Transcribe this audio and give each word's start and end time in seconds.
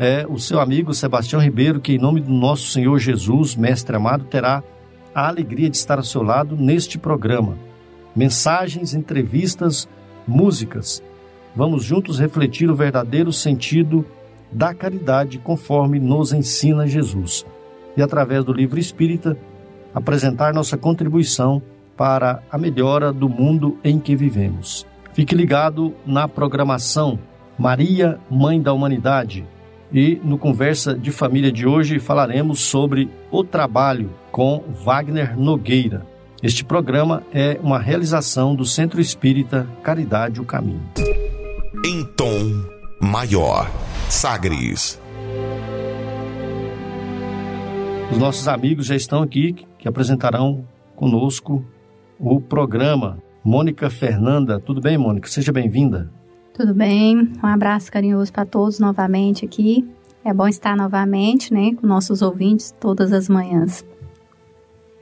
é 0.00 0.24
o 0.28 0.38
seu 0.38 0.60
amigo 0.60 0.94
Sebastião 0.94 1.42
Ribeiro, 1.42 1.80
que, 1.80 1.94
em 1.94 1.98
nome 1.98 2.20
do 2.20 2.30
nosso 2.30 2.68
Senhor 2.68 3.00
Jesus, 3.00 3.56
Mestre 3.56 3.96
amado, 3.96 4.24
terá 4.26 4.62
a 5.12 5.26
alegria 5.26 5.68
de 5.68 5.76
estar 5.76 5.98
ao 5.98 6.04
seu 6.04 6.22
lado 6.22 6.56
neste 6.56 6.96
programa. 6.96 7.58
Mensagens, 8.14 8.94
entrevistas, 8.94 9.88
músicas. 10.24 11.02
Vamos 11.56 11.82
juntos 11.82 12.20
refletir 12.20 12.70
o 12.70 12.76
verdadeiro 12.76 13.32
sentido 13.32 14.04
da 14.52 14.72
caridade 14.72 15.38
conforme 15.38 15.98
nos 15.98 16.32
ensina 16.32 16.86
Jesus. 16.86 17.44
E 17.96 18.00
através 18.00 18.44
do 18.44 18.52
livro 18.52 18.78
espírita, 18.78 19.36
apresentar 19.92 20.54
nossa 20.54 20.76
contribuição 20.76 21.60
para 21.96 22.40
a 22.48 22.56
melhora 22.56 23.12
do 23.12 23.28
mundo 23.28 23.76
em 23.82 23.98
que 23.98 24.14
vivemos. 24.14 24.86
Fique 25.12 25.34
ligado 25.34 25.92
na 26.06 26.28
programação 26.28 27.18
Maria, 27.58 28.20
Mãe 28.30 28.62
da 28.62 28.72
Humanidade 28.72 29.44
e 29.92 30.20
no 30.22 30.38
Conversa 30.38 30.94
de 30.94 31.10
Família 31.10 31.50
de 31.50 31.66
hoje 31.66 31.98
falaremos 31.98 32.60
sobre 32.60 33.08
o 33.30 33.42
trabalho 33.42 34.10
com 34.30 34.62
Wagner 34.84 35.38
Nogueira. 35.38 36.06
Este 36.42 36.64
programa 36.64 37.22
é 37.32 37.58
uma 37.62 37.78
realização 37.78 38.54
do 38.54 38.64
Centro 38.64 39.00
Espírita 39.00 39.68
Caridade 39.82 40.40
o 40.40 40.44
Caminho. 40.44 40.82
Em 41.84 42.04
tom 42.16 42.62
maior, 43.00 43.70
Sagres. 44.08 45.00
Os 48.10 48.18
nossos 48.18 48.46
amigos 48.48 48.86
já 48.86 48.96
estão 48.96 49.22
aqui 49.22 49.54
que 49.78 49.88
apresentarão 49.88 50.64
conosco 50.94 51.64
o 52.18 52.40
programa. 52.40 53.18
Mônica 53.44 53.88
Fernanda, 53.88 54.58
tudo 54.58 54.80
bem, 54.80 54.98
Mônica? 54.98 55.28
Seja 55.28 55.52
bem-vinda. 55.52 56.10
Tudo 56.58 56.74
bem? 56.74 57.30
Um 57.40 57.46
abraço 57.46 57.92
carinhoso 57.92 58.32
para 58.32 58.44
todos 58.44 58.80
novamente 58.80 59.44
aqui. 59.44 59.88
É 60.24 60.34
bom 60.34 60.48
estar 60.48 60.76
novamente, 60.76 61.54
né, 61.54 61.72
com 61.76 61.86
nossos 61.86 62.20
ouvintes 62.20 62.74
todas 62.80 63.12
as 63.12 63.28
manhãs. 63.28 63.86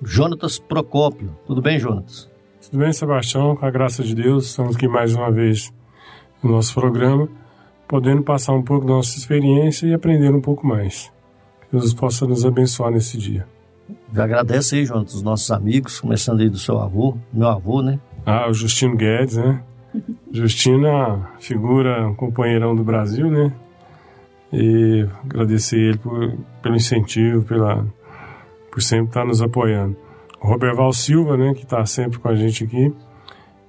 Jonatas 0.03 0.59
Procópio. 0.59 1.35
Tudo 1.47 1.63
bem, 1.63 1.79
Jonatas? 1.79 2.29
Tudo 2.61 2.81
bem, 2.81 2.93
Sebastião? 2.93 3.57
Com 3.57 3.65
a 3.65 3.71
graça 3.71 4.03
de 4.03 4.15
Deus, 4.15 4.49
estamos 4.49 4.77
aqui 4.77 4.87
mais 4.87 5.15
uma 5.15 5.31
vez 5.31 5.73
no 6.43 6.51
nosso 6.51 6.75
programa, 6.75 7.27
podendo 7.89 8.23
passar 8.23 8.53
um 8.53 8.63
pouco 8.63 8.85
da 8.85 8.93
nossa 8.93 9.17
experiência 9.17 9.87
e 9.87 9.95
aprender 9.95 10.35
um 10.35 10.43
pouco 10.43 10.67
mais. 10.67 11.11
Que 11.63 11.79
Deus 11.79 11.95
possa 11.95 12.27
nos 12.27 12.45
abençoar 12.45 12.91
nesse 12.91 13.17
dia. 13.17 13.49
Eu 14.15 14.23
agradeço 14.23 14.75
aí, 14.75 14.85
Jonatas, 14.85 15.15
os 15.15 15.23
nossos 15.23 15.51
amigos, 15.51 16.01
começando 16.01 16.41
aí 16.41 16.51
do 16.51 16.59
seu 16.59 16.79
avô, 16.79 17.17
meu 17.33 17.49
avô, 17.49 17.81
né? 17.81 17.99
Ah, 18.27 18.47
o 18.47 18.53
Justino 18.53 18.95
Guedes, 18.95 19.39
né? 19.39 19.63
Justina, 20.33 21.31
figura, 21.39 22.09
um 22.09 22.15
companheirão 22.15 22.75
do 22.75 22.85
Brasil, 22.85 23.31
né? 23.31 23.53
E 24.53 25.07
agradecer 25.25 25.79
ele 25.79 25.99
por, 25.99 26.37
pelo 26.63 26.77
incentivo, 26.77 27.43
pela, 27.45 27.87
por 28.71 28.83
sempre 28.83 29.09
estar 29.09 29.25
nos 29.25 29.43
apoiando. 29.43 29.97
O 30.41 30.49
Roberval 30.49 30.93
Silva, 30.93 31.37
né, 31.37 31.55
que 31.55 31.65
está 31.65 31.85
sempre 31.87 32.19
com 32.19 32.29
a 32.29 32.35
gente 32.35 32.65
aqui 32.65 32.93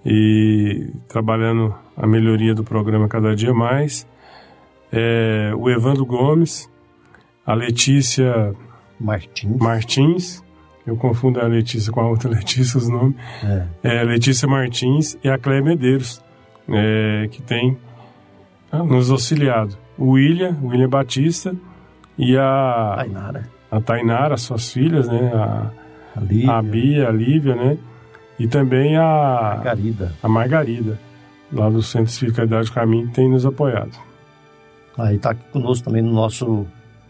e 0.05 0.91
trabalhando 1.07 1.73
a 1.95 2.05
melhoria 2.05 2.53
do 2.53 2.63
programa 2.63 3.07
cada 3.07 3.35
dia 3.35 3.53
mais. 3.53 4.07
É, 4.91 5.51
o 5.55 5.69
Evandro 5.69 6.05
Gomes, 6.05 6.69
a 7.45 7.53
Letícia 7.53 8.53
Martins. 8.99 9.57
Martins 9.57 10.43
eu 10.87 10.95
confundo 10.95 11.41
a 11.41 11.43
Letícia 11.43 11.91
com 11.91 11.99
a 11.99 12.07
outra 12.07 12.29
Letícia, 12.31 12.77
os 12.77 12.87
nomes. 12.87 13.15
É. 13.43 13.99
É, 13.99 14.03
Letícia 14.03 14.47
Martins 14.47 15.17
e 15.21 15.29
a 15.29 15.37
Cléia 15.37 15.61
Medeiros, 15.61 16.23
é, 16.69 17.27
que 17.29 17.41
tem 17.41 17.77
ah, 18.71 18.83
nos 18.83 19.11
auxiliado. 19.11 19.77
O 19.97 20.11
William, 20.11 20.55
William 20.63 20.87
Batista 20.87 21.53
e 22.17 22.37
a 22.37 22.93
Tainara. 22.97 23.49
A 23.69 23.81
Tainara, 23.81 24.37
suas 24.37 24.71
filhas, 24.71 25.07
né? 25.07 25.31
A, 25.33 25.71
a, 26.15 26.21
Lívia. 26.21 26.51
a 26.53 26.61
Bia, 26.61 27.07
a 27.09 27.11
Lívia, 27.11 27.55
né? 27.55 27.77
E 28.39 28.47
também 28.47 28.95
a 28.95 29.55
Margarida. 29.55 30.13
A 30.23 30.29
Margarida, 30.29 30.99
lá 31.51 31.69
do 31.69 31.81
Centro 31.81 32.11
Espiritualidade 32.11 32.69
do 32.69 32.73
Caminho, 32.73 33.09
tem 33.09 33.29
nos 33.29 33.45
apoiado. 33.45 33.97
Aí 34.97 35.17
está 35.17 35.31
aqui 35.31 35.43
conosco 35.51 35.85
também 35.85 36.01
no 36.01 36.13
nosso 36.13 36.65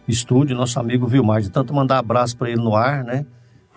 estúdio, 0.07 0.55
nosso 0.55 0.79
amigo 0.79 1.05
Vilmar. 1.05 1.41
De 1.41 1.51
tanto 1.51 1.73
mandar 1.73 1.99
abraço 1.99 2.35
para 2.37 2.49
ele 2.49 2.61
no 2.61 2.75
ar, 2.75 3.03
né? 3.03 3.25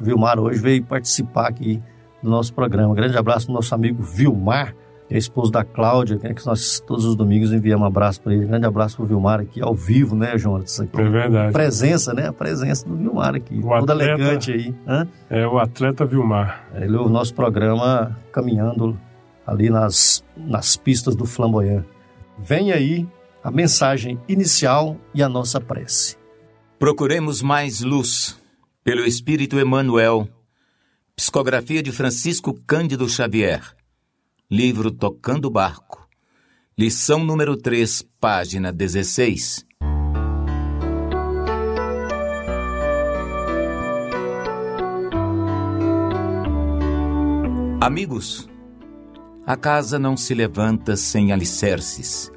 Vilmar 0.01 0.39
hoje 0.39 0.61
veio 0.61 0.85
participar 0.85 1.49
aqui 1.49 1.83
do 2.23 2.31
nosso 2.31 2.53
programa. 2.55 2.93
Um 2.93 2.95
grande 2.95 3.17
abraço 3.17 3.47
para 3.47 3.53
o 3.53 3.55
nosso 3.57 3.75
amigo 3.75 4.03
Vilmar, 4.03 4.75
é 5.11 5.19
esposo 5.19 5.51
da 5.51 5.65
Cláudia, 5.65 6.19
né, 6.23 6.33
que 6.33 6.47
nós 6.47 6.79
todos 6.87 7.05
os 7.05 7.17
domingos 7.17 7.53
enviamos 7.53 7.83
um 7.83 7.87
abraço 7.87 8.21
para 8.21 8.33
ele. 8.33 8.45
Um 8.45 8.49
grande 8.49 8.67
abraço 8.67 8.97
para 8.97 9.05
o 9.05 9.09
Vilmar 9.09 9.41
aqui 9.41 9.61
ao 9.61 9.75
vivo, 9.75 10.15
né, 10.15 10.39
Jonas? 10.39 10.79
Aqui. 10.79 11.01
É 11.01 11.09
verdade. 11.09 11.53
Presença, 11.53 12.15
né? 12.15 12.29
A 12.29 12.33
presença 12.33 12.89
do 12.89 12.95
Vilmar 12.97 13.35
aqui. 13.35 13.59
O 13.59 13.63
Todo 13.63 13.91
atleta, 13.91 14.13
elegante 14.13 14.53
aí. 14.53 14.75
Hã? 14.87 15.09
É 15.29 15.45
o 15.45 15.59
atleta 15.59 16.07
Vilmar. 16.07 16.65
Ele 16.77 16.97
ouve 16.97 17.11
o 17.11 17.13
nosso 17.13 17.35
programa 17.35 18.17
caminhando 18.31 18.97
ali 19.45 19.69
nas, 19.69 20.25
nas 20.37 20.77
pistas 20.77 21.17
do 21.17 21.27
Flamboyant. 21.27 21.83
Vem 22.39 22.71
aí 22.71 23.09
a 23.43 23.51
mensagem 23.51 24.21
inicial 24.29 24.97
e 25.13 25.25
a 25.25 25.29
nossa 25.29 25.61
prece. 25.61 26.17
Procuremos 26.79 27.43
mais 27.43 27.81
luz 27.81 28.40
pelo 28.83 29.05
Espírito 29.05 29.61
Emmanuel, 29.61 30.27
psicografia 31.15 31.83
de 31.83 31.93
Francisco 31.93 32.55
Cândido 32.67 33.07
Xavier, 33.09 33.77
livro 34.51 34.91
Tocando 34.91 35.47
o 35.47 35.51
Barco, 35.51 36.09
lição 36.79 37.23
número 37.23 37.57
3, 37.59 38.03
página 38.19 38.73
16. 38.73 39.67
Amigos, 47.83 48.49
a 49.47 49.57
casa 49.57 49.99
não 49.99 50.17
se 50.17 50.33
levanta 50.33 50.97
sem 50.97 51.33
alicerces. 51.33 52.33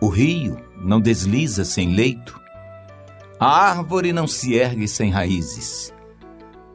O 0.00 0.08
rio 0.08 0.56
não 0.80 1.00
desliza 1.00 1.64
sem 1.64 1.94
leito. 1.94 2.43
A 3.38 3.46
árvore 3.46 4.12
não 4.12 4.26
se 4.26 4.54
ergue 4.54 4.86
sem 4.86 5.10
raízes. 5.10 5.92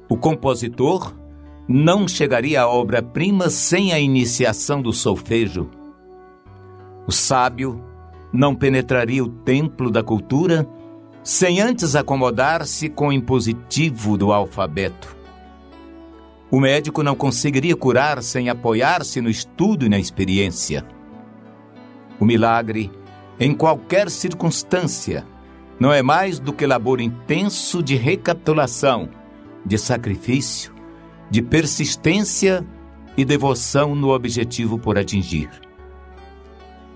O 0.09 0.18
compositor 0.18 1.16
não 1.68 2.08
chegaria 2.08 2.62
à 2.62 2.68
obra-prima 2.68 3.50
sem 3.50 3.94
a 3.94 4.00
iniciação 4.00 4.81
do 4.81 4.92
solfejo. 4.92 5.69
O 7.08 7.12
sábio 7.12 7.81
não 8.34 8.53
penetraria 8.53 9.24
o 9.24 9.30
templo 9.30 9.90
da 9.90 10.03
cultura 10.03 10.68
sem 11.24 11.62
antes 11.62 11.96
acomodar-se 11.96 12.90
com 12.90 13.08
o 13.08 13.14
impositivo 13.14 14.18
do 14.18 14.34
alfabeto. 14.34 15.16
O 16.52 16.59
médico 16.59 17.03
não 17.03 17.16
conseguiria 17.16 17.75
curar 17.75 18.24
sem 18.24 18.50
apoiar-se 18.50 19.22
no 19.22 19.30
estudo 19.30 19.86
e 19.86 19.90
na 19.90 20.00
experiência. 20.00 20.86
O 22.19 22.25
milagre, 22.25 22.92
em 23.40 23.53
qualquer 23.53 24.09
circunstância, 24.09 25.25
não 25.80 25.94
é 25.94 26.02
mais 26.02 26.40
do 26.40 26.52
que 26.52 26.66
labor 26.66 27.00
intenso 27.00 27.82
de 27.82 27.96
recapitulação, 27.96 29.10
de 29.66 29.78
sacrifício, 29.78 30.74
de 31.30 31.42
persistência 31.42 32.66
e 33.16 33.24
devoção 33.24 33.96
no 33.96 34.10
objetivo 34.10 34.78
por 34.78 34.98
atingir. 34.98 35.50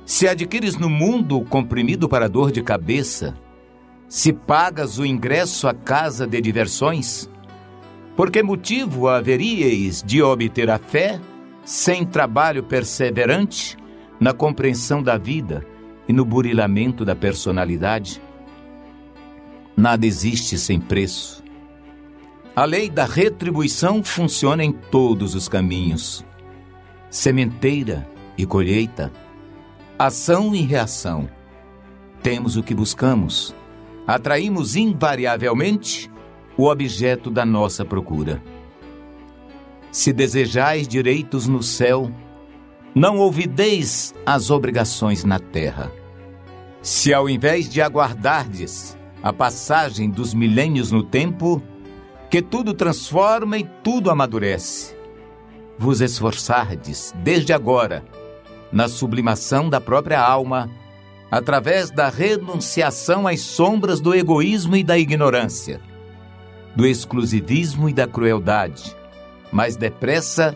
Se 0.05 0.27
adquires 0.27 0.77
no 0.77 0.89
mundo 0.89 1.37
o 1.37 1.45
comprimido 1.45 2.09
para 2.09 2.27
dor 2.27 2.51
de 2.51 2.61
cabeça, 2.61 3.35
se 4.09 4.33
pagas 4.33 4.99
o 4.99 5.05
ingresso 5.05 5.67
à 5.67 5.73
casa 5.73 6.27
de 6.27 6.41
diversões, 6.41 7.29
por 8.15 8.29
que 8.29 8.43
motivo 8.43 9.07
haveríeis 9.07 10.03
de 10.03 10.21
obter 10.21 10.69
a 10.69 10.77
fé 10.77 11.19
sem 11.63 12.05
trabalho 12.05 12.63
perseverante 12.63 13.77
na 14.19 14.33
compreensão 14.33 15.01
da 15.01 15.17
vida 15.17 15.65
e 16.07 16.13
no 16.13 16.25
burilamento 16.25 17.05
da 17.05 17.15
personalidade? 17.15 18.21
Nada 19.75 20.05
existe 20.05 20.57
sem 20.57 20.79
preço. 20.79 21.43
A 22.55 22.65
lei 22.65 22.89
da 22.89 23.05
retribuição 23.05 24.03
funciona 24.03 24.63
em 24.63 24.71
todos 24.71 25.33
os 25.33 25.49
caminhos. 25.49 26.23
Sementeira 27.09 28.07
e 28.37 28.45
colheita, 28.45 29.11
ação 29.97 30.53
e 30.53 30.61
reação. 30.61 31.27
Temos 32.21 32.55
o 32.55 32.63
que 32.63 32.75
buscamos, 32.75 33.55
atraímos 34.05 34.75
invariavelmente 34.75 36.11
o 36.55 36.67
objeto 36.67 37.31
da 37.31 37.45
nossa 37.45 37.83
procura. 37.83 38.41
Se 39.91 40.13
desejais 40.13 40.87
direitos 40.87 41.47
no 41.47 41.63
céu, 41.63 42.11
não 42.93 43.17
ouvideis 43.17 44.13
as 44.25 44.51
obrigações 44.51 45.23
na 45.23 45.39
terra. 45.39 45.91
Se 46.81 47.13
ao 47.13 47.27
invés 47.27 47.67
de 47.67 47.81
aguardardes 47.81 48.97
a 49.23 49.31
passagem 49.31 50.09
dos 50.09 50.33
milênios 50.33 50.91
no 50.91 51.01
tempo, 51.01 51.63
que 52.29 52.41
tudo 52.41 52.73
transforma 52.73 53.57
e 53.57 53.63
tudo 53.81 54.11
amadurece, 54.11 54.93
vos 55.77 56.01
esforçardes 56.01 57.15
desde 57.23 57.53
agora 57.53 58.03
na 58.69 58.89
sublimação 58.89 59.69
da 59.69 59.79
própria 59.79 60.19
alma, 60.19 60.69
através 61.31 61.89
da 61.89 62.09
renunciação 62.09 63.25
às 63.25 63.39
sombras 63.39 64.01
do 64.01 64.13
egoísmo 64.13 64.75
e 64.75 64.83
da 64.83 64.97
ignorância, 64.97 65.79
do 66.75 66.85
exclusivismo 66.85 67.87
e 67.87 67.93
da 67.93 68.05
crueldade, 68.05 68.93
mais 69.51 69.77
depressa 69.77 70.55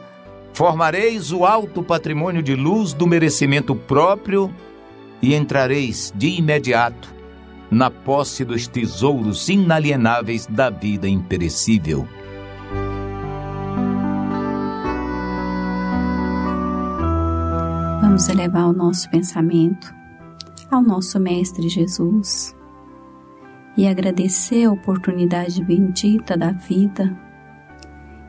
formareis 0.51 1.31
o 1.31 1.45
alto 1.45 1.81
patrimônio 1.81 2.43
de 2.43 2.55
luz 2.55 2.91
do 2.91 3.07
merecimento 3.07 3.75
próprio 3.75 4.53
e 5.21 5.35
entrareis 5.35 6.11
de 6.15 6.27
imediato 6.27 7.16
na 7.69 7.91
posse 7.91 8.45
dos 8.45 8.67
tesouros 8.67 9.49
inalienáveis 9.49 10.45
da 10.47 10.69
vida 10.69 11.07
imperecível. 11.07 12.07
Vamos 18.01 18.29
elevar 18.29 18.67
o 18.67 18.73
nosso 18.73 19.09
pensamento 19.09 19.93
ao 20.71 20.81
nosso 20.81 21.19
Mestre 21.19 21.69
Jesus 21.69 22.55
e 23.77 23.87
agradecer 23.87 24.65
a 24.65 24.71
oportunidade 24.71 25.63
bendita 25.63 26.35
da 26.35 26.51
vida 26.51 27.27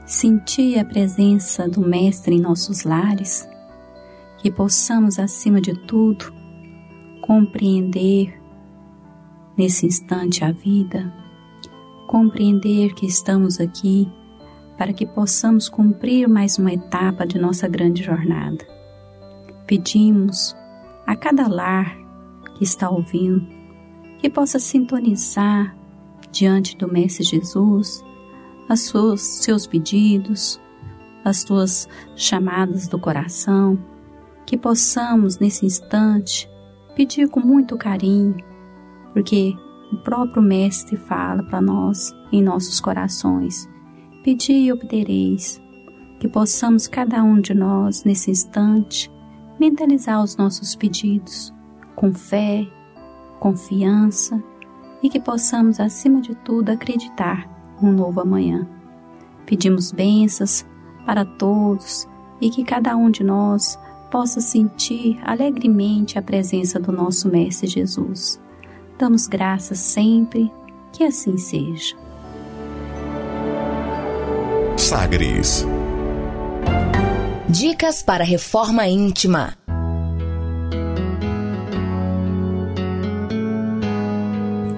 sentir 0.09 0.79
a 0.79 0.85
presença 0.87 1.69
do 1.69 1.83
Mestre 1.83 2.35
em 2.35 2.41
nossos 2.41 2.83
lares, 2.83 3.47
que 4.39 4.51
possamos, 4.51 5.19
acima 5.19 5.61
de 5.61 5.75
tudo, 5.87 6.33
compreender 7.21 8.41
nesse 9.59 9.85
instante 9.85 10.45
a 10.45 10.53
vida, 10.53 11.13
compreender 12.07 12.95
que 12.95 13.05
estamos 13.05 13.61
aqui 13.61 14.09
para 14.79 14.93
que 14.93 15.05
possamos 15.05 15.69
cumprir 15.69 16.29
mais 16.29 16.57
uma 16.57 16.73
etapa 16.73 17.27
de 17.27 17.37
nossa 17.37 17.67
grande 17.67 18.05
jornada. 18.05 18.65
Pedimos 19.67 20.57
a 21.05 21.17
cada 21.17 21.49
lar 21.49 21.99
que 22.55 22.63
está 22.63 22.89
ouvindo 22.89 23.45
que 24.19 24.31
possa 24.31 24.59
sintonizar 24.59 25.77
diante 26.31 26.77
do 26.77 26.91
Mestre 26.91 27.25
Jesus 27.25 28.05
as 28.69 28.83
suas, 28.83 29.21
seus 29.21 29.67
pedidos, 29.67 30.61
as 31.25 31.43
tuas 31.43 31.89
chamadas 32.15 32.87
do 32.87 32.99
coração, 32.99 33.79
que 34.47 34.57
possamos 34.57 35.39
nesse 35.39 35.67
instante 35.67 36.49
pedir 36.95 37.29
com 37.29 37.41
muito 37.41 37.77
carinho, 37.77 38.37
porque 39.13 39.55
o 39.93 39.97
próprio 39.99 40.43
Mestre 40.43 40.97
fala 40.97 41.43
para 41.43 41.61
nós 41.61 42.15
em 42.31 42.43
nossos 42.43 42.81
corações: 42.81 43.69
Pedi 44.23 44.53
e 44.53 44.73
obtereis. 44.73 45.61
Que 46.21 46.29
possamos 46.29 46.89
cada 46.89 47.23
um 47.23 47.41
de 47.41 47.55
nós 47.55 48.03
nesse 48.03 48.31
instante 48.31 49.09
mentalizar 49.59 50.21
os 50.23 50.37
nossos 50.37 50.75
pedidos 50.75 51.55
com 51.95 52.13
fé, 52.13 52.67
confiança 53.39 54.43
e 55.03 55.09
que 55.09 55.21
possamos, 55.21 55.79
acima 55.81 56.21
de 56.21 56.35
tudo, 56.35 56.71
acreditar 56.71 57.49
um 57.83 57.93
novo 57.93 58.21
amanhã. 58.21 58.69
Pedimos 59.47 59.93
bênçãos 59.93 60.67
para 61.07 61.25
todos 61.25 62.09
e 62.41 62.51
que 62.51 62.65
cada 62.65 62.97
um 62.97 63.11
de 63.11 63.25
nós 63.25 63.79
possa 64.11 64.41
sentir 64.41 65.19
alegremente 65.23 66.19
a 66.19 66.23
presença 66.23 66.79
do 66.79 66.93
nosso 66.93 67.29
Mestre 67.29 67.67
Jesus. 67.67 68.41
Damos 68.99 69.29
graças 69.29 69.79
sempre, 69.79 70.51
que 70.93 71.05
assim 71.05 71.39
seja. 71.39 71.95
Sagres. 74.77 75.65
Dicas 77.49 78.03
para 78.03 78.25
reforma 78.25 78.89
íntima. 78.89 79.57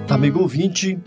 Amigo 0.07 0.41
ouvinte, 0.41 0.99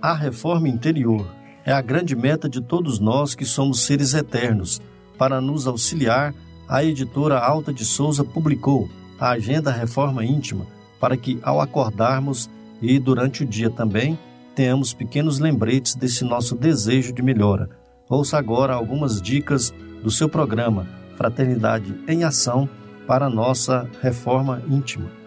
a 0.00 0.14
reforma 0.14 0.66
interior 0.66 1.26
é 1.66 1.72
a 1.72 1.82
grande 1.82 2.16
meta 2.16 2.48
de 2.48 2.62
todos 2.62 2.98
nós 2.98 3.34
que 3.34 3.44
somos 3.44 3.80
seres 3.80 4.14
eternos. 4.14 4.80
Para 5.18 5.42
nos 5.42 5.66
auxiliar, 5.66 6.34
a 6.66 6.82
editora 6.82 7.38
Alta 7.38 7.70
de 7.70 7.84
Souza 7.84 8.24
publicou 8.24 8.88
a 9.20 9.30
Agenda 9.30 9.70
Reforma 9.70 10.24
Íntima, 10.24 10.66
para 10.98 11.18
que, 11.18 11.38
ao 11.42 11.60
acordarmos 11.60 12.48
e 12.82 12.98
durante 12.98 13.44
o 13.44 13.46
dia 13.46 13.70
também, 13.70 14.18
tenhamos 14.54 14.92
pequenos 14.92 15.38
lembretes 15.38 15.94
desse 15.94 16.24
nosso 16.24 16.56
desejo 16.56 17.14
de 17.14 17.22
melhora. 17.22 17.70
Ouça 18.10 18.36
agora 18.36 18.74
algumas 18.74 19.22
dicas 19.22 19.72
do 20.02 20.10
seu 20.10 20.28
programa 20.28 20.86
Fraternidade 21.16 21.94
em 22.06 22.24
Ação 22.24 22.68
para 23.06 23.30
nossa 23.30 23.88
reforma 24.02 24.60
íntima. 24.68 25.22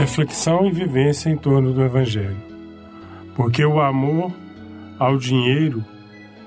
reflexão 0.00 0.66
e 0.66 0.72
vivência 0.72 1.28
em 1.28 1.36
torno 1.36 1.74
do 1.74 1.82
Evangelho. 1.82 2.36
Porque 3.34 3.62
o 3.64 3.80
amor 3.80 4.32
ao 4.98 5.18
dinheiro 5.18 5.84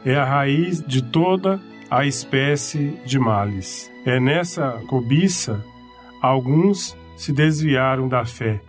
é 0.04 0.16
a 0.16 0.26
raiz 0.26 0.82
de 0.82 1.04
toda 1.04 1.62
a 1.90 2.04
espécie 2.06 3.00
de 3.06 3.20
males. 3.20 3.92
É 4.06 4.20
nessa 4.20 4.82
cobiça 4.88 5.64
alguns 6.24 6.98
se 7.18 7.34
desviaram 7.34 8.08
da 8.08 8.24
fé 8.24 8.62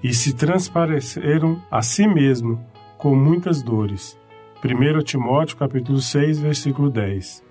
e 0.00 0.14
se 0.14 0.32
transpareceram 0.32 1.60
a 1.68 1.82
si 1.82 2.06
mesmo 2.06 2.64
com 2.96 3.16
muitas 3.16 3.60
dores. 3.60 4.16
1 4.64 5.02
Timóteo 5.02 5.56
capítulo 5.56 5.98
6, 5.98 6.38
versículo 6.38 6.88
10. 6.88 7.42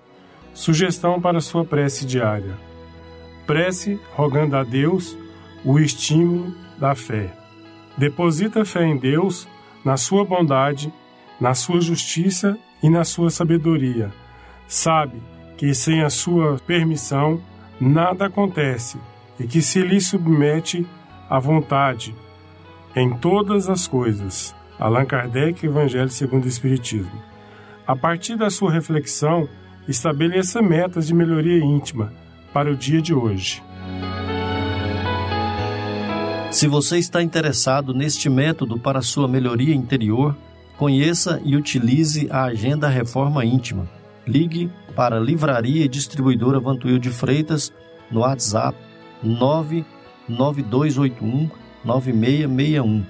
Sugestão 0.54 1.20
para 1.20 1.42
sua 1.42 1.66
prece 1.66 2.06
diária. 2.06 2.58
Prece 3.46 4.00
rogando 4.14 4.56
a 4.56 4.64
Deus 4.64 5.18
o 5.66 5.78
estímulo 5.78 6.56
da 6.80 6.96
fé. 6.96 7.30
Deposita 7.98 8.64
fé 8.64 8.86
em 8.86 8.98
Deus, 8.98 9.46
na 9.84 9.98
sua 9.98 10.24
bondade, 10.24 10.92
na 11.40 11.54
sua 11.54 11.82
justiça 11.82 12.58
e 12.82 12.90
na 12.90 13.04
sua 13.04 13.30
sabedoria. 13.30 14.10
Sabe 14.70 15.22
que 15.58 15.74
sem 15.74 16.02
a 16.02 16.10
sua 16.10 16.58
permissão 16.66 17.42
nada 17.80 18.28
acontece 18.28 18.98
e 19.40 19.48
que 19.48 19.62
se 19.62 19.82
lhe 19.82 20.00
submete 20.00 20.88
à 21.30 21.40
vontade 21.40 22.16
em 22.96 23.16
todas 23.18 23.70
as 23.70 23.88
coisas. 23.88 24.56
Allan 24.80 25.06
Kardec, 25.06 25.66
Evangelho 25.66 26.10
segundo 26.10 26.46
o 26.46 26.48
Espiritismo. 26.48 27.22
A 27.86 27.96
partir 27.96 28.36
da 28.36 28.50
sua 28.50 28.72
reflexão, 28.72 29.48
estabeleça 29.88 30.62
metas 30.62 31.08
de 31.08 31.14
melhoria 31.14 31.64
íntima 31.64 32.14
para 32.54 32.72
o 32.72 32.76
dia 32.76 33.02
de 33.02 33.14
hoje. 33.14 33.62
Se 36.52 36.68
você 36.68 36.98
está 36.98 37.22
interessado 37.22 37.94
neste 37.94 38.30
método 38.30 38.80
para 38.80 39.02
sua 39.02 39.28
melhoria 39.28 39.74
interior, 39.74 40.38
conheça 40.78 41.42
e 41.44 41.56
utilize 41.56 42.28
a 42.30 42.44
Agenda 42.44 42.88
Reforma 42.88 43.44
Íntima. 43.44 43.90
Ligue 44.26 44.72
para 44.96 45.20
Livraria 45.20 45.84
e 45.84 45.90
Distribuidora 45.90 46.60
Vantuil 46.60 47.00
de 47.00 47.10
Freitas 47.10 47.74
no 48.12 48.20
WhatsApp 48.20 48.78
99281 49.24 51.50
9661 51.84 53.04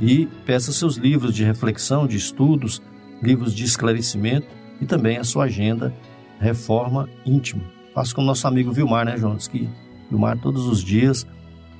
e 0.00 0.26
peça 0.46 0.72
seus 0.72 0.96
livros 0.96 1.34
de 1.34 1.42
reflexão, 1.44 2.06
de 2.06 2.16
estudos, 2.16 2.80
livros 3.20 3.52
de 3.54 3.64
esclarecimento 3.64 4.46
e 4.80 4.86
também 4.86 5.18
a 5.18 5.24
sua 5.24 5.44
agenda 5.44 5.92
Reforma 6.38 7.08
Íntima. 7.26 7.64
Faça 7.94 8.14
com 8.14 8.22
o 8.22 8.24
nosso 8.24 8.46
amigo 8.46 8.70
Vilmar, 8.70 9.04
né, 9.04 9.16
Jonas? 9.16 9.48
Que 9.48 9.68
Vilmar 10.08 10.38
todos 10.38 10.66
os 10.66 10.84
dias 10.84 11.26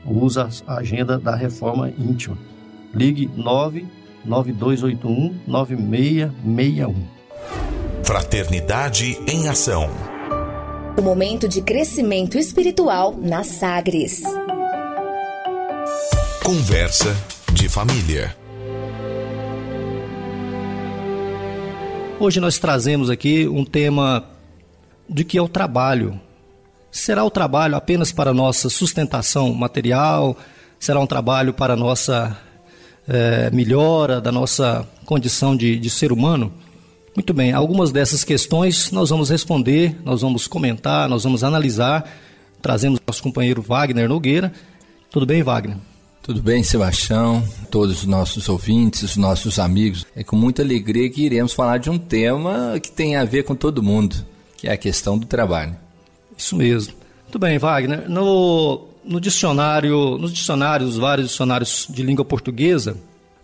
usa 0.05 0.49
a 0.67 0.79
agenda 0.79 1.17
da 1.19 1.37
reforma 1.37 1.91
íntima. 1.91 2.37
Ligue 2.93 3.31
99281 3.37 5.37
9661. 5.47 7.07
Fraternidade 8.03 9.17
em 9.29 9.49
Ação. 9.49 10.08
O 10.99 11.03
momento 11.03 11.47
de 11.47 11.63
crescimento 11.63 12.37
espiritual 12.37 13.15
na 13.17 13.45
Sagres. 13.45 14.21
Conversa 16.45 17.17
de 17.53 17.69
família. 17.69 18.37
Hoje 22.19 22.41
nós 22.41 22.59
trazemos 22.59 23.09
aqui 23.11 23.47
um 23.47 23.65
tema 23.65 24.29
de 25.09 25.23
que 25.23 25.39
é 25.39 25.43
o 25.43 25.49
trabalho 25.49 26.21
será 26.91 27.25
o 27.25 27.31
trabalho 27.31 27.77
apenas 27.77 28.13
para 28.13 28.35
nossa 28.35 28.69
sustentação 28.69 29.53
material? 29.53 30.37
Será 30.79 31.01
um 31.01 31.07
trabalho 31.07 31.53
para 31.53 31.77
nossa 31.77 32.37
é, 33.07 33.51
melhora 33.51 34.21
da 34.21 34.33
nossa 34.33 34.87
condição 35.05 35.57
de, 35.57 35.79
de 35.79 35.91
ser 35.91 36.13
humano? 36.13 36.53
Muito 37.19 37.35
bem, 37.35 37.51
algumas 37.51 37.91
dessas 37.91 38.23
questões 38.23 38.93
nós 38.93 39.11
vamos 39.11 39.29
responder, 39.29 39.97
nós 40.05 40.23
vamos 40.23 40.47
comentar, 40.47 41.09
nós 41.09 41.25
vamos 41.25 41.43
analisar. 41.43 42.09
Trazemos 42.63 43.01
nosso 43.05 43.21
companheiro 43.21 43.61
Wagner 43.61 44.09
Nogueira. 44.09 44.53
Tudo 45.11 45.27
bem, 45.27 45.43
Wagner? 45.43 45.77
Tudo 46.23 46.41
bem, 46.41 46.63
Sebastião, 46.63 47.43
todos 47.73 48.03
os 48.03 48.07
nossos 48.07 48.49
ouvintes, 48.49 49.03
os 49.03 49.17
nossos 49.17 49.59
amigos. 49.59 50.07
É 50.15 50.23
com 50.23 50.37
muita 50.37 50.63
alegria 50.63 51.11
que 51.11 51.25
iremos 51.25 51.53
falar 51.53 51.79
de 51.79 51.91
um 51.91 51.99
tema 51.99 52.79
que 52.81 52.93
tem 52.93 53.17
a 53.17 53.25
ver 53.25 53.43
com 53.43 53.57
todo 53.57 53.83
mundo, 53.83 54.15
que 54.57 54.69
é 54.69 54.73
a 54.73 54.77
questão 54.77 55.19
do 55.19 55.27
trabalho. 55.27 55.75
Isso 56.37 56.55
mesmo. 56.55 56.95
Muito 57.25 57.39
bem, 57.41 57.59
Wagner. 57.59 58.09
No, 58.09 58.87
no 59.05 59.21
dicionário, 59.21 60.17
nos 60.19 60.33
dicionários, 60.33 60.97
vários 60.97 61.31
dicionários 61.31 61.89
de 61.91 62.01
língua 62.01 62.25
portuguesa, 62.25 62.97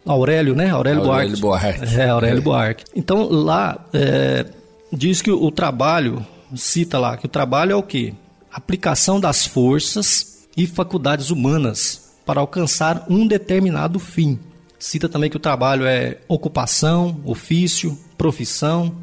Aurélio, 0.06 0.54
né? 0.54 0.70
Aurélio, 0.70 1.02
Aurélio 1.02 1.38
Buarque. 1.38 1.78
Buarque. 1.78 2.00
É, 2.00 2.08
Aurélio 2.08 2.38
é. 2.38 2.42
Buarque. 2.42 2.84
Então, 2.94 3.28
lá 3.30 3.86
é, 3.92 4.46
diz 4.92 5.22
que 5.22 5.30
o, 5.30 5.42
o 5.42 5.50
trabalho, 5.50 6.24
cita 6.54 6.98
lá, 6.98 7.16
que 7.16 7.26
o 7.26 7.28
trabalho 7.28 7.72
é 7.72 7.76
o 7.76 7.82
quê? 7.82 8.12
Aplicação 8.52 9.18
das 9.18 9.46
forças 9.46 10.46
e 10.56 10.66
faculdades 10.66 11.30
humanas 11.30 12.14
para 12.24 12.40
alcançar 12.40 13.06
um 13.08 13.26
determinado 13.26 13.98
fim. 13.98 14.38
Cita 14.78 15.08
também 15.08 15.30
que 15.30 15.36
o 15.36 15.40
trabalho 15.40 15.86
é 15.86 16.18
ocupação, 16.28 17.20
ofício, 17.24 17.98
profissão, 18.18 18.94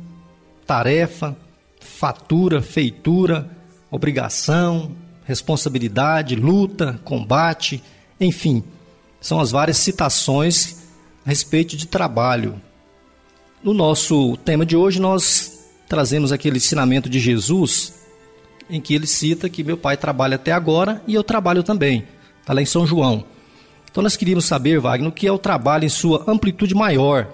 tarefa, 0.65 1.35
fatura, 1.79 2.61
feitura, 2.61 3.49
obrigação, 3.89 4.91
responsabilidade, 5.25 6.35
luta, 6.35 6.99
combate, 7.03 7.81
enfim, 8.19 8.63
são 9.19 9.39
as 9.39 9.51
várias 9.51 9.77
citações 9.77 10.80
a 11.25 11.29
respeito 11.29 11.75
de 11.77 11.87
trabalho. 11.87 12.61
No 13.63 13.73
nosso 13.73 14.37
tema 14.37 14.65
de 14.65 14.75
hoje, 14.75 14.99
nós 14.99 15.69
trazemos 15.87 16.31
aquele 16.31 16.57
ensinamento 16.57 17.09
de 17.09 17.19
Jesus, 17.19 17.93
em 18.69 18.79
que 18.79 18.95
ele 18.95 19.05
cita 19.05 19.49
que 19.49 19.63
meu 19.63 19.77
pai 19.77 19.97
trabalha 19.97 20.35
até 20.35 20.51
agora 20.51 21.01
e 21.05 21.13
eu 21.13 21.23
trabalho 21.23 21.63
também. 21.63 22.07
Está 22.39 22.53
lá 22.53 22.61
em 22.61 22.65
São 22.65 22.87
João. 22.87 23.25
Então 23.89 24.01
nós 24.01 24.15
queríamos 24.15 24.45
saber, 24.45 24.79
Wagner, 24.79 25.09
o 25.09 25.11
que 25.11 25.27
é 25.27 25.31
o 25.31 25.37
trabalho 25.37 25.85
em 25.85 25.89
sua 25.89 26.23
amplitude 26.27 26.73
maior. 26.73 27.27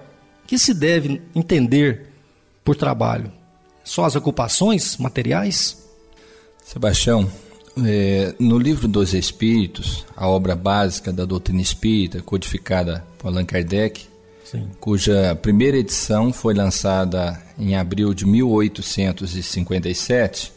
O 0.43 0.47
que 0.47 0.57
se 0.57 0.73
deve 0.73 1.21
entender 1.35 2.07
por 2.63 2.75
trabalho? 2.75 3.31
Só 3.83 4.03
as 4.03 4.15
ocupações 4.15 4.97
materiais? 4.97 5.87
Sebastião, 6.63 7.31
é, 7.85 8.33
no 8.39 8.57
livro 8.57 8.87
dos 8.87 9.13
Espíritos, 9.13 10.05
a 10.15 10.27
obra 10.27 10.55
básica 10.55 11.13
da 11.13 11.23
doutrina 11.23 11.61
espírita, 11.61 12.21
codificada 12.21 13.05
por 13.17 13.27
Allan 13.27 13.45
Kardec, 13.45 14.05
Sim. 14.43 14.69
cuja 14.79 15.35
primeira 15.41 15.77
edição 15.77 16.31
foi 16.31 16.53
lançada 16.53 17.41
em 17.59 17.75
abril 17.75 18.13
de 18.13 18.23
1857, 18.25 20.53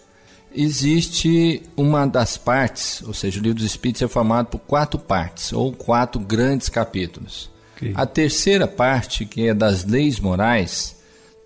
existe 0.54 1.62
uma 1.76 2.06
das 2.06 2.36
partes, 2.36 3.02
ou 3.02 3.12
seja, 3.14 3.40
o 3.40 3.42
livro 3.42 3.56
dos 3.56 3.66
Espíritos 3.66 4.02
é 4.02 4.08
formado 4.08 4.46
por 4.46 4.58
quatro 4.58 4.98
partes, 4.98 5.52
ou 5.52 5.72
quatro 5.72 6.20
grandes 6.20 6.68
capítulos. 6.68 7.50
Okay. 7.76 7.92
A 7.94 8.06
terceira 8.06 8.68
parte, 8.68 9.24
que 9.24 9.48
é 9.48 9.54
das 9.54 9.84
leis 9.84 10.20
morais, 10.20 10.96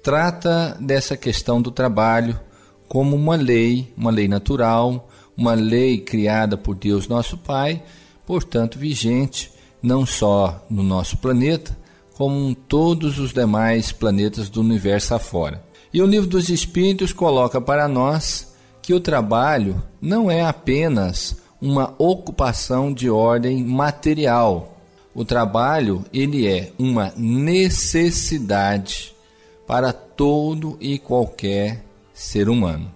trata 0.02 0.76
dessa 0.80 1.16
questão 1.16 1.62
do 1.62 1.70
trabalho 1.70 2.38
como 2.88 3.14
uma 3.16 3.36
lei, 3.36 3.92
uma 3.96 4.10
lei 4.10 4.28
natural, 4.28 5.08
uma 5.36 5.54
lei 5.54 5.98
criada 5.98 6.56
por 6.56 6.74
Deus 6.74 7.08
nosso 7.08 7.36
Pai, 7.38 7.82
portanto 8.26 8.78
vigente 8.78 9.53
não 9.84 10.06
só 10.06 10.64
no 10.70 10.82
nosso 10.82 11.18
planeta, 11.18 11.76
como 12.16 12.48
em 12.48 12.54
todos 12.54 13.18
os 13.18 13.34
demais 13.34 13.92
planetas 13.92 14.48
do 14.48 14.62
universo 14.62 15.14
afora. 15.14 15.62
E 15.92 16.00
o 16.00 16.06
livro 16.06 16.26
dos 16.26 16.48
Espíritos 16.48 17.12
coloca 17.12 17.60
para 17.60 17.86
nós 17.86 18.54
que 18.80 18.94
o 18.94 19.00
trabalho 19.00 19.82
não 20.00 20.30
é 20.30 20.42
apenas 20.42 21.36
uma 21.60 21.94
ocupação 21.98 22.94
de 22.94 23.10
ordem 23.10 23.62
material. 23.62 24.78
O 25.14 25.22
trabalho, 25.22 26.02
ele 26.14 26.48
é 26.48 26.72
uma 26.78 27.12
necessidade 27.14 29.14
para 29.66 29.92
todo 29.92 30.78
e 30.80 30.98
qualquer 30.98 31.84
ser 32.14 32.48
humano. 32.48 32.90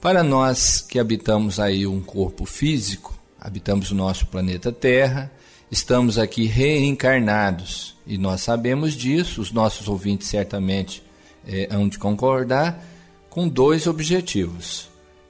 Para 0.00 0.22
nós 0.22 0.80
que 0.80 1.00
habitamos 1.00 1.58
aí 1.58 1.88
um 1.88 2.00
corpo 2.00 2.44
físico, 2.44 3.18
habitamos 3.38 3.90
o 3.90 3.96
nosso 3.96 4.28
planeta 4.28 4.70
Terra, 4.70 5.30
estamos 5.70 6.18
aqui 6.18 6.46
reencarnados 6.46 7.96
e 8.06 8.18
nós 8.18 8.40
sabemos 8.40 8.94
disso, 8.94 9.40
os 9.40 9.52
nossos 9.52 9.88
ouvintes 9.88 10.26
certamente 10.26 11.02
é, 11.46 11.68
hão 11.70 11.88
de 11.88 11.98
concordar, 11.98 12.84
com 13.28 13.48
dois 13.48 13.86
objetivos, 13.86 14.88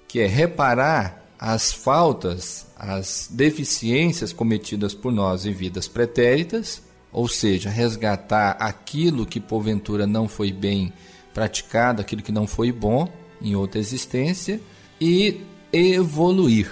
que 0.08 0.20
é 0.20 0.26
reparar 0.26 1.20
as 1.38 1.72
faltas, 1.72 2.66
as 2.76 3.28
deficiências 3.30 4.32
cometidas 4.32 4.94
por 4.94 5.12
nós 5.12 5.44
em 5.44 5.52
vidas 5.52 5.86
pretéritas, 5.86 6.82
ou 7.12 7.28
seja, 7.28 7.68
resgatar 7.68 8.52
aquilo 8.52 9.26
que 9.26 9.40
porventura 9.40 10.06
não 10.06 10.28
foi 10.28 10.52
bem 10.52 10.92
praticado, 11.34 12.00
aquilo 12.00 12.22
que 12.22 12.32
não 12.32 12.46
foi 12.46 12.72
bom, 12.72 13.08
em 13.42 13.54
outra 13.54 13.80
existência 13.80 14.60
e 15.00 15.40
evoluir. 15.72 16.70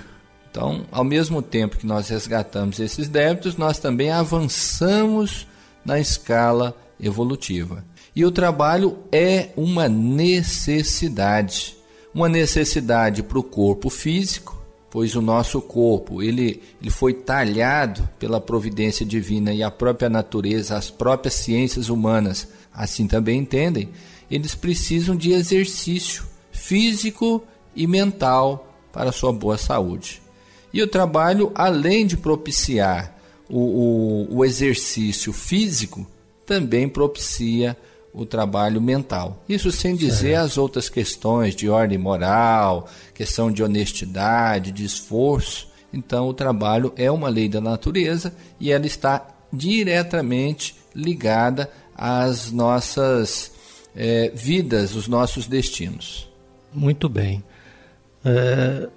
Então, 0.51 0.87
ao 0.91 1.05
mesmo 1.05 1.43
tempo 1.43 1.77
que 1.77 1.87
nós 1.87 2.09
resgatamos 2.09 2.81
esses 2.81 3.09
débitos, 3.09 3.57
nós 3.57 3.79
também 3.79 4.11
avançamos 4.11 5.47
na 5.85 6.01
escala 6.01 6.77
evolutiva. 7.01 7.85
E 8.15 8.25
o 8.25 8.31
trabalho 8.31 8.99
é 9.13 9.51
uma 9.57 9.89
necessidade, 9.89 11.77
uma 12.13 12.29
necessidade 12.29 13.23
para 13.23 13.39
o 13.39 13.43
corpo 13.43 13.89
físico, 13.89 14.59
pois 14.91 15.15
o 15.15 15.23
nosso 15.23 15.61
corpo 15.61 16.23
ele, 16.23 16.63
ele 16.81 16.91
foi 16.91 17.13
talhado 17.13 18.09
pela 18.19 18.41
providência 18.41 19.05
divina 19.05 19.53
e 19.53 19.63
a 19.63 19.71
própria 19.71 20.09
natureza, 20.09 20.77
as 20.77 20.91
próprias 20.91 21.35
ciências 21.35 21.89
humanas, 21.89 22.49
assim 22.73 23.07
também 23.07 23.41
entendem, 23.41 23.91
eles 24.31 24.55
precisam 24.55 25.15
de 25.15 25.33
exercício 25.33 26.25
físico 26.51 27.43
e 27.77 27.87
mental 27.87 28.75
para 28.93 29.13
sua 29.13 29.33
boa 29.33 29.57
saúde. 29.57 30.21
E 30.79 30.83
o 30.83 30.87
trabalho, 30.87 31.51
além 31.57 32.07
de 32.07 32.17
propiciar 32.17 33.13
o, 33.51 33.59
o, 34.31 34.37
o 34.37 34.45
exercício 34.45 35.33
físico, 35.33 36.07
também 36.47 36.89
propicia 36.89 37.77
o 38.15 38.25
trabalho 38.25 38.81
mental. 38.81 39.43
Isso 39.49 39.73
sem 39.73 39.97
dizer 39.97 40.35
certo. 40.35 40.45
as 40.45 40.57
outras 40.57 40.89
questões 40.89 41.57
de 41.57 41.69
ordem 41.69 41.99
moral, 41.99 42.89
questão 43.13 43.51
de 43.51 43.61
honestidade, 43.61 44.71
de 44.71 44.85
esforço. 44.85 45.67
Então, 45.93 46.29
o 46.29 46.33
trabalho 46.33 46.93
é 46.95 47.11
uma 47.11 47.29
lei 47.29 47.49
da 47.49 47.61
natureza 47.61 48.33
e 48.61 48.71
ela 48.71 48.87
está 48.87 49.27
diretamente 49.53 50.77
ligada 50.95 51.69
às 51.93 52.53
nossas 52.53 53.51
é, 53.97 54.31
vidas, 54.33 54.95
os 54.95 55.09
nossos 55.09 55.49
destinos. 55.49 56.31
Muito 56.73 57.09
bem. 57.09 57.43
É, 58.25 58.89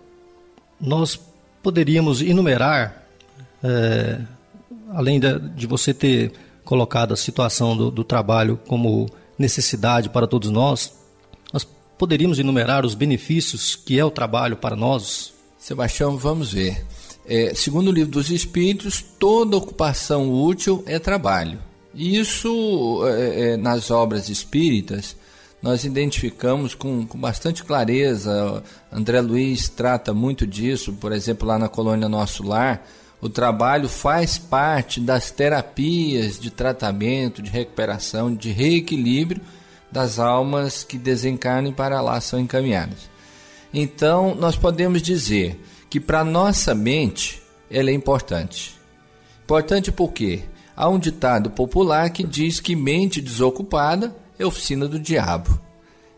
nós 0.80 1.20
poderíamos 1.62 2.22
enumerar, 2.22 3.06
é, 3.64 4.20
além 4.94 5.20
de, 5.20 5.40
de, 5.40 5.68
você 5.68 5.94
ter 5.94 6.34
colocado 6.64 7.14
a 7.14 7.18
situação 7.18 7.76
do, 7.76 7.92
do 7.92 8.04
trabalho 8.04 8.60
como 8.68 9.10
necessidade 9.38 10.10
para 10.10 10.28
todos 10.28 10.50
nós, 10.50 10.94
nós 11.52 11.68
poderíamos 11.98 12.40
enumerar 12.40 12.86
os 12.86 12.96
benefícios 12.96 13.76
que 13.76 14.00
é 14.00 14.06
o 14.06 14.12
trabalho 14.12 14.58
para 14.58 14.76
nós? 14.76 15.34
Sebastião, 15.58 16.18
vamos 16.18 16.54
ver. 16.54 16.86
É, 17.26 17.54
segundo 17.54 17.90
o 17.90 17.92
livro 17.92 18.12
dos 18.12 18.32
Espíritos, 18.32 19.04
toda 19.20 19.58
ocupação 19.58 20.34
útil 20.34 20.84
é 20.88 20.98
trabalho. 20.98 21.60
Isso, 21.94 23.02
é, 23.06 23.54
é, 23.54 23.58
nas 23.58 23.92
obras 23.92 24.30
espíritas, 24.30 25.16
nós 25.62 25.84
identificamos 25.84 26.74
com, 26.74 27.06
com 27.06 27.20
bastante 27.20 27.64
clareza. 27.64 28.64
André 28.92 29.22
Luiz 29.22 29.70
trata 29.70 30.14
muito 30.14 30.48
disso, 30.48 30.94
por 30.94 31.12
exemplo, 31.12 31.48
lá 31.48 31.60
na 31.60 31.70
colônia 31.70 32.10
Nosso 32.10 32.44
Lar. 32.44 32.84
O 33.22 33.30
trabalho 33.30 33.88
faz 33.88 34.40
parte 34.40 35.00
das 35.00 35.30
terapias 35.30 36.40
de 36.40 36.50
tratamento, 36.50 37.42
de 37.42 37.52
recuperação, 37.52 38.34
de 38.34 38.52
reequilíbrio 38.52 39.42
das 39.92 40.18
almas 40.18 40.84
que 40.84 40.98
desencarnam 40.98 41.72
para 41.72 42.02
lá 42.02 42.20
são 42.20 42.40
encaminhadas. 42.40 43.10
Então, 43.74 44.34
nós 44.34 44.56
podemos 44.56 45.02
dizer 45.02 45.62
que 45.90 46.00
para 46.00 46.24
nossa 46.24 46.74
mente 46.74 47.42
ela 47.70 47.92
é 47.92 47.94
importante. 47.94 48.80
Importante 49.44 49.92
por 49.92 50.12
quê? 50.12 50.44
Há 50.76 50.90
um 50.90 50.98
ditado 50.98 51.52
popular 51.52 52.10
que 52.10 52.24
diz 52.24 52.60
que 52.60 52.76
mente 52.76 53.22
desocupada 53.22 54.16
é 54.42 54.46
oficina 54.46 54.88
do 54.88 55.00
diabo. 55.00 55.60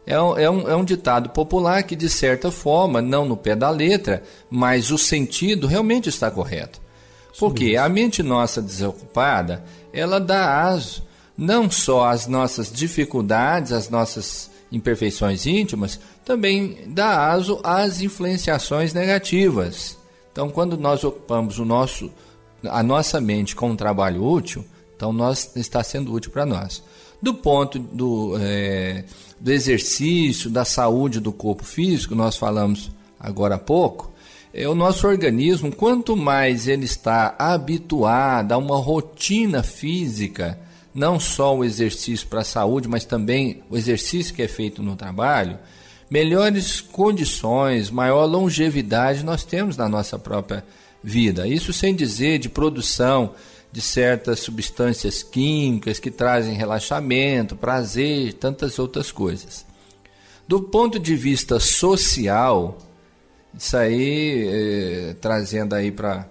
É 0.06 0.20
um, 0.20 0.38
é, 0.38 0.50
um, 0.50 0.70
é 0.70 0.76
um 0.76 0.84
ditado 0.84 1.30
popular 1.30 1.84
que, 1.84 1.96
de 1.96 2.10
certa 2.10 2.52
forma, 2.52 3.02
não 3.02 3.26
no 3.26 3.38
pé 3.38 3.56
da 3.56 3.70
letra, 3.70 4.24
mas 4.50 4.92
o 4.92 4.98
sentido 4.98 5.66
realmente 5.66 6.10
está 6.10 6.30
correto. 6.30 6.82
Porque 7.40 7.78
a 7.78 7.88
mente 7.88 8.22
nossa 8.22 8.62
desocupada, 8.62 9.64
ela 9.92 10.20
dá 10.20 10.62
aso 10.64 11.04
não 11.38 11.70
só 11.70 12.06
às 12.06 12.28
nossas 12.28 12.72
dificuldades, 12.72 13.72
às 13.72 13.90
nossas 13.90 14.52
imperfeições 14.72 15.46
íntimas, 15.46 16.00
também 16.26 16.78
dá 16.88 17.32
aso 17.32 17.60
às 17.64 18.02
influenciações 18.02 18.94
negativas. 18.94 19.98
Então, 20.32 20.50
quando 20.50 20.78
nós 20.78 21.04
ocupamos 21.04 21.60
o 21.60 21.66
nosso, 21.66 22.12
a 22.64 22.84
nossa 22.84 23.22
mente 23.22 23.56
com 23.56 23.72
um 23.72 23.76
trabalho 23.76 24.24
útil, 24.24 24.66
então 24.96 25.14
nós 25.14 25.56
está 25.56 25.84
sendo 25.84 26.14
útil 26.14 26.32
para 26.32 26.46
nós. 26.46 26.84
Do 27.24 27.34
ponto 27.34 27.80
do, 27.80 28.36
é, 28.38 29.06
do 29.40 29.50
exercício, 29.50 30.50
da 30.50 30.66
saúde 30.66 31.22
do 31.22 31.32
corpo 31.32 31.64
físico, 31.64 32.14
nós 32.14 32.36
falamos 32.36 32.92
agora 33.18 33.56
há 33.56 33.58
pouco, 33.58 34.12
é 34.54 34.68
o 34.68 34.76
nosso 34.76 35.08
organismo, 35.08 35.74
quanto 35.74 36.18
mais 36.18 36.68
ele 36.68 36.84
está 36.84 37.34
habituado 37.40 38.52
a 38.52 38.58
uma 38.58 38.76
rotina 38.76 39.64
física, 39.64 40.60
não 40.94 41.18
só 41.18 41.56
o 41.56 41.64
exercício 41.64 42.28
para 42.28 42.42
a 42.42 42.44
saúde, 42.44 42.90
mas 42.90 43.06
também 43.06 43.64
o 43.70 43.78
exercício 43.78 44.36
que 44.36 44.42
é 44.42 44.48
feito 44.50 44.84
no 44.84 44.98
trabalho, 44.98 45.58
melhores 46.10 46.82
condições, 46.82 47.90
maior 47.90 48.26
longevidade 48.26 49.24
nós 49.24 49.46
temos 49.46 49.78
na 49.78 49.88
nossa 49.88 50.20
própria 50.20 50.62
vida. 51.02 51.48
Isso 51.48 51.72
sem 51.72 51.96
dizer 51.96 52.38
de 52.38 52.50
produção 52.50 53.32
de 53.74 53.82
certas 53.82 54.40
substâncias 54.42 55.24
químicas 55.24 55.98
que 55.98 56.12
trazem 56.12 56.54
relaxamento, 56.54 57.56
prazer, 57.56 58.34
tantas 58.34 58.78
outras 58.78 59.12
coisas. 59.12 59.66
Do 60.48 60.62
ponto 60.62 61.00
de 61.00 61.16
vista 61.16 61.60
social, 61.60 62.78
isso 63.58 63.76
aí, 63.76 64.48
eh, 64.48 65.16
trazendo 65.20 65.74
aí 65.74 65.92
para 65.92 66.28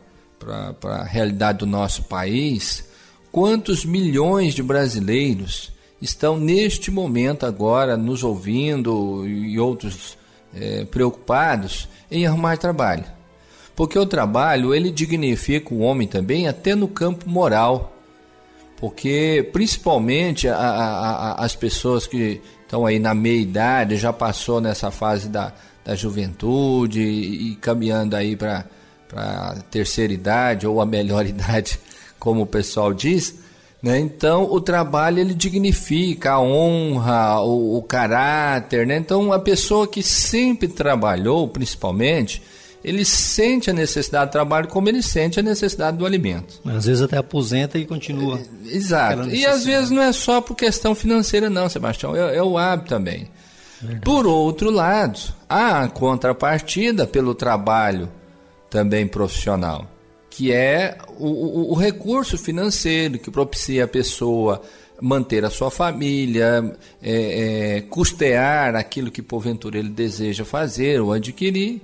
a 0.84 1.02
realidade 1.02 1.58
do 1.58 1.66
nosso 1.66 2.04
país, 2.04 2.84
quantos 3.32 3.84
milhões 3.84 4.54
de 4.54 4.62
brasileiros 4.62 5.72
estão 6.00 6.38
neste 6.38 6.92
momento 6.92 7.44
agora 7.44 7.96
nos 7.96 8.22
ouvindo 8.22 9.26
e 9.26 9.58
outros 9.58 10.16
eh, 10.54 10.84
preocupados 10.84 11.88
em 12.08 12.24
arrumar 12.24 12.56
trabalho? 12.56 13.21
Porque 13.74 13.98
o 13.98 14.06
trabalho 14.06 14.74
ele 14.74 14.90
dignifica 14.90 15.72
o 15.72 15.80
homem 15.80 16.06
também 16.06 16.46
até 16.46 16.74
no 16.74 16.88
campo 16.88 17.28
moral. 17.28 17.96
Porque 18.76 19.48
principalmente 19.52 20.48
a, 20.48 20.56
a, 20.56 21.30
a, 21.30 21.44
as 21.44 21.54
pessoas 21.54 22.06
que 22.06 22.40
estão 22.62 22.86
aí 22.86 22.98
na 22.98 23.14
meia 23.14 23.40
idade, 23.40 23.96
já 23.96 24.12
passou 24.12 24.60
nessa 24.60 24.90
fase 24.90 25.28
da, 25.28 25.52
da 25.84 25.94
juventude 25.94 27.02
e, 27.02 27.52
e 27.52 27.56
caminhando 27.56 28.16
aí 28.16 28.34
para 28.34 28.64
a 29.14 29.56
terceira 29.70 30.12
idade 30.12 30.66
ou 30.66 30.80
a 30.80 30.86
melhor 30.86 31.24
idade, 31.26 31.78
como 32.18 32.42
o 32.42 32.46
pessoal 32.46 32.94
diz, 32.94 33.34
né? 33.82 33.98
Então 33.98 34.44
o 34.50 34.60
trabalho 34.60 35.18
ele 35.18 35.34
dignifica 35.34 36.32
a 36.32 36.40
honra, 36.40 37.40
o, 37.42 37.76
o 37.76 37.82
caráter, 37.82 38.86
né? 38.86 38.96
Então 38.96 39.32
a 39.32 39.38
pessoa 39.38 39.86
que 39.86 40.02
sempre 40.02 40.66
trabalhou, 40.66 41.46
principalmente, 41.48 42.42
ele 42.84 43.04
sente 43.04 43.70
a 43.70 43.72
necessidade 43.72 44.30
do 44.30 44.32
trabalho 44.32 44.68
como 44.68 44.88
ele 44.88 45.02
sente 45.02 45.38
a 45.38 45.42
necessidade 45.42 45.96
do 45.96 46.04
alimento. 46.04 46.60
Às 46.64 46.86
vezes 46.86 47.02
até 47.02 47.16
aposenta 47.16 47.78
e 47.78 47.86
continua. 47.86 48.40
É, 48.66 48.76
exato. 48.76 49.28
E 49.30 49.46
às 49.46 49.64
vezes 49.64 49.90
não 49.90 50.02
é 50.02 50.12
só 50.12 50.40
por 50.40 50.56
questão 50.56 50.94
financeira, 50.94 51.48
não, 51.48 51.68
Sebastião, 51.68 52.16
é, 52.16 52.36
é 52.36 52.42
o 52.42 52.58
hábito 52.58 52.88
também. 52.88 53.28
Verdade. 53.80 54.04
Por 54.04 54.26
outro 54.26 54.70
lado, 54.70 55.18
há 55.48 55.82
a 55.82 55.88
contrapartida 55.88 57.06
pelo 57.06 57.34
trabalho 57.34 58.08
também 58.68 59.06
profissional, 59.06 59.86
que 60.30 60.52
é 60.52 60.98
o, 61.18 61.26
o, 61.26 61.72
o 61.72 61.74
recurso 61.74 62.38
financeiro 62.38 63.18
que 63.18 63.30
propicia 63.30 63.84
a 63.84 63.88
pessoa 63.88 64.62
manter 65.00 65.44
a 65.44 65.50
sua 65.50 65.68
família, 65.70 66.76
é, 67.02 67.76
é, 67.76 67.80
custear 67.82 68.76
aquilo 68.76 69.10
que 69.10 69.20
porventura 69.20 69.78
ele 69.78 69.88
deseja 69.88 70.44
fazer 70.44 71.00
ou 71.00 71.12
adquirir 71.12 71.82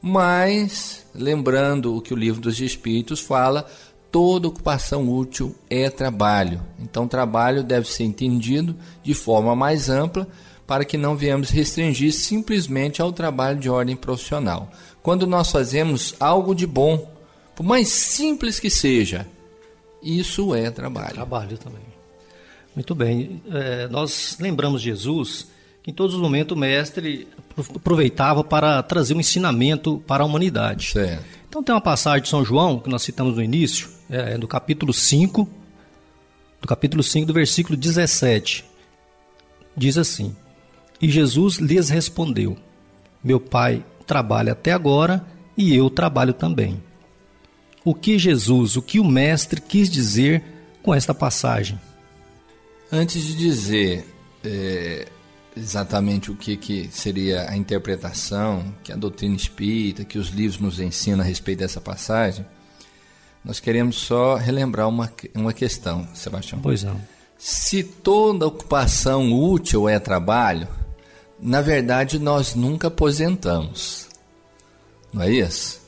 mas, 0.00 1.04
lembrando 1.14 1.96
o 1.96 2.00
que 2.00 2.14
o 2.14 2.16
livro 2.16 2.40
dos 2.40 2.60
Espíritos 2.60 3.20
fala, 3.20 3.68
toda 4.10 4.48
ocupação 4.48 5.08
útil 5.08 5.54
é 5.68 5.90
trabalho. 5.90 6.62
Então, 6.78 7.08
trabalho 7.08 7.62
deve 7.62 7.88
ser 7.88 8.04
entendido 8.04 8.76
de 9.02 9.14
forma 9.14 9.54
mais 9.56 9.88
ampla 9.88 10.26
para 10.66 10.84
que 10.84 10.96
não 10.96 11.16
venhamos 11.16 11.50
restringir 11.50 12.12
simplesmente 12.12 13.00
ao 13.00 13.12
trabalho 13.12 13.58
de 13.58 13.70
ordem 13.70 13.96
profissional. 13.96 14.70
Quando 15.02 15.26
nós 15.26 15.50
fazemos 15.50 16.14
algo 16.20 16.54
de 16.54 16.66
bom, 16.66 17.10
por 17.56 17.64
mais 17.64 17.88
simples 17.88 18.60
que 18.60 18.68
seja, 18.68 19.26
isso 20.02 20.54
é 20.54 20.70
trabalho. 20.70 21.14
Trabalho 21.14 21.58
também. 21.58 21.82
Muito 22.74 22.94
bem. 22.94 23.42
É, 23.50 23.88
nós 23.88 24.36
lembramos 24.38 24.82
Jesus 24.82 25.48
em 25.86 25.92
todos 25.92 26.14
os 26.14 26.20
momentos 26.20 26.54
o 26.54 26.60
mestre 26.60 27.26
aproveitava 27.74 28.42
para 28.44 28.82
trazer 28.82 29.14
um 29.14 29.20
ensinamento 29.20 30.02
para 30.06 30.22
a 30.22 30.26
humanidade. 30.26 30.90
Certo. 30.92 31.24
Então 31.48 31.62
tem 31.62 31.74
uma 31.74 31.80
passagem 31.80 32.22
de 32.22 32.28
São 32.28 32.44
João, 32.44 32.78
que 32.78 32.90
nós 32.90 33.02
citamos 33.02 33.36
no 33.36 33.42
início, 33.42 33.88
é, 34.10 34.36
do 34.36 34.46
capítulo 34.46 34.92
5, 34.92 35.48
do 36.60 36.68
capítulo 36.68 37.02
5, 37.02 37.26
do 37.26 37.32
versículo 37.32 37.76
17. 37.76 38.64
Diz 39.76 39.96
assim: 39.96 40.36
E 41.00 41.10
Jesus 41.10 41.56
lhes 41.56 41.88
respondeu: 41.88 42.56
Meu 43.22 43.40
pai 43.40 43.84
trabalha 44.06 44.52
até 44.52 44.72
agora 44.72 45.24
e 45.56 45.74
eu 45.74 45.88
trabalho 45.88 46.32
também. 46.32 46.82
O 47.84 47.94
que 47.94 48.18
Jesus, 48.18 48.76
o 48.76 48.82
que 48.82 49.00
o 49.00 49.04
mestre 49.04 49.60
quis 49.60 49.88
dizer 49.88 50.42
com 50.82 50.94
esta 50.94 51.14
passagem? 51.14 51.80
Antes 52.90 53.22
de 53.22 53.34
dizer 53.34 54.04
é, 54.44 55.08
exatamente 55.58 56.30
o 56.30 56.36
que, 56.36 56.56
que 56.56 56.88
seria 56.90 57.50
a 57.50 57.56
interpretação 57.56 58.74
que 58.82 58.92
a 58.92 58.96
doutrina 58.96 59.36
espírita, 59.36 60.04
que 60.04 60.18
os 60.18 60.28
livros 60.28 60.60
nos 60.60 60.80
ensinam 60.80 61.20
a 61.20 61.24
respeito 61.24 61.58
dessa 61.58 61.80
passagem, 61.80 62.46
nós 63.44 63.60
queremos 63.60 63.96
só 63.96 64.36
relembrar 64.36 64.88
uma, 64.88 65.10
uma 65.34 65.52
questão, 65.52 66.06
Sebastião. 66.14 66.60
Pois 66.60 66.82
não. 66.82 67.00
Se 67.36 67.82
toda 67.82 68.46
ocupação 68.46 69.32
útil 69.32 69.88
é 69.88 69.98
trabalho, 69.98 70.68
na 71.40 71.60
verdade 71.60 72.18
nós 72.18 72.54
nunca 72.54 72.88
aposentamos. 72.88 74.08
Não 75.12 75.22
é 75.22 75.30
isso? 75.30 75.80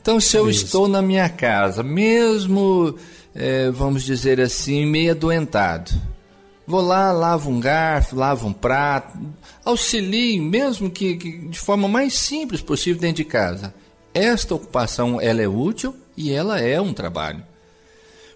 Então, 0.00 0.20
se 0.20 0.36
eu 0.36 0.48
é 0.48 0.50
estou 0.50 0.88
na 0.88 1.02
minha 1.02 1.28
casa, 1.28 1.82
mesmo, 1.82 2.94
é, 3.34 3.70
vamos 3.70 4.04
dizer 4.04 4.40
assim, 4.40 4.86
meio 4.86 5.12
adoentado, 5.12 5.90
Vou 6.68 6.82
lá, 6.82 7.10
lavo 7.12 7.48
um 7.48 7.58
garfo, 7.58 8.14
lavo 8.14 8.46
um 8.46 8.52
prato, 8.52 9.18
auxilio, 9.64 10.42
mesmo 10.42 10.90
que, 10.90 11.16
que, 11.16 11.38
de 11.48 11.58
forma 11.58 11.88
mais 11.88 12.12
simples 12.12 12.60
possível 12.60 13.00
dentro 13.00 13.24
de 13.24 13.24
casa. 13.24 13.72
Esta 14.12 14.54
ocupação 14.54 15.18
ela 15.18 15.40
é 15.40 15.48
útil 15.48 15.96
e 16.14 16.30
ela 16.30 16.60
é 16.60 16.78
um 16.78 16.92
trabalho. 16.92 17.42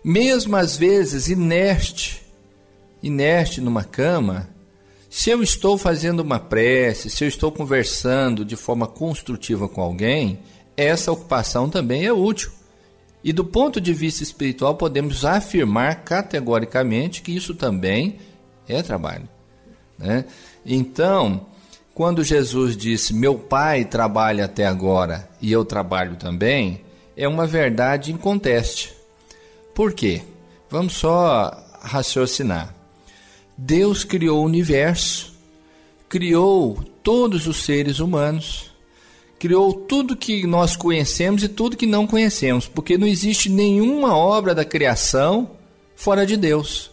Mesmo 0.03 0.57
às 0.57 0.79
vezes 0.79 1.29
inerte, 1.29 2.23
inerte 3.03 3.61
numa 3.61 3.85
cama, 3.85 4.49
se 5.11 5.29
eu 5.29 5.43
estou 5.43 5.77
fazendo 5.77 6.21
uma 6.21 6.39
prece, 6.41 7.11
se 7.11 7.23
eu 7.23 7.29
estou 7.29 7.53
conversando 7.53 8.47
de 8.47 8.57
forma 8.57 8.87
construtiva 8.87 9.69
com 9.69 9.83
alguém, 9.83 10.39
essa 10.75 11.13
ocupação 11.13 11.69
também 11.69 12.07
é 12.07 12.13
útil. 12.15 12.51
E 13.25 13.33
do 13.33 13.45
ponto 13.45 13.81
de 13.81 13.93
vista 13.93 14.23
espiritual, 14.23 14.75
podemos 14.75 15.25
afirmar 15.25 16.03
categoricamente 16.03 17.23
que 17.23 17.35
isso 17.35 17.55
também 17.55 18.19
é 18.69 18.83
trabalho. 18.83 19.29
Né? 19.99 20.25
Então, 20.67 21.47
quando 21.95 22.25
Jesus 22.25 22.77
disse: 22.77 23.15
Meu 23.15 23.37
pai 23.37 23.85
trabalha 23.85 24.47
até 24.47 24.67
agora 24.67 25.29
e 25.41 25.53
eu 25.53 25.65
trabalho 25.65 26.17
também, 26.17 26.81
é 27.17 27.29
uma 27.29 27.47
verdade 27.47 28.13
inconteste. 28.13 28.93
Por 29.75 29.93
quê? 29.93 30.23
Vamos 30.69 30.95
só 30.95 31.57
raciocinar. 31.81 32.75
Deus 33.57 34.03
criou 34.03 34.41
o 34.41 34.47
universo, 34.47 35.35
criou 36.09 36.83
todos 37.03 37.47
os 37.47 37.59
seres 37.65 38.01
humanos 38.01 38.72
criou 39.43 39.75
tudo 39.75 40.15
que 40.15 40.47
nós 40.47 40.77
conhecemos 40.77 41.43
e 41.43 41.49
tudo 41.49 41.77
que 41.77 41.85
não 41.85 42.07
conhecemos, 42.07 42.69
porque 42.69 42.97
não 42.97 43.09
existe 43.09 43.49
nenhuma 43.49 44.17
obra 44.17 44.55
da 44.55 44.65
criação 44.65 45.51
fora 45.97 46.25
de 46.25 46.37
Deus. 46.37 46.93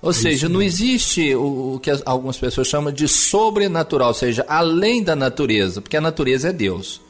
Ou 0.00 0.12
Isso 0.12 0.22
seja, 0.22 0.48
não 0.48 0.62
existe 0.62 1.34
o, 1.34 1.74
o, 1.74 1.80
que 1.80 1.90
algumas 2.04 2.36
pessoas 2.38 2.68
chamam 2.68 2.92
de 2.92 3.08
sobrenatural, 3.08 4.10
ou 4.10 4.14
seja, 4.14 4.46
além 4.48 5.02
da 5.02 5.16
natureza, 5.16 5.80
porque 5.80 5.96
a 5.96 6.00
natureza 6.00 6.50
é 6.50 6.52
Deus. 6.52 7.00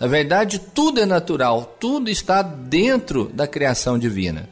Na 0.00 0.06
verdade, 0.06 0.58
tudo 0.58 1.00
é 1.00 1.04
natural, 1.04 1.76
tudo 1.78 2.08
está 2.08 2.40
dentro 2.40 3.30
da 3.34 3.46
criação 3.46 3.98
divina. 3.98 4.48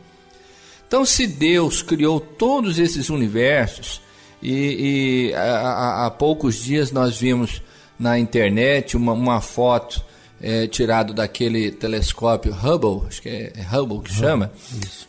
Então, 0.86 1.02
se 1.06 1.26
Deus 1.26 1.80
criou 1.80 2.20
todos 2.20 2.78
esses 2.78 3.08
universos, 3.08 4.02
E, 4.42 5.30
e 5.30 5.34
há, 5.34 6.04
há, 6.04 6.10
poucos 6.10 6.62
dias 6.62 6.92
nós 6.92 7.16
vimos 7.16 7.62
na 7.98 8.18
internet 8.18 8.96
uma, 8.96 9.12
uma 9.12 9.40
foto 9.40 10.04
é, 10.40 10.66
tirado 10.66 11.14
daquele 11.14 11.70
telescópio 11.70 12.52
Hubble, 12.52 13.06
acho 13.08 13.22
que 13.22 13.28
é, 13.28 13.52
é 13.56 13.76
Hubble 13.76 14.00
que 14.00 14.12
chama, 14.12 14.52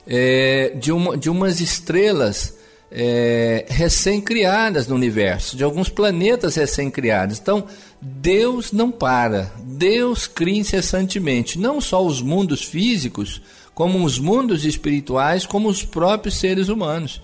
é, 0.08 0.73
de, 0.76 0.91
uma, 0.91 1.17
de 1.17 1.30
umas 1.30 1.60
estrelas 1.60 2.58
é, 2.91 3.65
recém-criadas 3.67 4.88
no 4.88 4.95
universo, 4.95 5.58
de 5.58 5.63
alguns 5.63 5.89
planetas 5.89 6.56
recém-criados. 6.56 7.39
Então, 7.39 7.65
Deus 8.02 8.71
não 8.71 8.91
para, 8.91 9.52
Deus 9.60 10.28
cria 10.28 10.60
incessantemente, 10.60 11.60
não 11.60 11.82
só 11.82 12.06
os 12.06 12.21
mundos 12.21 12.63
físicos, 12.63 13.41
como 13.73 14.04
os 14.04 14.17
mundos 14.17 14.65
espirituais, 14.65 15.45
como 15.45 15.69
os 15.69 15.84
próprios 15.84 16.38
seres 16.38 16.69
humanos. 16.69 17.21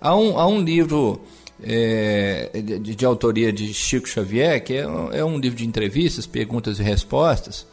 Há 0.00 0.16
um, 0.16 0.38
há 0.38 0.46
um 0.46 0.60
livro 0.60 1.20
é, 1.62 2.50
de, 2.52 2.94
de, 2.94 3.04
autoria 3.06 3.52
de 3.52 3.72
Chico 3.74 4.08
Xavier, 4.08 4.62
que 4.62 4.74
é, 4.74 4.86
é, 5.12 5.24
um 5.24 5.38
livro 5.38 5.58
de 5.58 5.66
entrevistas, 5.66 6.26
perguntas 6.26 6.78
e 6.78 6.82
respostas. 6.82 7.66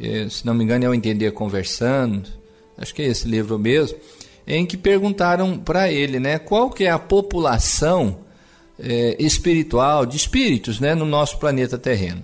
É, 0.00 0.28
se 0.28 0.46
não 0.46 0.54
me 0.54 0.64
engano, 0.64 0.84
é 0.84 0.88
o 0.88 0.94
Entender 0.94 1.32
Conversando. 1.32 2.28
Acho 2.76 2.94
que 2.94 3.02
é 3.02 3.06
esse 3.06 3.26
livro 3.26 3.58
mesmo, 3.58 3.98
em 4.46 4.64
que 4.64 4.76
perguntaram 4.76 5.58
para 5.58 5.90
ele, 5.90 6.20
né, 6.20 6.38
qual 6.38 6.70
que 6.70 6.84
é 6.84 6.90
a 6.90 6.98
população 6.98 8.20
é, 8.78 9.16
espiritual 9.18 10.06
de 10.06 10.16
espíritos, 10.16 10.78
né, 10.78 10.94
no 10.94 11.04
nosso 11.04 11.38
planeta 11.38 11.76
terreno. 11.76 12.22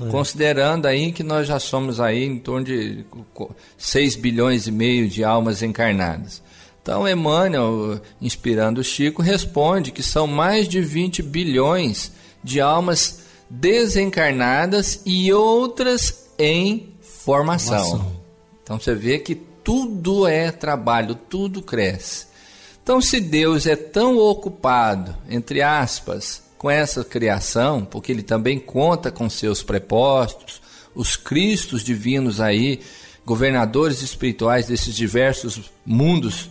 É. 0.00 0.08
Considerando 0.10 0.86
aí 0.86 1.12
que 1.12 1.22
nós 1.22 1.46
já 1.46 1.58
somos 1.58 2.00
aí 2.00 2.24
em 2.24 2.38
torno 2.38 2.64
de 2.64 3.04
6 3.76 4.16
bilhões 4.16 4.66
e 4.66 4.72
meio 4.72 5.08
de 5.08 5.24
almas 5.24 5.62
encarnadas. 5.62 6.42
Então, 6.84 7.08
Emmanuel, 7.08 7.98
inspirando 8.20 8.82
o 8.82 8.84
Chico, 8.84 9.22
responde 9.22 9.90
que 9.90 10.02
são 10.02 10.26
mais 10.26 10.68
de 10.68 10.82
20 10.82 11.22
bilhões 11.22 12.12
de 12.42 12.60
almas 12.60 13.20
desencarnadas 13.48 15.00
e 15.06 15.32
outras 15.32 16.26
em 16.38 16.92
formação. 17.00 17.78
formação. 17.78 18.12
Então, 18.62 18.78
você 18.78 18.94
vê 18.94 19.18
que 19.18 19.34
tudo 19.34 20.26
é 20.26 20.50
trabalho, 20.50 21.14
tudo 21.14 21.62
cresce. 21.62 22.26
Então, 22.82 23.00
se 23.00 23.18
Deus 23.18 23.66
é 23.66 23.76
tão 23.76 24.18
ocupado, 24.18 25.16
entre 25.26 25.62
aspas, 25.62 26.42
com 26.58 26.70
essa 26.70 27.02
criação, 27.02 27.82
porque 27.82 28.12
ele 28.12 28.22
também 28.22 28.58
conta 28.58 29.10
com 29.10 29.30
seus 29.30 29.62
prepostos, 29.62 30.60
os 30.94 31.16
cristos 31.16 31.82
divinos 31.82 32.42
aí, 32.42 32.82
governadores 33.24 34.02
espirituais 34.02 34.66
desses 34.66 34.94
diversos 34.94 35.72
mundos 35.86 36.50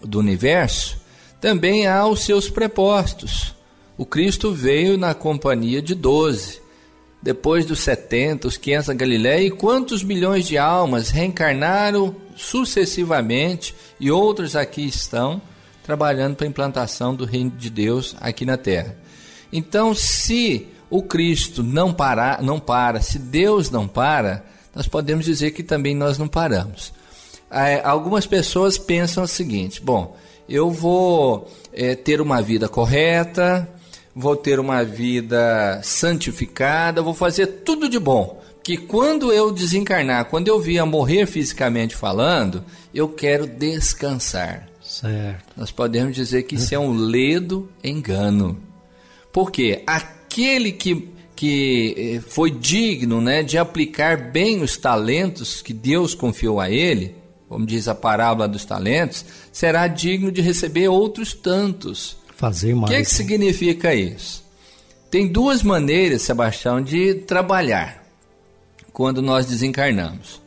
do 0.00 0.18
universo, 0.18 0.98
também 1.40 1.86
há 1.86 2.06
os 2.06 2.20
seus 2.20 2.48
prepostos. 2.48 3.54
O 3.96 4.06
Cristo 4.06 4.52
veio 4.52 4.96
na 4.96 5.14
companhia 5.14 5.82
de 5.82 5.94
doze. 5.94 6.60
Depois 7.20 7.66
dos 7.66 7.80
setenta, 7.80 8.46
os 8.46 8.56
quinhentos 8.56 8.86
da 8.86 8.94
Galiléia, 8.94 9.44
e 9.46 9.50
quantos 9.50 10.04
milhões 10.04 10.46
de 10.46 10.56
almas 10.56 11.10
reencarnaram 11.10 12.14
sucessivamente 12.36 13.74
e 13.98 14.08
outros 14.08 14.54
aqui 14.54 14.86
estão 14.86 15.42
trabalhando 15.82 16.36
para 16.36 16.46
a 16.46 16.48
implantação 16.48 17.14
do 17.14 17.24
reino 17.24 17.50
de 17.50 17.70
Deus 17.70 18.14
aqui 18.20 18.44
na 18.44 18.56
terra. 18.56 18.96
Então, 19.52 19.94
se 19.94 20.68
o 20.88 21.02
Cristo 21.02 21.62
não 21.62 21.92
parar, 21.92 22.40
não 22.40 22.60
para, 22.60 23.00
se 23.00 23.18
Deus 23.18 23.68
não 23.68 23.88
para, 23.88 24.44
nós 24.72 24.86
podemos 24.86 25.24
dizer 25.24 25.50
que 25.50 25.62
também 25.62 25.96
nós 25.96 26.18
não 26.18 26.28
paramos 26.28 26.92
é, 27.50 27.80
algumas 27.82 28.26
pessoas 28.26 28.78
pensam 28.78 29.24
o 29.24 29.28
seguinte: 29.28 29.80
bom, 29.80 30.16
eu 30.48 30.70
vou 30.70 31.50
é, 31.72 31.94
ter 31.94 32.20
uma 32.20 32.40
vida 32.40 32.68
correta, 32.68 33.68
vou 34.14 34.34
ter 34.34 34.58
uma 34.58 34.84
vida 34.84 35.80
santificada, 35.82 37.02
vou 37.02 37.14
fazer 37.14 37.46
tudo 37.64 37.88
de 37.88 37.98
bom. 37.98 38.40
Que 38.62 38.76
quando 38.76 39.32
eu 39.32 39.50
desencarnar, 39.50 40.26
quando 40.26 40.48
eu 40.48 40.60
vier 40.60 40.84
morrer 40.84 41.26
fisicamente 41.26 41.96
falando, 41.96 42.64
eu 42.92 43.08
quero 43.08 43.46
descansar. 43.46 44.68
Certo. 44.82 45.44
Nós 45.56 45.70
podemos 45.70 46.16
dizer 46.16 46.42
que 46.42 46.56
isso 46.56 46.74
é 46.74 46.78
um 46.78 46.92
ledo 46.92 47.70
engano. 47.84 48.60
Porque 49.32 49.82
aquele 49.86 50.72
que, 50.72 51.08
que 51.36 51.94
eh, 52.16 52.20
foi 52.20 52.50
digno 52.50 53.20
né, 53.20 53.42
de 53.42 53.56
aplicar 53.56 54.32
bem 54.32 54.62
os 54.62 54.76
talentos 54.76 55.62
que 55.62 55.72
Deus 55.72 56.14
confiou 56.14 56.58
a 56.58 56.70
ele, 56.70 57.14
como 57.48 57.64
diz 57.64 57.88
a 57.88 57.94
parábola 57.94 58.46
dos 58.46 58.64
talentos, 58.64 59.24
será 59.50 59.86
digno 59.86 60.30
de 60.30 60.40
receber 60.40 60.88
outros 60.88 61.32
tantos. 61.32 62.16
Fazer 62.36 62.74
mais. 62.74 62.92
O 62.92 62.96
que, 62.96 63.02
que 63.02 63.10
significa 63.10 63.94
isso? 63.94 64.44
Tem 65.10 65.26
duas 65.26 65.62
maneiras, 65.62 66.22
Sebastião, 66.22 66.82
de 66.82 67.14
trabalhar 67.14 68.04
quando 68.92 69.22
nós 69.22 69.46
desencarnamos. 69.46 70.40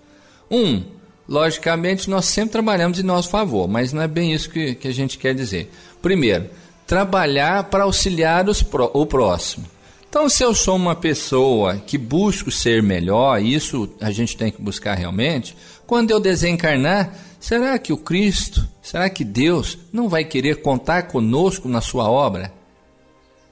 Um, 0.49 0.83
logicamente, 1.27 2.09
nós 2.09 2.25
sempre 2.25 2.51
trabalhamos 2.51 2.99
em 2.99 3.03
nosso 3.03 3.29
favor, 3.29 3.67
mas 3.67 3.91
não 3.91 4.01
é 4.01 4.07
bem 4.07 4.33
isso 4.33 4.49
que, 4.49 4.75
que 4.75 4.87
a 4.87 4.93
gente 4.93 5.17
quer 5.17 5.33
dizer. 5.33 5.71
Primeiro, 6.01 6.49
trabalhar 6.85 7.63
para 7.65 7.83
auxiliar 7.83 8.47
os, 8.49 8.63
o 8.93 9.05
próximo. 9.05 9.65
Então, 10.09 10.27
se 10.27 10.43
eu 10.43 10.53
sou 10.53 10.75
uma 10.75 10.93
pessoa 10.93 11.77
que 11.77 11.97
busco 11.97 12.51
ser 12.51 12.83
melhor, 12.83 13.41
isso 13.41 13.89
a 14.01 14.11
gente 14.11 14.35
tem 14.35 14.51
que 14.51 14.61
buscar 14.61 14.93
realmente, 14.93 15.55
quando 15.91 16.11
eu 16.11 16.21
desencarnar, 16.21 17.13
será 17.37 17.77
que 17.77 17.91
o 17.91 17.97
Cristo, 17.97 18.65
será 18.81 19.09
que 19.09 19.25
Deus 19.25 19.77
não 19.91 20.07
vai 20.07 20.23
querer 20.23 20.61
contar 20.61 21.09
conosco 21.09 21.67
na 21.67 21.81
sua 21.81 22.09
obra? 22.09 22.53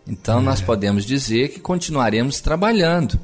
Então, 0.08 0.40
é. 0.40 0.42
nós 0.42 0.62
podemos 0.62 1.04
dizer 1.04 1.50
que 1.50 1.60
continuaremos 1.60 2.40
trabalhando. 2.40 3.20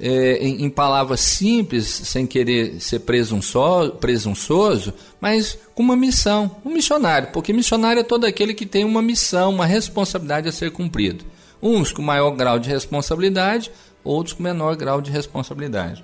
É, 0.00 0.38
em, 0.44 0.64
em, 0.64 0.68
palavras 0.68 1.20
simples, 1.20 1.86
sem 1.86 2.26
querer 2.26 2.80
ser 2.80 2.98
presunçoso, 2.98 3.92
presunçoso, 3.92 4.92
mas 5.20 5.56
com 5.72 5.84
uma 5.84 5.94
missão, 5.94 6.56
um 6.64 6.70
missionário, 6.70 7.28
porque 7.32 7.52
missionário 7.52 8.00
é 8.00 8.02
todo 8.02 8.26
aquele 8.26 8.52
que 8.52 8.66
tem 8.66 8.84
uma 8.84 9.00
missão, 9.00 9.50
uma 9.50 9.64
responsabilidade 9.64 10.48
a 10.48 10.52
ser 10.52 10.72
cumprido. 10.72 11.24
Uns 11.62 11.92
com 11.92 12.02
maior 12.02 12.32
grau 12.32 12.58
de 12.58 12.68
responsabilidade, 12.68 13.70
outros 14.02 14.32
com 14.32 14.42
menor 14.42 14.74
grau 14.74 15.00
de 15.00 15.12
responsabilidade. 15.12 16.02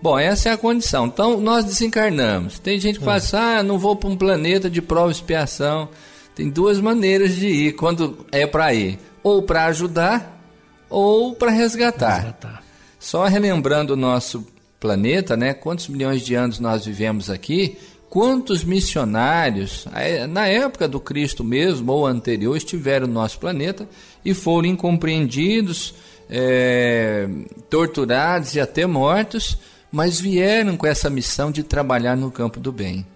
Bom, 0.00 0.18
essa 0.18 0.50
é 0.50 0.52
a 0.52 0.58
condição. 0.58 1.06
Então, 1.06 1.40
nós 1.40 1.64
desencarnamos. 1.64 2.58
Tem 2.58 2.78
gente 2.78 2.98
que 2.98 3.04
fala 3.04 3.16
assim, 3.16 3.36
ah, 3.36 3.62
não 3.62 3.78
vou 3.78 3.96
para 3.96 4.10
um 4.10 4.16
planeta 4.16 4.68
de 4.68 4.82
prova 4.82 5.08
e 5.08 5.12
expiação. 5.12 5.88
Tem 6.34 6.50
duas 6.50 6.80
maneiras 6.80 7.34
de 7.34 7.46
ir 7.46 7.72
quando 7.72 8.26
é 8.30 8.46
para 8.46 8.72
ir. 8.74 8.98
Ou 9.22 9.42
para 9.42 9.66
ajudar, 9.66 10.40
ou 10.88 11.34
para 11.34 11.50
resgatar. 11.50 12.16
resgatar. 12.16 12.62
Só 12.98 13.24
relembrando 13.26 13.94
o 13.94 13.96
nosso 13.96 14.46
planeta, 14.78 15.36
né? 15.36 15.54
Quantos 15.54 15.88
milhões 15.88 16.22
de 16.22 16.34
anos 16.34 16.60
nós 16.60 16.84
vivemos 16.84 17.30
aqui? 17.30 17.78
Quantos 18.08 18.64
missionários, 18.64 19.86
na 20.30 20.46
época 20.46 20.86
do 20.86 21.00
Cristo 21.00 21.42
mesmo 21.42 21.92
ou 21.92 22.06
anterior, 22.06 22.56
estiveram 22.56 23.06
no 23.06 23.14
nosso 23.14 23.38
planeta 23.38 23.88
e 24.24 24.32
foram 24.32 24.68
incompreendidos, 24.68 25.94
é, 26.30 27.28
torturados 27.68 28.54
e 28.54 28.60
até 28.60 28.86
mortos, 28.86 29.58
mas 29.96 30.20
vieram 30.20 30.76
com 30.76 30.86
essa 30.86 31.08
missão 31.08 31.50
de 31.50 31.62
trabalhar 31.62 32.18
no 32.18 32.30
campo 32.30 32.60
do 32.60 32.70
bem. 32.70 33.06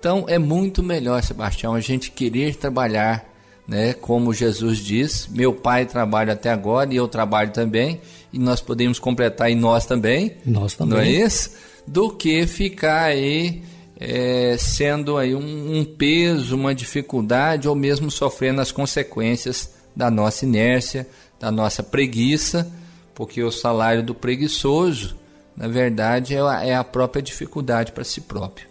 Então 0.00 0.24
é 0.26 0.36
muito 0.36 0.82
melhor, 0.82 1.22
Sebastião, 1.22 1.76
a 1.76 1.80
gente 1.80 2.10
querer 2.10 2.56
trabalhar, 2.56 3.24
né, 3.68 3.92
como 3.92 4.34
Jesus 4.34 4.78
diz: 4.78 5.28
Meu 5.30 5.54
pai 5.54 5.86
trabalha 5.86 6.32
até 6.32 6.50
agora 6.50 6.92
e 6.92 6.96
eu 6.96 7.06
trabalho 7.06 7.52
também, 7.52 8.00
e 8.32 8.38
nós 8.38 8.60
podemos 8.60 8.98
completar 8.98 9.48
e 9.48 9.54
nós 9.54 9.86
também. 9.86 10.34
Nós 10.44 10.74
também. 10.74 10.98
Não 10.98 11.04
é 11.04 11.08
isso? 11.08 11.52
Do 11.86 12.10
que 12.10 12.48
ficar 12.48 13.04
aí 13.04 13.62
é, 13.96 14.56
sendo 14.58 15.18
aí 15.18 15.36
um, 15.36 15.78
um, 15.78 15.84
peso, 15.84 16.56
uma 16.56 16.74
dificuldade 16.74 17.68
ou 17.68 17.76
mesmo 17.76 18.10
sofrendo 18.10 18.60
as 18.60 18.72
consequências 18.72 19.72
da 19.94 20.10
nossa 20.10 20.44
inércia, 20.44 21.06
da 21.38 21.52
nossa 21.52 21.80
preguiça, 21.80 22.68
porque 23.14 23.40
o 23.40 23.52
salário 23.52 24.02
do 24.02 24.16
preguiçoso, 24.16 25.16
na 25.58 25.66
verdade, 25.66 26.36
é 26.36 26.40
a, 26.40 26.64
é 26.64 26.74
a 26.76 26.84
própria 26.84 27.20
dificuldade 27.20 27.90
para 27.90 28.04
si 28.04 28.20
próprio. 28.20 28.68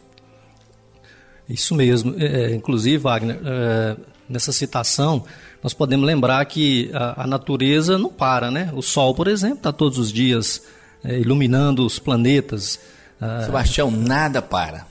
Isso 1.50 1.76
mesmo. 1.76 2.16
É, 2.18 2.26
é, 2.26 2.56
inclusive, 2.56 2.98
Wagner, 2.98 3.38
é, 3.44 3.98
nessa 4.30 4.54
citação, 4.54 5.26
nós 5.62 5.74
podemos 5.74 6.06
lembrar 6.06 6.44
que 6.46 6.90
a, 6.94 7.24
a, 7.24 7.28
natureza 7.28 7.98
não 7.98 8.10
para, 8.10 8.50
né? 8.50 8.72
O 8.74 8.82
Sol, 8.82 9.14
por 9.14 9.28
exemplo, 9.28 9.58
está 9.58 9.74
todos 9.74 9.98
os 9.98 10.14
dias 10.14 10.64
é, 11.04 11.20
iluminando 11.20 11.86
os 11.86 12.00
planetas. 12.00 12.80
Ah, 13.20 13.44
Sebastião, 13.46 13.92
nada 13.92 14.42
para. 14.42 14.88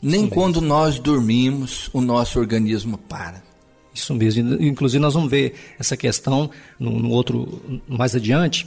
Nem 0.00 0.26
quando 0.26 0.60
nós 0.60 0.98
dormimos, 0.98 1.90
o 1.92 2.00
nosso 2.00 2.38
organismo 2.38 2.96
para. 2.96 3.42
Isso 3.92 4.14
mesmo. 4.14 4.54
Inclusive, 4.62 5.00
nós 5.00 5.12
vamos 5.12 5.30
ver 5.30 5.54
essa 5.78 5.96
questão 5.96 6.50
no, 6.78 6.98
no 6.98 7.10
outro 7.10 7.62
mais 7.86 8.14
adiante, 8.14 8.66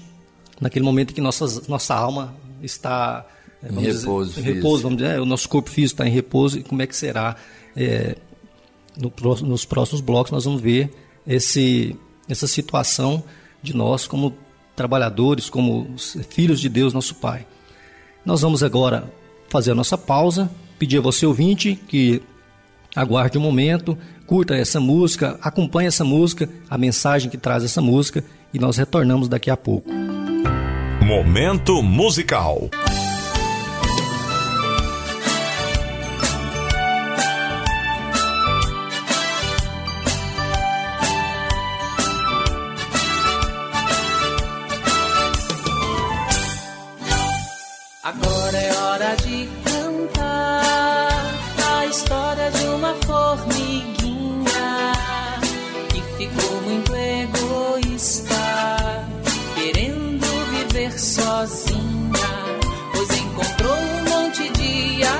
naquele 0.59 0.85
momento 0.85 1.13
que 1.13 1.21
nossa, 1.21 1.45
nossa 1.67 1.95
alma 1.95 2.35
está 2.61 3.25
é, 3.61 3.71
em 3.71 3.79
repouso, 3.79 4.29
dizer, 4.33 4.41
em 4.41 4.53
repouso 4.53 4.83
vamos 4.83 4.97
dizer, 4.97 5.15
é, 5.15 5.21
o 5.21 5.25
nosso 5.25 5.47
corpo 5.47 5.69
físico 5.69 6.01
está 6.01 6.07
em 6.07 6.11
repouso 6.11 6.59
e 6.59 6.63
como 6.63 6.81
é 6.81 6.87
que 6.87 6.95
será 6.95 7.35
é, 7.75 8.15
no, 8.97 9.11
nos 9.43 9.65
próximos 9.65 10.01
blocos 10.01 10.31
nós 10.31 10.45
vamos 10.45 10.61
ver 10.61 10.91
esse, 11.25 11.95
essa 12.27 12.47
situação 12.47 13.23
de 13.61 13.75
nós 13.75 14.07
como 14.07 14.33
trabalhadores, 14.75 15.49
como 15.49 15.95
filhos 16.29 16.59
de 16.59 16.69
Deus, 16.69 16.93
nosso 16.93 17.15
Pai. 17.15 17.47
Nós 18.23 18.41
vamos 18.41 18.61
agora 18.61 19.11
fazer 19.49 19.71
a 19.71 19.75
nossa 19.75 19.97
pausa, 19.97 20.49
pedir 20.77 20.99
a 20.99 21.01
você 21.01 21.25
ouvinte 21.25 21.75
que 21.87 22.21
aguarde 22.95 23.37
um 23.37 23.41
momento, 23.41 23.97
curta 24.25 24.55
essa 24.55 24.79
música, 24.79 25.37
acompanhe 25.41 25.87
essa 25.87 26.03
música, 26.03 26.47
a 26.69 26.77
mensagem 26.77 27.29
que 27.29 27.37
traz 27.37 27.63
essa 27.63 27.81
música 27.81 28.23
e 28.53 28.59
nós 28.59 28.77
retornamos 28.77 29.27
daqui 29.27 29.49
a 29.49 29.57
pouco. 29.57 30.06
Momento 31.07 31.81
musical. 31.81 32.69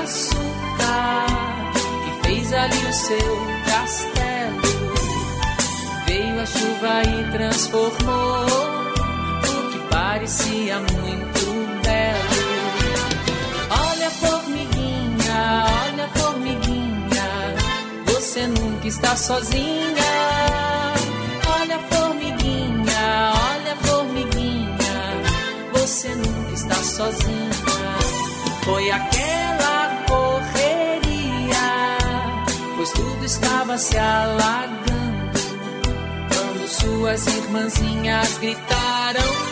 Açúcar 0.08 1.26
e 2.08 2.26
fez 2.26 2.52
ali 2.52 2.86
o 2.86 2.92
seu 2.92 3.36
castelo. 3.66 4.62
Veio 6.06 6.40
a 6.40 6.46
chuva 6.46 7.02
e 7.04 7.30
transformou 7.32 8.46
o 8.46 9.70
que 9.70 9.78
parecia 9.90 10.78
muito 10.78 11.46
belo. 11.82 12.38
Olha, 13.70 14.10
formiguinha, 14.10 15.66
olha, 15.84 16.08
formiguinha, 16.14 17.28
você 18.06 18.46
nunca 18.46 18.88
está 18.88 19.14
sozinha. 19.14 20.08
Olha, 21.60 21.78
formiguinha, 21.90 23.32
olha, 23.50 23.76
formiguinha, 23.82 24.96
você 25.74 26.08
nunca 26.14 26.54
está 26.54 26.76
sozinha. 26.76 27.50
Foi 28.64 28.90
aquela 28.90 29.77
pois 32.88 32.92
tudo 32.92 33.24
estava 33.24 33.78
se 33.78 33.96
alagando. 33.96 35.38
Quando 36.28 36.68
suas 36.68 37.26
irmãzinhas 37.26 38.38
gritaram. 38.38 39.47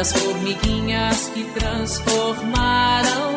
Das 0.00 0.14
formiguinhas 0.14 1.30
que 1.34 1.44
transformaram 1.52 3.34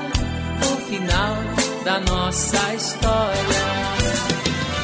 o 0.61 0.77
final 0.87 1.35
da 1.83 1.99
nossa 1.99 2.73
história. 2.73 3.63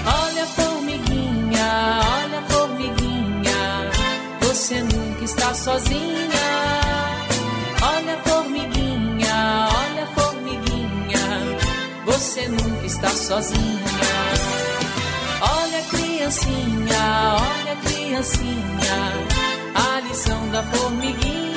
Olha, 0.06 0.46
formiguinha, 0.48 2.02
olha, 2.18 2.42
formiguinha, 2.50 3.92
você 4.42 4.82
nunca 4.82 5.24
está 5.24 5.54
sozinha. 5.54 6.50
Olha, 7.82 8.18
formiguinha, 8.26 9.70
olha, 9.72 10.08
formiguinha, 10.08 11.24
você 12.06 12.46
nunca 12.50 12.86
está 12.86 13.08
sozinha. 13.08 13.80
Olha, 15.42 15.82
criancinha, 15.84 17.38
olha, 17.40 17.76
criancinha, 17.86 19.14
a 19.76 20.00
lição 20.02 20.50
da 20.50 20.62
formiguinha. 20.64 21.49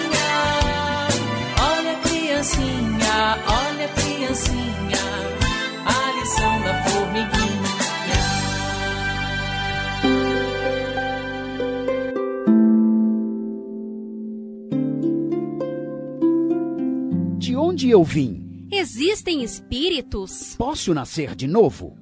Olha, 2.42 2.50
criancinha, 2.50 3.38
olha, 3.46 3.88
criancinha, 3.88 4.98
a 5.87 6.12
lição 6.18 6.61
da 6.62 6.83
formiguinha. 6.83 7.72
De 17.38 17.55
onde 17.55 17.88
eu 17.90 18.02
vim? 18.02 18.66
Existem 18.72 19.44
espíritos? 19.44 20.57
Posso 20.57 20.92
nascer 20.92 21.37
de 21.37 21.46
novo? 21.46 22.02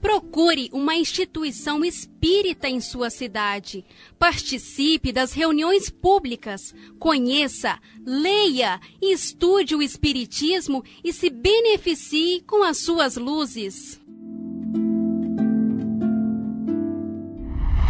Procure 0.00 0.70
uma 0.72 0.94
instituição 0.94 1.84
espírita 1.84 2.68
em 2.68 2.80
sua 2.80 3.10
cidade. 3.10 3.84
Participe 4.18 5.12
das 5.12 5.32
reuniões 5.32 5.90
públicas. 5.90 6.74
Conheça, 6.98 7.78
leia 8.04 8.80
e 9.00 9.12
estude 9.12 9.74
o 9.74 9.82
Espiritismo 9.82 10.82
e 11.04 11.12
se 11.12 11.28
beneficie 11.28 12.42
com 12.46 12.64
as 12.64 12.78
suas 12.78 13.16
luzes. 13.16 14.00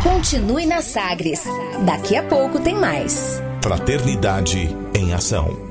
Continue 0.03 0.67
na 0.67 0.83
Sagres. 0.83 1.45
Daqui 1.85 2.17
a 2.17 2.23
pouco 2.23 2.59
tem 2.61 2.75
mais. 2.75 3.41
Fraternidade 3.63 4.69
em 4.95 5.13
ação. 5.13 5.70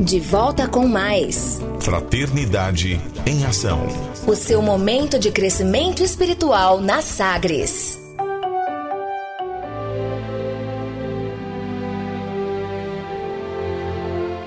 De 0.00 0.20
volta 0.20 0.68
com 0.68 0.86
mais. 0.86 1.60
Fraternidade 1.80 3.00
em 3.26 3.44
ação. 3.44 3.80
O 4.28 4.36
seu 4.36 4.62
momento 4.62 5.18
de 5.18 5.32
crescimento 5.32 6.04
espiritual 6.04 6.80
na 6.80 7.02
Sagres. 7.02 7.98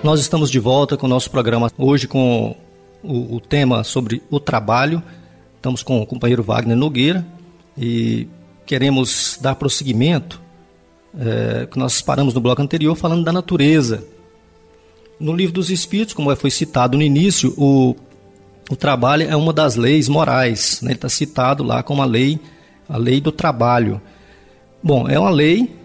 Nós 0.01 0.21
estamos 0.21 0.49
de 0.49 0.57
volta 0.57 0.95
com 0.95 1.05
o 1.05 1.09
nosso 1.09 1.29
programa 1.29 1.69
hoje 1.77 2.07
com 2.07 2.55
o, 3.03 3.35
o 3.35 3.41
tema 3.41 3.83
sobre 3.83 4.23
o 4.31 4.39
trabalho. 4.39 5.03
Estamos 5.57 5.83
com 5.83 6.01
o 6.01 6.05
companheiro 6.05 6.41
Wagner 6.41 6.77
Nogueira 6.77 7.27
e 7.77 8.25
queremos 8.65 9.37
dar 9.41 9.55
prosseguimento 9.55 10.41
é, 11.19 11.67
que 11.69 11.77
nós 11.77 12.01
paramos 12.01 12.33
no 12.33 12.39
bloco 12.39 12.61
anterior 12.61 12.95
falando 12.95 13.25
da 13.25 13.33
natureza. 13.33 14.01
No 15.21 15.35
livro 15.35 15.53
dos 15.53 15.69
Espíritos, 15.69 16.15
como 16.15 16.35
foi 16.35 16.49
citado 16.49 16.97
no 16.97 17.03
início, 17.03 17.53
o, 17.55 17.95
o 18.71 18.75
trabalho 18.75 19.29
é 19.29 19.35
uma 19.35 19.53
das 19.53 19.75
leis 19.75 20.09
morais. 20.09 20.79
Né? 20.81 20.89
Ele 20.89 20.95
está 20.95 21.09
citado 21.09 21.63
lá 21.63 21.83
como 21.83 22.01
a 22.01 22.05
lei, 22.05 22.39
a 22.89 22.97
lei 22.97 23.21
do 23.21 23.31
trabalho. 23.31 24.01
Bom, 24.81 25.07
é 25.07 25.19
uma 25.19 25.29
lei, 25.29 25.75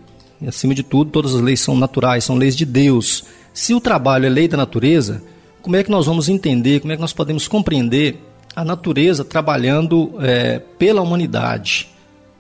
e 0.40 0.49
acima 0.49 0.75
de 0.75 0.83
tudo, 0.83 1.11
todas 1.11 1.35
as 1.35 1.42
leis 1.42 1.61
são 1.61 1.77
naturais, 1.77 2.25
são 2.25 2.35
leis 2.35 2.57
de 2.57 2.64
Deus. 2.64 3.25
Se 3.53 3.75
o 3.75 3.81
trabalho 3.81 4.25
é 4.25 4.31
lei 4.31 4.49
da 4.49 4.57
natureza, 4.57 5.22
como 5.61 5.77
é 5.77 5.85
que 5.85 5.90
nós 5.90 6.07
vamos 6.07 6.31
entender, 6.31 6.81
como 6.81 6.94
é 6.94 6.96
que 6.96 7.03
nós 7.03 7.12
podemos 7.12 7.46
compreender 7.46 8.18
a 8.55 8.64
natureza 8.64 9.22
trabalhando 9.22 10.14
é, 10.18 10.61
pela 10.79 11.03
humanidade? 11.03 11.90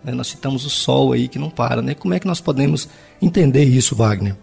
É, 0.02 0.12
nós 0.12 0.28
citamos 0.28 0.64
o 0.64 0.70
sol 0.70 1.12
aí 1.12 1.28
que 1.28 1.38
não 1.38 1.50
para, 1.50 1.82
né? 1.82 1.92
Como 1.92 2.14
é 2.14 2.18
que 2.18 2.26
nós 2.26 2.40
podemos 2.40 2.88
entender 3.20 3.64
isso, 3.64 3.94
Wagner? 3.94 4.34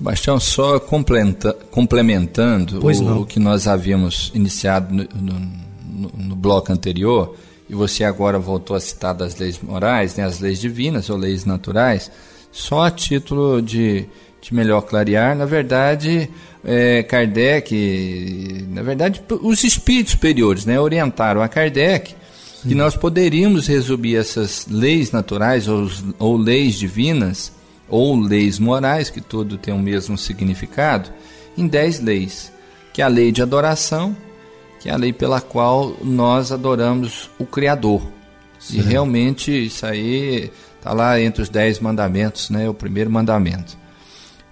Sebastião, 0.00 0.40
só 0.40 0.80
complementando 0.80 2.80
o, 2.80 3.20
o, 3.20 3.26
que 3.26 3.38
nós 3.38 3.68
havíamos 3.68 4.32
iniciado 4.34 4.94
no, 4.94 5.06
no, 5.14 6.10
no, 6.16 6.34
bloco 6.34 6.72
anterior, 6.72 7.36
e 7.68 7.74
você 7.74 8.02
agora 8.02 8.38
voltou 8.38 8.74
a 8.74 8.80
citar 8.80 9.14
das 9.14 9.36
leis 9.36 9.60
morais, 9.62 10.16
né, 10.16 10.24
as 10.24 10.40
leis 10.40 10.58
divinas 10.58 11.10
ou 11.10 11.18
leis 11.18 11.44
naturais, 11.44 12.10
só 12.50 12.84
a 12.84 12.90
título 12.90 13.60
de 13.60 14.08
de 14.40 14.54
melhor 14.54 14.82
clarear, 14.82 15.36
na 15.36 15.44
verdade, 15.44 16.30
é, 16.64 17.02
Kardec, 17.02 18.64
na 18.70 18.82
verdade, 18.82 19.22
os 19.42 19.62
espíritos 19.64 20.12
superiores 20.12 20.64
né, 20.64 20.80
orientaram 20.80 21.42
a 21.42 21.48
Kardec 21.48 22.14
que 22.62 22.74
nós 22.74 22.94
poderíamos 22.94 23.66
resumir 23.66 24.16
essas 24.16 24.66
leis 24.66 25.12
naturais 25.12 25.68
ou, 25.68 25.90
ou 26.18 26.36
leis 26.36 26.74
divinas 26.74 27.52
ou 27.90 28.18
leis 28.18 28.58
morais, 28.58 29.10
que 29.10 29.20
tudo 29.20 29.58
tem 29.58 29.74
o 29.74 29.78
mesmo 29.78 30.16
significado, 30.16 31.10
em 31.58 31.66
dez 31.66 32.00
leis, 32.00 32.52
que 32.92 33.02
é 33.02 33.04
a 33.04 33.08
lei 33.08 33.32
de 33.32 33.42
adoração, 33.42 34.16
que 34.78 34.88
é 34.88 34.92
a 34.92 34.96
lei 34.96 35.12
pela 35.12 35.40
qual 35.40 35.96
nós 36.02 36.52
adoramos 36.52 37.28
o 37.38 37.44
Criador. 37.44 38.02
Sim. 38.58 38.78
E 38.78 38.80
realmente 38.82 39.66
isso 39.66 39.84
aí 39.84 40.50
está 40.76 40.92
lá 40.92 41.20
entre 41.20 41.42
os 41.42 41.48
dez 41.48 41.78
mandamentos, 41.80 42.48
né? 42.50 42.68
O 42.68 42.74
primeiro 42.74 43.10
mandamento. 43.10 43.76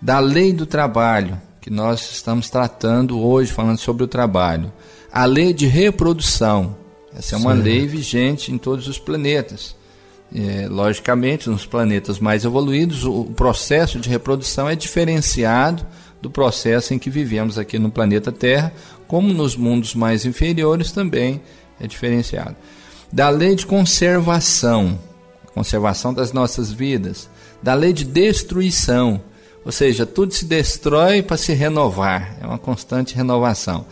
Da 0.00 0.18
lei 0.18 0.52
do 0.52 0.66
trabalho, 0.66 1.40
que 1.60 1.70
nós 1.70 2.12
estamos 2.12 2.50
tratando 2.50 3.20
hoje, 3.20 3.52
falando 3.52 3.78
sobre 3.78 4.04
o 4.04 4.08
trabalho. 4.08 4.72
A 5.10 5.24
lei 5.24 5.52
de 5.52 5.66
reprodução, 5.66 6.76
essa 7.14 7.34
é 7.34 7.38
uma 7.38 7.56
Sim. 7.56 7.62
lei 7.62 7.86
vigente 7.86 8.52
em 8.52 8.58
todos 8.58 8.86
os 8.88 8.98
planetas. 8.98 9.74
É, 10.34 10.66
logicamente, 10.68 11.48
nos 11.48 11.64
planetas 11.64 12.18
mais 12.18 12.44
evoluídos, 12.44 13.04
o, 13.04 13.24
processo 13.24 13.98
de 13.98 14.08
reprodução 14.08 14.68
é 14.68 14.76
diferenciado 14.76 15.86
do 16.20 16.30
processo 16.30 16.92
em 16.92 16.98
que 16.98 17.08
vivemos 17.08 17.58
aqui 17.58 17.78
no 17.78 17.90
planeta 17.90 18.30
Terra, 18.30 18.72
como 19.06 19.32
nos 19.32 19.56
mundos 19.56 19.94
mais 19.94 20.26
inferiores 20.26 20.92
também 20.92 21.40
é 21.80 21.86
diferenciado. 21.86 22.56
Da 23.10 23.30
lei 23.30 23.54
de 23.54 23.64
conservação, 23.64 24.98
conservação 25.54 26.12
das 26.12 26.32
nossas 26.32 26.70
vidas, 26.70 27.30
da 27.62 27.72
lei 27.72 27.92
de 27.92 28.04
destruição, 28.04 29.22
ou 29.64 29.72
seja, 29.72 30.04
tudo 30.04 30.34
se 30.34 30.44
destrói 30.44 31.22
para 31.22 31.38
se 31.38 31.54
renovar, 31.54 32.36
é 32.40 32.46
uma 32.46 32.58
constante 32.58 33.14
renovação 33.14 33.86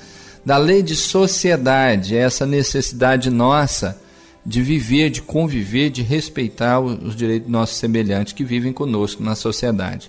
da 0.46 0.56
lei 0.56 0.80
de 0.80 0.94
sociedade, 0.94 2.16
é 2.16 2.20
essa 2.20 2.46
necessidade 2.46 3.30
nossa 3.30 4.00
de 4.46 4.62
viver, 4.62 5.10
de 5.10 5.20
conviver, 5.20 5.90
de 5.90 6.02
respeitar 6.02 6.78
os 6.78 7.16
direitos 7.16 7.46
dos 7.46 7.52
nossos 7.52 7.78
semelhantes 7.78 8.32
que 8.32 8.44
vivem 8.44 8.72
conosco 8.72 9.20
na 9.20 9.34
sociedade. 9.34 10.08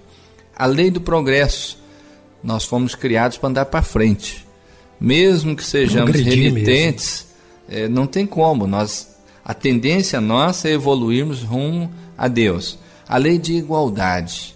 A 0.56 0.68
lei 0.68 0.92
do 0.92 1.02
progresso, 1.02 1.80
nós 2.44 2.64
fomos 2.64 2.94
criados 2.94 3.40
para 3.40 3.50
andar 3.50 3.66
para 3.66 3.82
frente. 3.82 4.46
Mesmo 5.00 5.56
que 5.56 5.64
sejamos 5.64 6.16
renitentes, 6.16 7.26
é, 7.68 7.88
não 7.88 8.06
tem 8.06 8.28
como. 8.28 8.68
Nós, 8.68 9.18
a 9.44 9.56
tendência 9.56 10.22
nossa 10.22 10.70
é 10.70 10.74
evoluirmos 10.74 11.42
rumo 11.42 11.92
a 12.16 12.28
Deus. 12.28 12.78
A 13.10 13.18
lei 13.18 13.40
de 13.40 13.54
igualdade 13.54 14.56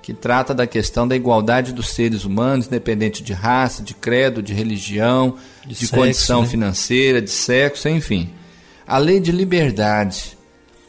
que 0.00 0.14
trata 0.14 0.54
da 0.54 0.66
questão 0.66 1.06
da 1.06 1.14
igualdade 1.14 1.74
dos 1.74 1.90
seres 1.90 2.24
humanos, 2.24 2.66
independente 2.66 3.22
de 3.22 3.34
raça, 3.34 3.82
de 3.82 3.94
credo, 3.94 4.42
de 4.42 4.54
religião, 4.54 5.36
de, 5.62 5.68
de 5.68 5.76
sexo, 5.76 5.94
condição 5.94 6.40
né? 6.40 6.48
financeira, 6.48 7.20
de 7.20 7.30
sexo, 7.30 7.86
enfim. 7.86 8.30
A 8.90 8.98
lei 8.98 9.20
de 9.20 9.30
liberdade 9.30 10.36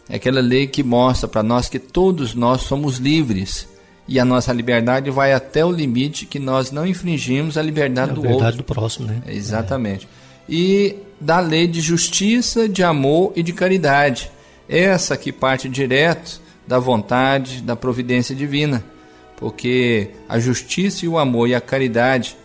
é 0.10 0.16
aquela 0.16 0.42
lei 0.42 0.66
que 0.66 0.82
mostra 0.82 1.28
para 1.28 1.44
nós 1.44 1.70
que 1.70 1.78
todos 1.78 2.34
nós 2.34 2.62
somos 2.62 2.98
livres 2.98 3.68
e 4.08 4.20
a 4.20 4.26
nossa 4.26 4.52
liberdade 4.52 5.12
vai 5.12 5.34
até 5.34 5.64
o 5.64 5.72
limite 5.72 6.26
que 6.26 6.40
nós 6.40 6.72
não 6.72 6.86
infringimos 6.86 7.58
a 7.58 7.62
liberdade 7.62 8.10
é 8.10 8.14
a 8.14 8.16
do 8.16 8.22
liberdade 8.22 8.58
outro. 8.58 8.64
do 8.64 8.64
próximo, 8.64 9.06
né? 9.06 9.22
Exatamente. 9.28 10.08
É. 10.50 10.54
E 10.54 10.96
da 11.20 11.40
lei 11.40 11.68
de 11.68 11.80
justiça, 11.80 12.68
de 12.68 12.84
amor 12.84 13.34
e 13.36 13.44
de 13.44 13.54
caridade. 13.54 14.32
Essa 14.68 15.16
que 15.16 15.32
parte 15.32 15.70
direto 15.70 16.42
da 16.68 16.80
vontade, 16.80 17.62
da 17.62 17.76
providência 17.76 18.36
divina 18.36 18.84
porque 19.42 20.12
a 20.30 20.40
justiça 20.40 21.04
e 21.04 21.08
o 21.08 21.18
amor 21.18 21.50
e 21.50 21.56
a 21.56 21.60
caridade 21.60 22.38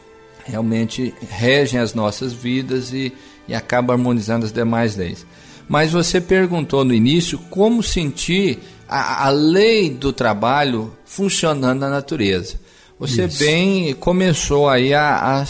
realmente 0.47 1.15
regem 1.29 1.79
as 1.79 1.93
nossas 1.93 2.33
vidas 2.33 2.91
e, 2.91 3.13
e 3.47 3.55
acabam 3.55 3.95
harmonizando 3.95 4.47
as 4.47 4.53
demais 4.53 4.97
leis. 4.97 5.27
Mas 5.69 5.93
você 5.93 6.21
perguntou 6.21 6.85
no 6.85 6.95
início 6.95 7.39
como 7.51 7.83
sentir 7.83 8.61
a, 8.89 9.27
a 9.27 9.31
lei 9.31 9.91
do 9.91 10.13
trabalho 10.13 10.93
funcionando 11.05 11.81
na 11.81 11.91
natureza. 11.91 12.55
Você 12.99 13.27
Isso. 13.27 13.39
bem 13.39 13.95
começou 13.95 14.69
aí 14.69 14.95
a, 14.95 15.43
a, 15.43 15.45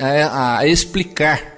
a, 0.00 0.58
a 0.58 0.66
explicar 0.66 1.56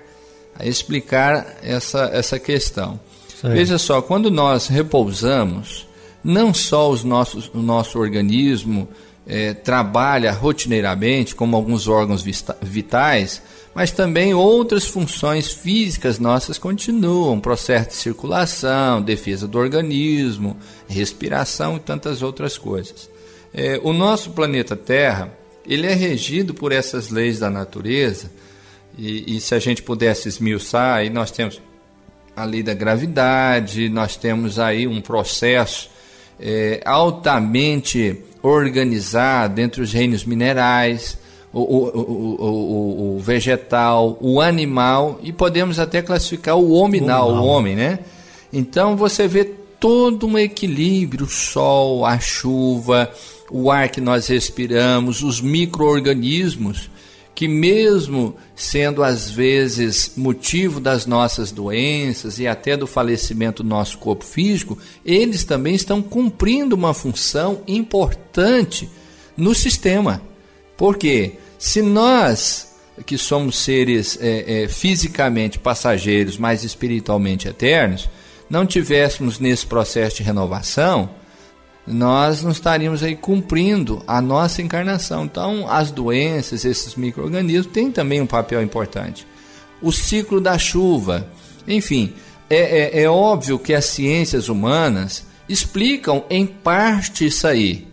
a 0.59 0.67
explicar 0.67 1.57
essa, 1.63 2.11
essa 2.13 2.39
questão. 2.39 2.99
Veja 3.43 3.79
só, 3.79 4.03
quando 4.03 4.29
nós 4.29 4.67
repousamos, 4.67 5.87
não 6.25 6.53
só 6.53 6.91
os 6.91 7.05
nossos, 7.05 7.49
o 7.55 7.63
nosso 7.63 7.99
organismo, 7.99 8.89
é, 9.29 9.53
trabalha 9.53 10.33
rotineiramente, 10.33 11.35
como 11.35 11.55
alguns 11.55 11.87
órgãos 11.87 12.25
vitais, 12.63 13.43
mas 13.75 13.91
também 13.91 14.33
outras 14.33 14.87
funções 14.87 15.53
físicas 15.53 16.19
nossas 16.19 16.57
continuam, 16.57 17.39
processo 17.39 17.91
de 17.91 17.95
circulação, 17.95 19.03
defesa 19.03 19.47
do 19.47 19.59
organismo, 19.59 20.57
respiração 20.89 21.77
e 21.77 21.81
tantas 21.81 22.23
outras 22.23 22.57
coisas. 22.57 23.11
É, 23.53 23.79
o 23.85 23.93
nosso 23.93 24.31
planeta 24.31 24.75
Terra, 24.75 25.31
ele 25.67 25.87
é 25.87 25.95
regido 25.95 26.55
por 26.55 26.73
essas 26.73 27.11
leis 27.11 27.39
da 27.39 27.51
natureza, 27.51 28.31
e, 28.97 29.37
e 29.37 29.41
se 29.41 29.55
a 29.55 29.59
gente 29.59 29.83
pudesse 29.83 30.27
esmiuçar, 30.27 30.97
aí 30.97 31.11
nós 31.11 31.31
temos 31.31 31.61
a 32.35 32.45
lei 32.45 32.63
da 32.63 32.73
gravidade, 32.73 33.89
nós 33.91 34.17
temos 34.17 34.59
aí 34.59 34.87
um 34.87 35.01
processo 35.01 35.91
é, 36.41 36.81
altamente 36.85 38.23
organizado 38.43 39.61
entre 39.61 39.83
os 39.83 39.93
reinos 39.93 40.25
minerais, 40.25 41.19
o, 41.53 41.61
o, 41.61 41.99
o, 41.99 43.17
o, 43.17 43.19
vegetal, 43.21 44.19
o 44.21 44.41
animal 44.41 45.19
e 45.23 45.33
podemos 45.33 45.79
até 45.79 46.03
classificar 46.03 46.57
o 46.57 46.73
hominal, 46.73 47.33
o 47.33 47.45
homem, 47.45 47.75
né? 47.75 48.01
Então 48.53 48.97
você 48.97 49.27
vê 49.27 49.45
todo 49.45 50.27
um 50.27 50.39
equilíbrio, 50.39 51.27
o 51.27 51.29
sol, 51.29 52.05
a 52.05 52.19
chuva, 52.19 53.11
o 53.51 53.71
ar 53.71 53.89
que 53.89 54.01
nós 54.01 54.29
respiramos, 54.29 55.23
os 55.23 55.41
micro-organismos 55.41 56.91
que 57.39 57.47
mesmo 57.47 58.35
sendo 58.57 59.01
às 59.01 59.31
vezes 59.31 60.15
motivo 60.17 60.81
das 60.81 61.07
nossas 61.07 61.53
doenças 61.53 62.41
e 62.41 62.49
até 62.49 62.77
do 62.77 62.85
falecimento 62.85 63.63
do 63.63 63.69
nosso 63.69 63.97
corpo 63.99 64.25
físico, 64.25 64.77
eles 65.07 65.45
também 65.45 65.77
estão 65.77 66.03
cumprindo 66.03 66.75
uma 66.75 66.93
função 66.93 67.63
importante 67.69 68.91
no 69.37 69.55
sistema. 69.55 70.21
Porque 70.77 71.35
se 71.57 71.81
nós 71.81 72.75
que 73.07 73.17
somos 73.17 73.57
seres 73.59 74.19
é, 74.21 74.65
é, 74.65 74.69
fisicamente 74.69 75.61
passageiros, 75.61 76.37
mas 76.37 76.65
espiritualmente 76.65 77.47
eternos, 77.47 78.11
não 78.51 78.67
tivéssemos 78.67 79.39
nesse 79.39 79.65
processo 79.65 80.17
de 80.17 80.25
renovação, 80.25 81.09
nós 81.89 82.43
não 82.43 82.51
estaríamos 82.51 83.03
aí 83.03 83.17
cumprindo 83.17 84.03
a 84.07 84.21
nossa 84.21 84.61
encarnação. 84.61 85.25
Então, 85.25 85.67
as 85.69 85.91
doenças, 85.91 86.65
esses 86.65 86.95
micro-organismos, 86.95 87.73
têm 87.73 87.91
também 87.91 88.21
um 88.21 88.27
papel 88.27 88.63
importante. 88.63 89.27
O 89.81 89.91
ciclo 89.91 90.41
da 90.41 90.59
chuva, 90.59 91.27
enfim, 91.67 92.13
é, 92.51 93.01
é, 93.01 93.03
é 93.03 93.09
óbvio 93.09 93.59
que 93.59 93.73
as 93.73 93.87
ciências 93.87 94.49
humanas 94.49 95.25
explicam 95.49 96.25
em 96.29 96.47
parte 96.47 97.27
isso 97.27 97.47
aí, 97.47 97.89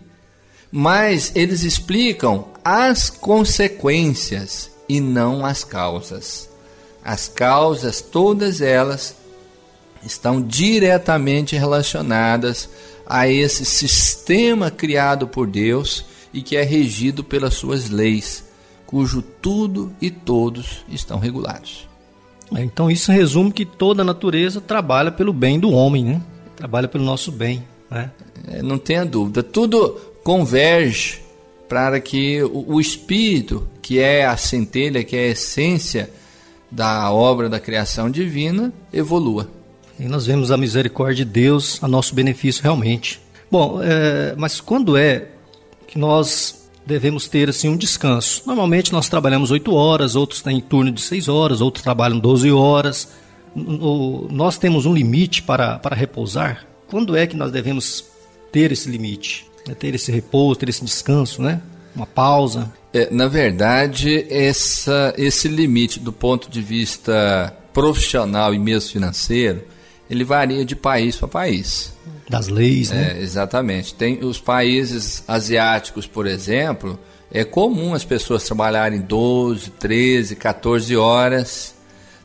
mas 0.70 1.32
eles 1.34 1.62
explicam 1.62 2.48
as 2.64 3.08
consequências 3.08 4.70
e 4.88 5.00
não 5.00 5.44
as 5.44 5.64
causas. 5.64 6.48
As 7.02 7.28
causas, 7.28 8.00
todas 8.00 8.60
elas, 8.60 9.14
estão 10.02 10.42
diretamente 10.42 11.56
relacionadas 11.56 12.68
a 13.06 13.28
esse 13.28 13.64
sistema 13.64 14.70
criado 14.70 15.28
por 15.28 15.46
Deus 15.46 16.04
e 16.32 16.42
que 16.42 16.56
é 16.56 16.62
regido 16.62 17.22
pelas 17.22 17.54
suas 17.54 17.88
leis, 17.88 18.44
cujo 18.84 19.22
tudo 19.22 19.92
e 20.00 20.10
todos 20.10 20.84
estão 20.88 21.18
regulados. 21.18 21.88
É, 22.54 22.62
então 22.62 22.90
isso 22.90 23.10
resume 23.10 23.52
que 23.52 23.64
toda 23.64 24.02
a 24.02 24.04
natureza 24.04 24.60
trabalha 24.60 25.10
pelo 25.10 25.32
bem 25.32 25.58
do 25.58 25.70
homem, 25.70 26.04
né? 26.04 26.22
Trabalha 26.56 26.88
pelo 26.88 27.04
nosso 27.04 27.32
bem, 27.32 27.64
né? 27.90 28.10
É, 28.48 28.62
não 28.62 28.78
tenha 28.78 29.04
dúvida. 29.04 29.42
Tudo 29.42 29.98
converge 30.22 31.20
para 31.68 32.00
que 32.00 32.42
o, 32.42 32.74
o 32.74 32.80
espírito, 32.80 33.66
que 33.82 33.98
é 33.98 34.26
a 34.26 34.36
centelha, 34.36 35.02
que 35.02 35.16
é 35.16 35.24
a 35.26 35.28
essência 35.28 36.10
da 36.70 37.10
obra 37.10 37.48
da 37.48 37.58
criação 37.58 38.10
divina, 38.10 38.72
evolua. 38.92 39.48
E 39.98 40.04
nós 40.04 40.26
vemos 40.26 40.50
a 40.50 40.56
misericórdia 40.56 41.24
de 41.24 41.30
Deus 41.30 41.82
a 41.82 41.88
nosso 41.88 42.14
benefício 42.14 42.62
realmente. 42.62 43.20
Bom, 43.50 43.80
é, 43.82 44.34
mas 44.36 44.60
quando 44.60 44.96
é 44.96 45.28
que 45.86 45.98
nós 45.98 46.68
devemos 46.84 47.26
ter 47.26 47.48
assim 47.48 47.68
um 47.68 47.76
descanso? 47.76 48.42
Normalmente 48.46 48.92
nós 48.92 49.08
trabalhamos 49.08 49.50
8 49.50 49.72
horas, 49.74 50.14
outros 50.14 50.42
têm 50.42 50.60
turno 50.60 50.92
de 50.92 51.00
6 51.00 51.28
horas, 51.28 51.60
outros 51.60 51.82
trabalham 51.82 52.18
12 52.18 52.50
horas. 52.50 53.08
Nós 54.30 54.58
temos 54.58 54.84
um 54.84 54.92
limite 54.92 55.42
para, 55.42 55.78
para 55.78 55.96
repousar? 55.96 56.66
Quando 56.88 57.16
é 57.16 57.26
que 57.26 57.36
nós 57.36 57.50
devemos 57.50 58.04
ter 58.52 58.70
esse 58.72 58.88
limite? 58.88 59.46
Né? 59.66 59.74
Ter 59.74 59.94
esse 59.94 60.12
repouso, 60.12 60.60
ter 60.60 60.68
esse 60.68 60.84
descanso, 60.84 61.40
né? 61.40 61.60
Uma 61.94 62.06
pausa? 62.06 62.70
É, 62.92 63.08
na 63.10 63.26
verdade, 63.26 64.26
essa, 64.28 65.14
esse 65.16 65.48
limite 65.48 65.98
do 65.98 66.12
ponto 66.12 66.50
de 66.50 66.60
vista 66.60 67.56
profissional 67.72 68.54
e 68.54 68.58
mesmo 68.58 68.90
financeiro, 68.90 69.64
ele 70.08 70.24
varia 70.24 70.64
de 70.64 70.76
país 70.76 71.16
para 71.16 71.28
país. 71.28 71.92
Das 72.28 72.48
leis, 72.48 72.90
né? 72.90 73.16
É, 73.16 73.22
exatamente. 73.22 73.94
Tem 73.94 74.24
os 74.24 74.40
países 74.40 75.22
asiáticos, 75.28 76.06
por 76.06 76.26
exemplo, 76.26 76.98
é 77.30 77.44
comum 77.44 77.94
as 77.94 78.04
pessoas 78.04 78.44
trabalharem 78.44 79.00
12, 79.00 79.70
13, 79.70 80.36
14 80.36 80.96
horas. 80.96 81.74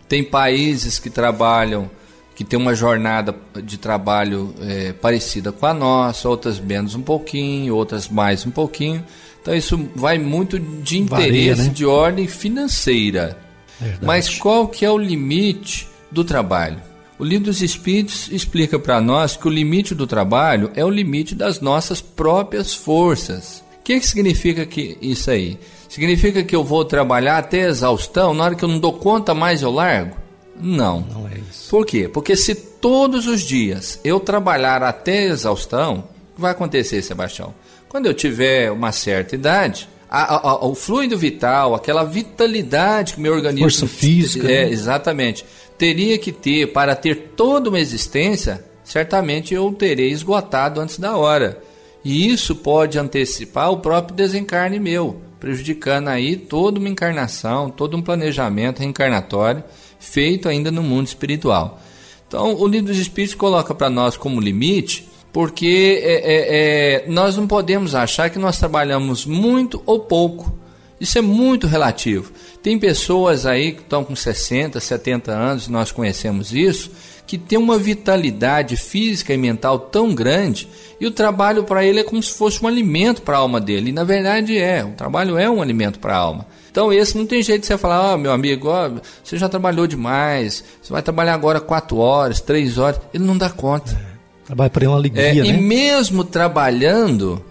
Tem 0.08 0.24
países 0.24 1.00
que 1.00 1.10
trabalham, 1.10 1.90
que 2.36 2.44
tem 2.44 2.58
uma 2.58 2.76
jornada 2.76 3.36
de 3.64 3.78
trabalho 3.78 4.54
é, 4.62 4.94
parecida 4.94 5.52
com 5.52 5.66
a 5.66 5.74
nossa, 5.74 6.30
outras 6.30 6.60
menos 6.60 6.96
um 6.96 7.02
pouquinho, 7.02 7.76
outras 7.76 8.08
mais 8.08 8.46
um 8.46 8.52
pouquinho. 8.52 9.04
Então 9.42 9.56
isso 9.56 9.90
vai 9.96 10.20
muito 10.20 10.60
de 10.60 11.00
interesse 11.00 11.50
Varia, 11.50 11.56
né? 11.56 11.70
de 11.70 11.86
ordem 11.86 12.28
financeira. 12.28 13.38
Verdade. 13.80 14.06
Mas 14.06 14.30
qual 14.30 14.68
que 14.68 14.86
é 14.86 14.92
o 14.92 14.98
limite 14.98 15.88
do 16.12 16.24
trabalho? 16.24 16.91
O 17.22 17.24
livro 17.24 17.46
dos 17.46 17.62
Espíritos 17.62 18.28
explica 18.32 18.80
para 18.80 19.00
nós 19.00 19.38
que 19.38 19.48
o 19.48 19.52
limite 19.52 19.94
do 19.94 20.08
trabalho 20.08 20.72
é 20.76 20.84
o 20.84 20.90
limite 20.90 21.36
das 21.36 21.62
nossas 21.62 22.02
próprias 22.02 22.74
forças. 22.74 23.64
O 23.80 23.84
que, 23.84 24.00
que 24.00 24.08
significa 24.08 24.66
que 24.66 24.98
isso 25.00 25.30
aí? 25.30 25.60
Significa 25.88 26.42
que 26.42 26.56
eu 26.56 26.64
vou 26.64 26.84
trabalhar 26.84 27.38
até 27.38 27.68
exaustão, 27.68 28.34
na 28.34 28.44
hora 28.46 28.56
que 28.56 28.64
eu 28.66 28.70
não 28.70 28.80
dou 28.80 28.94
conta 28.94 29.36
mais 29.36 29.62
eu 29.62 29.70
largo? 29.70 30.16
Não. 30.60 31.02
Não 31.14 31.28
é 31.28 31.34
isso. 31.48 31.70
Por 31.70 31.86
quê? 31.86 32.08
Porque 32.12 32.36
se 32.36 32.56
todos 32.56 33.28
os 33.28 33.42
dias 33.42 34.00
eu 34.04 34.20
trabalhar 34.20 34.82
até 34.82 35.26
exaustão, 35.26 36.06
o 36.32 36.36
que 36.36 36.42
vai 36.42 36.52
acontecer, 36.52 37.04
Sebastião? 37.04 37.54
Quando 37.88 38.08
eu 38.08 38.16
tiver 38.16 38.72
uma 38.72 38.92
certa 38.92 39.36
idade, 39.36 39.88
a- 40.10 40.36
a- 40.36 40.50
a- 40.54 40.66
o 40.66 40.74
fluido 40.74 41.18
vital, 41.18 41.76
aquela 41.76 42.04
vitalidade 42.04 43.14
que 43.14 43.22
meu 43.22 43.34
organismo. 43.34 43.70
Força 43.70 43.88
física, 43.88 44.48
É, 44.52 44.66
né? 44.66 44.72
exatamente. 44.72 45.46
Teria 45.82 46.16
que 46.20 46.32
ter 46.32 46.68
para 46.72 46.96
ter 46.96 47.32
toda 47.36 47.70
uma 47.70 47.80
existência, 47.80 48.64
certamente 48.84 49.56
eu 49.56 49.74
terei 49.74 50.12
esgotado 50.12 50.80
antes 50.80 51.00
da 51.00 51.18
hora. 51.18 51.60
E 52.06 52.32
isso 52.32 52.56
pode 52.56 53.00
antecipar 53.00 53.72
o 53.72 53.80
próprio 53.80 54.16
desencarne 54.16 54.80
meu, 54.80 55.20
prejudicando 55.40 56.10
aí 56.10 56.38
toda 56.38 56.78
uma 56.78 56.88
encarnação, 56.88 57.72
todo 57.72 57.98
um 57.98 58.02
planejamento 58.04 58.78
reencarnatório 58.78 59.64
feito 60.00 60.48
ainda 60.48 60.70
no 60.70 60.84
mundo 60.84 61.08
espiritual. 61.08 61.82
Então, 62.28 62.54
o 62.54 62.68
livro 62.68 62.90
dos 62.90 63.00
Espíritos 63.00 63.34
coloca 63.34 63.74
para 63.74 63.90
nós 63.90 64.16
como 64.16 64.40
limite, 64.40 65.10
porque 65.34 66.00
é, 66.04 66.14
é, 66.14 67.06
é, 67.06 67.10
nós 67.10 67.36
não 67.36 67.48
podemos 67.48 67.96
achar 67.96 68.30
que 68.30 68.38
nós 68.38 68.60
trabalhamos 68.60 69.26
muito 69.26 69.82
ou 69.88 70.02
pouco. 70.02 70.61
Isso 71.02 71.18
é 71.18 71.22
muito 71.22 71.66
relativo. 71.66 72.32
Tem 72.62 72.78
pessoas 72.78 73.48
aí 73.48 73.72
que 73.72 73.82
estão 73.82 74.04
com 74.04 74.16
60, 74.16 74.80
70 74.80 75.32
anos, 75.32 75.68
nós 75.68 75.92
conhecemos 75.92 76.54
isso, 76.54 76.92
que 77.26 77.40
tem 77.40 77.58
uma 77.58 77.78
vitalidade 77.78 78.78
física 78.78 79.34
e 79.34 79.38
mental 79.38 79.80
tão 79.80 80.14
grande, 80.14 80.68
e 81.00 81.08
o 81.08 81.12
trabalho 81.12 81.64
para 81.64 81.84
ele 81.84 82.02
é 82.02 82.04
como 82.04 82.22
se 82.22 82.34
fosse 82.34 82.64
um 82.64 82.68
alimento 82.68 83.24
para 83.24 83.36
a 83.38 83.40
alma 83.40 83.60
dele. 83.60 83.90
E 83.90 83.94
na 83.94 84.04
verdade 84.04 84.58
é, 84.58 84.84
o 84.86 84.92
trabalho 84.92 85.38
é 85.40 85.50
um 85.50 85.60
alimento 85.62 85.98
para 85.98 86.14
a 86.14 86.18
alma. 86.18 86.46
Então 86.70 86.94
esse 86.94 87.18
não 87.18 87.26
tem 87.26 87.42
jeito 87.42 87.62
de 87.62 87.68
você 87.68 87.78
falar, 87.80 88.14
ó 88.14 88.18
meu 88.18 88.32
amigo, 88.32 88.68
ó, 88.70 88.92
você 89.24 89.38
já 89.38 89.50
trabalhou 89.50 89.88
demais, 89.88 90.64
você 90.82 90.94
vai 90.94 91.02
trabalhar 91.02 91.34
agora 91.34 91.60
4 91.60 91.98
horas, 91.98 92.40
3 92.42 92.78
horas, 92.78 93.02
ele 93.14 93.24
não 93.24 93.38
dá 93.38 93.50
conta. 93.50 94.00
Trabalho 94.46 94.70
para 94.72 94.88
uma 94.88 94.96
É, 94.96 95.00
alegria, 95.00 95.46
E 95.46 95.52
né? 95.54 95.58
mesmo 95.60 96.24
trabalhando, 96.24 97.44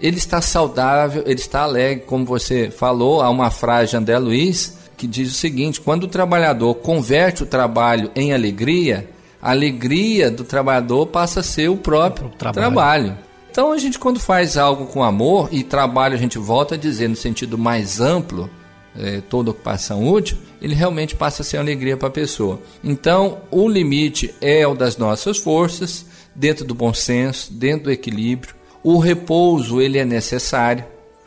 ele 0.00 0.18
está 0.18 0.40
saudável, 0.40 1.22
ele 1.26 1.40
está 1.40 1.62
alegre, 1.62 2.04
como 2.06 2.24
você 2.24 2.70
falou, 2.70 3.20
há 3.20 3.28
uma 3.30 3.50
frase 3.50 3.90
de 3.90 3.96
André 3.96 4.18
Luiz 4.18 4.76
que 4.96 5.06
diz 5.06 5.30
o 5.30 5.34
seguinte: 5.34 5.80
quando 5.80 6.04
o 6.04 6.08
trabalhador 6.08 6.74
converte 6.74 7.44
o 7.44 7.46
trabalho 7.46 8.10
em 8.14 8.32
alegria, 8.32 9.08
a 9.40 9.52
alegria 9.52 10.30
do 10.30 10.44
trabalhador 10.44 11.06
passa 11.06 11.40
a 11.40 11.42
ser 11.42 11.68
o 11.70 11.76
próprio 11.76 12.30
trabalho. 12.30 12.66
trabalho. 12.66 13.18
Então 13.50 13.72
a 13.72 13.78
gente 13.78 13.98
quando 13.98 14.20
faz 14.20 14.56
algo 14.56 14.86
com 14.86 15.02
amor 15.02 15.48
e 15.50 15.62
trabalho 15.62 16.14
a 16.14 16.18
gente 16.18 16.38
volta 16.38 16.74
a 16.74 16.78
dizer 16.78 17.08
no 17.08 17.16
sentido 17.16 17.56
mais 17.56 18.00
amplo, 18.00 18.50
é, 18.98 19.20
toda 19.20 19.50
ocupação 19.50 20.08
útil, 20.08 20.36
ele 20.60 20.74
realmente 20.74 21.14
passa 21.14 21.42
a 21.42 21.44
ser 21.44 21.56
uma 21.56 21.62
alegria 21.62 21.96
para 21.96 22.08
a 22.08 22.10
pessoa. 22.10 22.60
Então, 22.82 23.38
o 23.50 23.68
limite 23.68 24.34
é 24.40 24.66
o 24.66 24.74
das 24.74 24.96
nossas 24.96 25.38
forças, 25.38 26.04
dentro 26.34 26.64
do 26.64 26.74
bom 26.74 26.92
senso, 26.92 27.52
dentro 27.52 27.84
do 27.84 27.92
equilíbrio. 27.92 28.57
O 28.90 28.96
repouso, 28.96 29.82
ele 29.82 29.98
é 29.98 30.04
necessário. 30.06 30.82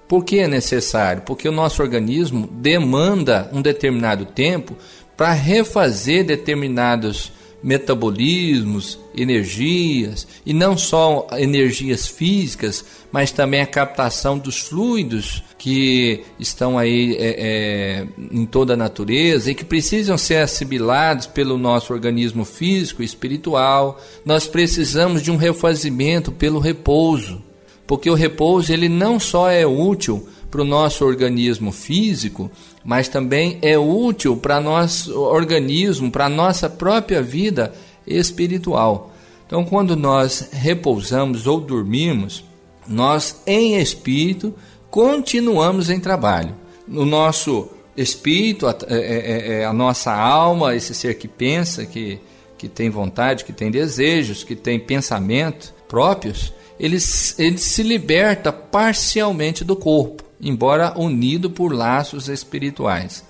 Por 0.07 0.25
que 0.25 0.39
é 0.39 0.47
necessário? 0.47 1.21
Porque 1.21 1.47
o 1.47 1.51
nosso 1.51 1.83
organismo 1.83 2.47
demanda 2.47 3.51
um 3.53 3.61
determinado 3.61 4.25
tempo 4.25 4.75
para 5.15 5.31
refazer 5.33 6.25
determinados 6.25 7.31
metabolismos, 7.61 8.97
energias, 9.15 10.27
e 10.43 10.55
não 10.55 10.75
só 10.75 11.27
energias 11.33 12.07
físicas, 12.07 12.83
mas 13.11 13.31
também 13.31 13.61
a 13.61 13.67
captação 13.67 14.39
dos 14.39 14.57
fluidos 14.57 15.43
que 15.59 16.23
estão 16.39 16.79
aí 16.79 17.15
é, 17.19 17.35
é, 17.37 18.07
em 18.31 18.43
toda 18.43 18.73
a 18.73 18.77
natureza 18.77 19.51
e 19.51 19.53
que 19.53 19.63
precisam 19.63 20.17
ser 20.17 20.37
assimilados 20.37 21.27
pelo 21.27 21.59
nosso 21.59 21.93
organismo 21.93 22.43
físico 22.43 23.03
e 23.03 23.05
espiritual. 23.05 24.01
Nós 24.25 24.47
precisamos 24.47 25.21
de 25.21 25.29
um 25.29 25.35
refazimento 25.35 26.31
pelo 26.31 26.57
repouso, 26.57 27.50
porque 27.91 28.09
o 28.09 28.13
repouso 28.15 28.71
ele 28.71 28.87
não 28.87 29.19
só 29.19 29.49
é 29.49 29.67
útil 29.67 30.25
para 30.49 30.61
o 30.61 30.63
nosso 30.63 31.03
organismo 31.03 31.73
físico, 31.73 32.49
mas 32.85 33.09
também 33.09 33.59
é 33.61 33.77
útil 33.77 34.37
para 34.37 34.61
nosso 34.61 35.13
organismo, 35.19 36.09
para 36.09 36.29
nossa 36.29 36.69
própria 36.69 37.21
vida 37.21 37.73
espiritual. 38.07 39.11
Então, 39.45 39.65
quando 39.65 39.97
nós 39.97 40.51
repousamos 40.53 41.45
ou 41.47 41.59
dormimos, 41.59 42.45
nós 42.87 43.41
em 43.45 43.77
espírito 43.77 44.55
continuamos 44.89 45.89
em 45.89 45.99
trabalho. 45.99 46.55
No 46.87 47.05
nosso 47.05 47.67
espírito, 47.97 48.67
a, 48.67 48.77
é, 48.87 49.63
é, 49.63 49.65
a 49.65 49.73
nossa 49.73 50.13
alma, 50.13 50.73
esse 50.77 50.95
ser 50.95 51.15
que 51.15 51.27
pensa, 51.27 51.85
que, 51.85 52.21
que 52.57 52.69
tem 52.69 52.89
vontade, 52.89 53.43
que 53.43 53.51
tem 53.51 53.69
desejos, 53.69 54.45
que 54.45 54.55
tem 54.55 54.79
pensamento 54.79 55.73
próprios, 55.89 56.53
ele, 56.81 56.97
ele 57.37 57.57
se 57.59 57.83
liberta 57.83 58.51
parcialmente 58.51 59.63
do 59.63 59.75
corpo, 59.75 60.23
embora 60.41 60.99
unido 60.99 61.47
por 61.47 61.71
laços 61.71 62.27
espirituais. 62.27 63.23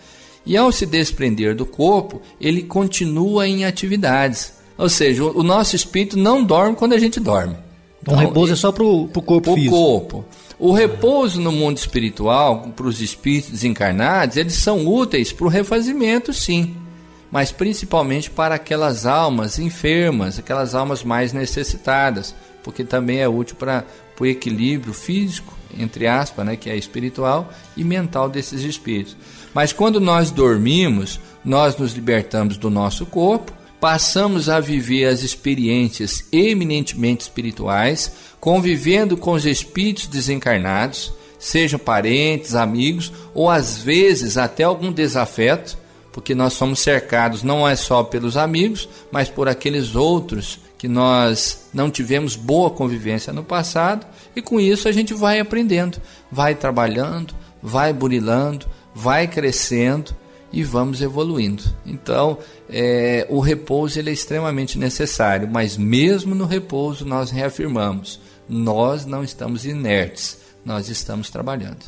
E 0.45 0.55
ao 0.55 0.71
se 0.71 0.85
desprender 0.85 1.53
do 1.53 1.65
corpo, 1.65 2.21
ele 2.39 2.63
continua 2.63 3.45
em 3.45 3.65
atividades. 3.65 4.53
Ou 4.77 4.87
seja, 4.87 5.25
o, 5.25 5.39
o 5.39 5.43
nosso 5.43 5.75
espírito 5.75 6.17
não 6.17 6.41
dorme 6.41 6.77
quando 6.77 6.93
a 6.93 6.97
gente 6.97 7.19
dorme. 7.19 7.57
Então, 8.01 8.15
o 8.15 8.17
repouso 8.17 8.53
é 8.53 8.55
só 8.55 8.71
para 8.71 8.83
o 8.83 9.07
corpo 9.07 9.41
pro 9.41 9.53
físico. 9.53 9.75
corpo. 9.75 10.25
O 10.57 10.71
repouso 10.71 11.41
no 11.41 11.51
mundo 11.51 11.77
espiritual, 11.77 12.71
para 12.73 12.87
os 12.87 13.01
espíritos 13.01 13.51
desencarnados, 13.51 14.37
eles 14.37 14.53
são 14.53 14.87
úteis 14.87 15.33
para 15.33 15.45
o 15.45 15.49
refazimento, 15.49 16.31
sim. 16.33 16.73
Mas 17.29 17.51
principalmente 17.51 18.29
para 18.29 18.55
aquelas 18.55 19.05
almas 19.05 19.59
enfermas, 19.59 20.39
aquelas 20.39 20.73
almas 20.73 21.03
mais 21.03 21.33
necessitadas, 21.33 22.33
porque 22.63 22.83
também 22.83 23.19
é 23.19 23.27
útil 23.27 23.55
para 23.55 23.85
o 24.19 24.25
equilíbrio 24.25 24.93
físico, 24.93 25.57
entre 25.77 26.05
aspas, 26.05 26.45
né, 26.45 26.55
que 26.55 26.69
é 26.69 26.75
espiritual, 26.75 27.51
e 27.75 27.83
mental 27.83 28.29
desses 28.29 28.61
espíritos. 28.61 29.17
Mas 29.53 29.73
quando 29.73 29.99
nós 29.99 30.29
dormimos, 30.29 31.19
nós 31.43 31.75
nos 31.75 31.93
libertamos 31.93 32.55
do 32.55 32.69
nosso 32.69 33.05
corpo, 33.05 33.51
passamos 33.79 34.47
a 34.47 34.59
viver 34.59 35.05
as 35.05 35.23
experiências 35.23 36.23
eminentemente 36.31 37.23
espirituais, 37.23 38.11
convivendo 38.39 39.17
com 39.17 39.31
os 39.33 39.45
espíritos 39.45 40.05
desencarnados, 40.05 41.11
sejam 41.39 41.79
parentes, 41.79 42.53
amigos 42.53 43.11
ou 43.33 43.49
às 43.49 43.79
vezes 43.79 44.37
até 44.37 44.63
algum 44.63 44.91
desafeto, 44.91 45.75
porque 46.11 46.35
nós 46.35 46.53
somos 46.53 46.79
cercados 46.79 47.41
não 47.41 47.67
é 47.67 47.75
só 47.75 48.03
pelos 48.03 48.37
amigos, 48.37 48.87
mas 49.11 49.29
por 49.29 49.49
aqueles 49.49 49.95
outros 49.95 50.59
que 50.81 50.87
nós 50.87 51.69
não 51.71 51.91
tivemos 51.91 52.35
boa 52.35 52.71
convivência 52.71 53.31
no 53.31 53.43
passado, 53.43 54.03
e 54.35 54.41
com 54.41 54.59
isso 54.59 54.87
a 54.87 54.91
gente 54.91 55.13
vai 55.13 55.39
aprendendo, 55.39 56.01
vai 56.31 56.55
trabalhando, 56.55 57.35
vai 57.61 57.93
burilando, 57.93 58.65
vai 58.95 59.27
crescendo 59.27 60.11
e 60.51 60.63
vamos 60.63 60.99
evoluindo. 60.99 61.61
Então, 61.85 62.39
é, 62.67 63.27
o 63.29 63.39
repouso 63.39 63.99
ele 63.99 64.09
é 64.09 64.13
extremamente 64.13 64.79
necessário, 64.79 65.47
mas 65.47 65.77
mesmo 65.77 66.33
no 66.33 66.47
repouso 66.47 67.05
nós 67.05 67.29
reafirmamos, 67.29 68.19
nós 68.49 69.05
não 69.05 69.23
estamos 69.23 69.67
inertes, 69.67 70.39
nós 70.65 70.89
estamos 70.89 71.29
trabalhando. 71.29 71.85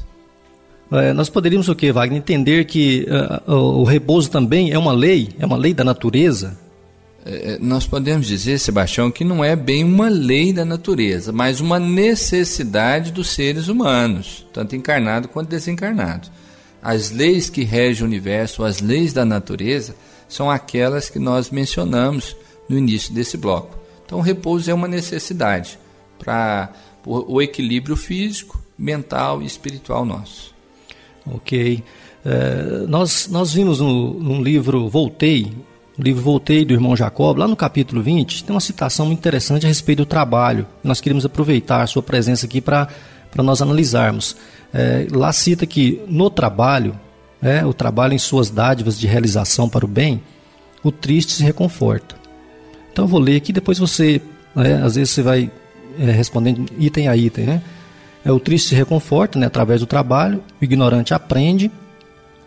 É, 0.92 1.14
nós 1.14 1.30
poderíamos 1.30 1.68
o 1.68 1.74
que, 1.74 1.92
Wagner? 1.92 2.20
Entender 2.20 2.66
que 2.66 3.08
uh, 3.48 3.52
o, 3.52 3.82
o 3.82 3.84
repouso 3.86 4.30
também 4.30 4.72
é 4.72 4.78
uma 4.78 4.94
lei, 4.94 5.30
é 5.40 5.48
uma 5.48 5.58
lei 5.58 5.74
da 5.74 5.84
natureza? 5.84 6.62
É, 7.26 7.58
nós 7.60 7.88
podemos 7.88 8.28
dizer, 8.28 8.60
Sebastião, 8.60 9.10
que 9.10 9.24
não 9.24 9.44
é 9.44 9.56
bem 9.56 9.84
uma 9.84 10.10
lei 10.10 10.52
da 10.52 10.66
natureza, 10.66 11.32
mas 11.32 11.62
uma 11.62 11.80
necessidade 11.80 13.12
dos 13.12 13.30
seres 13.30 13.68
humanos, 13.68 14.46
tanto 14.52 14.76
encarnado 14.76 15.28
quanto 15.28 15.50
desencarnado. 15.50 16.30
As 16.82 17.12
leis 17.12 17.50
que 17.50 17.64
regem 17.64 18.04
o 18.04 18.08
universo, 18.08 18.64
as 18.64 18.82
leis 18.82 19.14
da 19.14 19.24
natureza, 19.24 19.96
são 20.28 20.52
aquelas 20.52 21.10
que 21.10 21.20
nós 21.20 21.50
mencionamos 21.50 22.36
no 22.68 22.78
início 22.78 23.14
desse 23.14 23.38
bloco. 23.38 23.78
Então, 24.06 24.20
o 24.20 24.22
repouso 24.22 24.70
é 24.70 24.74
uma 24.74 24.88
necessidade 24.88 25.80
para 26.20 26.74
o 27.06 27.42
equilíbrio 27.42 27.96
físico, 27.96 28.62
mental 28.78 29.42
e 29.42 29.46
espiritual 29.46 30.06
nosso. 30.06 30.54
Ok. 31.26 31.84
É, 32.26 32.88
nós, 32.88 33.28
nós 33.30 33.54
vimos 33.54 33.80
no, 33.80 34.14
num 34.14 34.42
livro 34.42 34.90
Voltei, 34.90 35.54
o 35.98 36.02
livro 36.02 36.24
Voltei 36.24 36.66
do 36.66 36.74
irmão 36.74 36.96
Jacob, 36.96 37.38
lá 37.38 37.48
no 37.48 37.56
capítulo 37.56 38.02
20, 38.02 38.44
tem 38.44 38.54
uma 38.54 38.60
citação 38.60 39.06
muito 39.06 39.20
interessante 39.20 39.66
a 39.66 39.70
respeito 39.70 40.00
do 40.00 40.06
trabalho. 40.06 40.66
Nós 40.84 41.00
queríamos 41.00 41.24
aproveitar 41.24 41.82
a 41.82 41.88
sua 41.88 42.02
presença 42.02 42.48
aqui 42.48 42.60
para 42.60 42.88
nós 43.38 43.62
analisarmos. 43.62 44.36
É, 44.74 45.08
lá 45.12 45.32
cita 45.32 45.68
que 45.68 46.02
no 46.08 46.32
trabalho, 46.32 47.00
é, 47.42 47.64
o 47.64 47.74
trabalho 47.74 48.14
em 48.14 48.18
suas 48.18 48.50
dádivas 48.50 48.98
de 48.98 49.06
realização 49.06 49.70
para 49.70 49.86
o 49.86 49.88
bem, 49.88 50.22
o 50.84 50.92
triste 50.92 51.34
se 51.34 51.44
reconforta. 51.44 52.16
Então 52.92 53.06
eu 53.06 53.10
vou 53.10 53.20
ler 53.20 53.36
aqui, 53.36 53.54
depois 53.54 53.78
você, 53.78 54.20
né, 54.56 54.82
às 54.84 54.96
vezes 54.96 55.12
você 55.12 55.22
vai 55.22 55.52
é, 56.00 56.12
respondendo 56.12 56.66
item 56.80 57.08
a 57.08 57.16
item, 57.16 57.46
né? 57.46 57.62
É, 58.26 58.32
o 58.32 58.40
triste 58.40 58.70
se 58.70 58.76
reconforta 58.76 59.38
né, 59.38 59.46
através 59.46 59.82
do 59.82 59.86
trabalho, 59.86 60.42
o 60.60 60.64
ignorante 60.64 61.14
aprende 61.14 61.70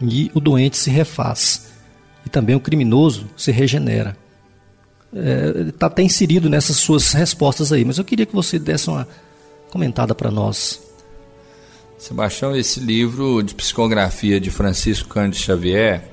e 0.00 0.30
o 0.34 0.40
doente 0.40 0.76
se 0.76 0.90
refaz 0.90 1.65
e 2.26 2.28
também 2.28 2.56
o 2.56 2.60
criminoso 2.60 3.26
se 3.36 3.52
regenera. 3.52 4.16
Está 5.12 5.60
é, 5.60 5.72
tá 5.78 5.86
até 5.86 6.02
inserido 6.02 6.50
nessas 6.50 6.76
suas 6.76 7.12
respostas 7.12 7.72
aí, 7.72 7.84
mas 7.84 7.98
eu 7.98 8.04
queria 8.04 8.26
que 8.26 8.34
você 8.34 8.58
desse 8.58 8.90
uma 8.90 9.06
comentada 9.70 10.14
para 10.14 10.30
nós. 10.30 10.82
Sebastião, 11.96 12.54
esse 12.54 12.80
livro 12.80 13.42
de 13.42 13.54
psicografia 13.54 14.40
de 14.40 14.50
Francisco 14.50 15.08
Cândido 15.08 15.36
Xavier 15.36 16.10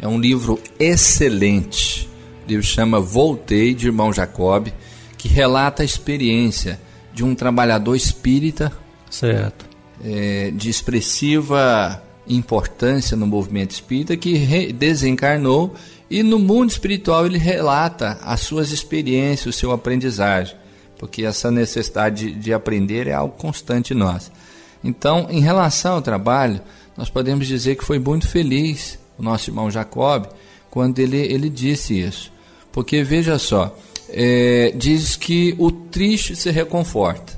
é 0.00 0.06
um 0.06 0.18
livro 0.18 0.58
excelente. 0.78 2.08
O 2.46 2.48
livro 2.48 2.64
chama 2.64 3.00
Voltei, 3.00 3.74
de 3.74 3.86
Irmão 3.86 4.12
Jacob, 4.12 4.68
que 5.18 5.28
relata 5.28 5.82
a 5.82 5.84
experiência 5.84 6.80
de 7.12 7.24
um 7.24 7.34
trabalhador 7.34 7.96
espírita 7.96 8.72
certo. 9.10 9.66
É, 10.04 10.52
de 10.54 10.70
expressiva 10.70 12.02
importância 12.28 13.16
no 13.16 13.26
movimento 13.26 13.70
espírita 13.70 14.16
que 14.16 14.72
desencarnou 14.72 15.74
e 16.10 16.22
no 16.22 16.38
mundo 16.38 16.70
espiritual 16.70 17.26
ele 17.26 17.38
relata 17.38 18.18
as 18.22 18.40
suas 18.40 18.70
experiências, 18.70 19.54
o 19.54 19.58
seu 19.58 19.72
aprendizagem, 19.72 20.56
porque 20.98 21.24
essa 21.24 21.50
necessidade 21.50 22.32
de, 22.32 22.38
de 22.38 22.52
aprender 22.52 23.06
é 23.06 23.12
algo 23.12 23.36
constante 23.36 23.92
em 23.92 23.96
nós. 23.96 24.30
Então, 24.82 25.26
em 25.30 25.40
relação 25.40 25.94
ao 25.94 26.02
trabalho, 26.02 26.60
nós 26.96 27.10
podemos 27.10 27.46
dizer 27.46 27.76
que 27.76 27.84
foi 27.84 27.98
muito 27.98 28.28
feliz 28.28 28.98
o 29.18 29.22
nosso 29.22 29.50
irmão 29.50 29.70
Jacob 29.70 30.26
quando 30.70 30.98
ele, 30.98 31.18
ele 31.18 31.48
disse 31.48 31.98
isso. 31.98 32.32
Porque 32.70 33.02
veja 33.02 33.38
só, 33.38 33.76
é, 34.08 34.72
diz 34.76 35.16
que 35.16 35.54
o 35.58 35.70
triste 35.70 36.36
se 36.36 36.50
reconforta. 36.50 37.35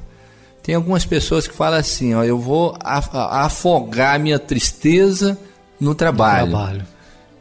Tem 0.69 0.75
algumas 0.75 1.07
pessoas 1.07 1.49
que 1.49 1.55
falam 1.55 1.79
assim, 1.79 2.13
ó, 2.13 2.23
eu 2.23 2.39
vou 2.39 2.77
afogar 2.85 4.21
minha 4.21 4.39
tristeza 4.39 5.39
no 5.81 5.95
trabalho. 5.95 6.51
No 6.51 6.59
trabalho. 6.59 6.87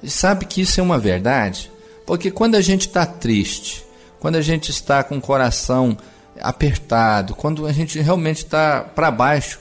E 0.02 0.10
sabe 0.10 0.46
que 0.46 0.62
isso 0.62 0.80
é 0.80 0.84
uma 0.84 0.98
verdade? 0.98 1.70
Porque 2.06 2.32
quando 2.32 2.56
a 2.56 2.62
gente 2.62 2.88
está 2.88 3.06
triste, 3.06 3.84
quando 4.18 4.38
a 4.38 4.42
gente 4.42 4.72
está 4.72 5.04
com 5.04 5.18
o 5.18 5.22
coração 5.22 5.98
apertado, 6.40 7.36
quando 7.36 7.68
a 7.68 7.74
gente 7.74 8.00
realmente 8.00 8.46
está 8.46 8.80
para 8.80 9.12
baixo, 9.12 9.60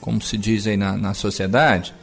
como 0.00 0.22
se 0.22 0.38
diz 0.38 0.66
aí 0.66 0.78
na, 0.78 0.96
na 0.96 1.12
sociedade, 1.12 1.94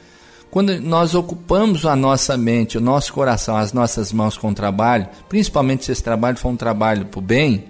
quando 0.52 0.80
nós 0.80 1.16
ocupamos 1.16 1.88
a 1.88 1.96
nossa 1.96 2.38
mente, 2.38 2.78
o 2.78 2.82
nosso 2.82 3.12
coração, 3.14 3.58
as 3.58 3.74
nossas 3.74 4.14
mãos 4.14 4.38
com 4.38 4.52
o 4.52 4.54
trabalho, 4.54 5.08
principalmente 5.28 5.86
se 5.86 5.92
esse 5.92 6.04
trabalho 6.04 6.38
for 6.38 6.50
um 6.50 6.56
trabalho 6.56 7.06
para 7.08 7.18
o 7.18 7.24
bem, 7.24 7.66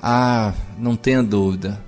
ah, 0.00 0.52
não 0.78 0.94
tenha 0.94 1.20
dúvida, 1.20 1.82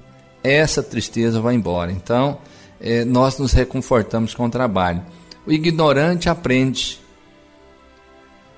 essa 0.47 0.83
tristeza 0.83 1.41
vai 1.41 1.55
embora. 1.55 1.93
Então, 1.93 2.39
é, 2.81 3.05
nós 3.05 3.39
nos 3.39 3.53
reconfortamos 3.53 4.35
com 4.35 4.47
o 4.47 4.51
trabalho. 4.51 5.03
O 5.47 5.53
ignorante 5.53 6.29
aprende. 6.29 7.01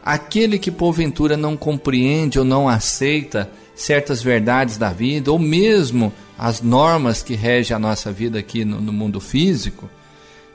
Aquele 0.02 0.58
que 0.58 0.70
porventura 0.70 1.36
não 1.36 1.56
compreende 1.56 2.38
ou 2.38 2.44
não 2.44 2.68
aceita 2.68 3.50
certas 3.74 4.22
verdades 4.22 4.76
da 4.76 4.90
vida, 4.90 5.30
ou 5.30 5.38
mesmo 5.38 6.12
as 6.36 6.60
normas 6.60 7.22
que 7.22 7.34
regem 7.34 7.76
a 7.76 7.78
nossa 7.78 8.10
vida 8.10 8.38
aqui 8.38 8.64
no, 8.64 8.80
no 8.80 8.92
mundo 8.92 9.20
físico, 9.20 9.88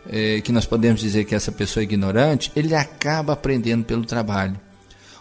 é, 0.10 0.42
que 0.42 0.52
nós 0.52 0.66
podemos 0.66 1.00
dizer 1.00 1.24
que 1.24 1.36
essa 1.36 1.52
pessoa 1.52 1.82
é 1.82 1.86
ignorante, 1.86 2.52
ele 2.56 2.76
acaba 2.76 3.34
aprendendo 3.34 3.86
pelo 3.86 4.06
trabalho. 4.06 4.60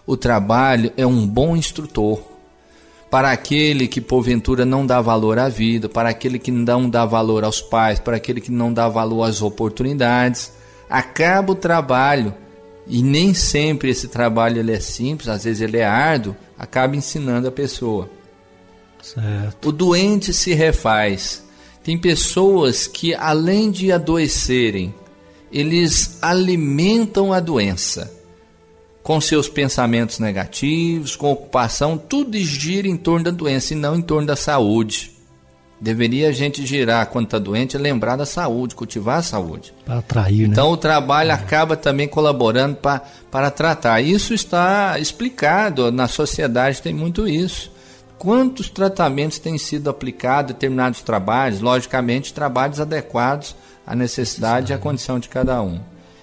O 0.06 0.16
trabalho 0.16 0.92
é 0.96 1.06
um 1.06 1.26
bom 1.26 1.56
instrutor 1.56 2.31
para 3.12 3.30
aquele 3.30 3.86
que 3.86 4.00
porventura 4.00 4.64
não 4.64 4.86
dá 4.86 4.98
valor 5.02 5.38
à 5.38 5.46
vida, 5.46 5.86
para 5.86 6.08
aquele 6.08 6.38
que 6.38 6.50
não 6.50 6.88
dá 6.88 7.04
valor 7.04 7.44
aos 7.44 7.60
pais, 7.60 8.00
para 8.00 8.16
aquele 8.16 8.40
que 8.40 8.50
não 8.50 8.72
dá 8.72 8.88
valor 8.88 9.24
às 9.24 9.42
oportunidades. 9.42 10.50
Acaba 10.88 11.52
o 11.52 11.54
trabalho 11.54 12.34
e 12.86 13.02
nem 13.02 13.34
sempre 13.34 13.90
esse 13.90 14.08
trabalho 14.08 14.60
ele 14.60 14.72
é 14.72 14.80
simples, 14.80 15.28
às 15.28 15.44
vezes 15.44 15.60
ele 15.60 15.76
é 15.76 15.84
árduo, 15.84 16.34
acaba 16.58 16.96
ensinando 16.96 17.46
a 17.46 17.52
pessoa. 17.52 18.08
Certo. 19.02 19.68
O 19.68 19.72
doente 19.72 20.32
se 20.32 20.54
refaz. 20.54 21.44
Tem 21.84 21.98
pessoas 21.98 22.86
que 22.86 23.14
além 23.14 23.70
de 23.70 23.92
adoecerem, 23.92 24.94
eles 25.52 26.16
alimentam 26.22 27.30
a 27.30 27.40
doença 27.40 28.21
com 29.02 29.20
seus 29.20 29.48
pensamentos 29.48 30.18
negativos, 30.18 31.16
com 31.16 31.32
ocupação, 31.32 31.98
tudo 31.98 32.38
gira 32.38 32.86
em 32.86 32.96
torno 32.96 33.24
da 33.24 33.30
doença 33.30 33.74
e 33.74 33.76
não 33.76 33.96
em 33.96 34.02
torno 34.02 34.26
da 34.26 34.36
saúde. 34.36 35.10
Deveria 35.80 36.28
a 36.28 36.32
gente 36.32 36.64
girar 36.64 37.04
quando 37.08 37.24
está 37.24 37.40
doente, 37.40 37.76
lembrar 37.76 38.14
da 38.14 38.24
saúde, 38.24 38.76
cultivar 38.76 39.18
a 39.18 39.22
saúde. 39.22 39.74
Para 39.84 39.98
atrair, 39.98 40.42
né? 40.42 40.52
Então 40.52 40.70
o 40.70 40.76
trabalho 40.76 41.30
é. 41.30 41.34
acaba 41.34 41.76
também 41.76 42.06
colaborando 42.06 42.76
pra, 42.76 43.02
para 43.28 43.50
tratar. 43.50 44.00
Isso 44.00 44.32
está 44.32 44.96
explicado, 45.00 45.90
na 45.90 46.06
sociedade 46.06 46.80
tem 46.80 46.94
muito 46.94 47.26
isso. 47.26 47.72
Quantos 48.16 48.70
tratamentos 48.70 49.40
têm 49.40 49.58
sido 49.58 49.90
aplicados, 49.90 50.54
determinados 50.54 51.02
trabalhos, 51.02 51.60
logicamente 51.60 52.32
trabalhos 52.32 52.78
adequados 52.78 53.56
à 53.84 53.96
necessidade 53.96 54.70
e 54.70 54.74
à 54.76 54.78
condição 54.78 55.18
de 55.18 55.28
cada 55.28 55.60
um. 55.60 55.80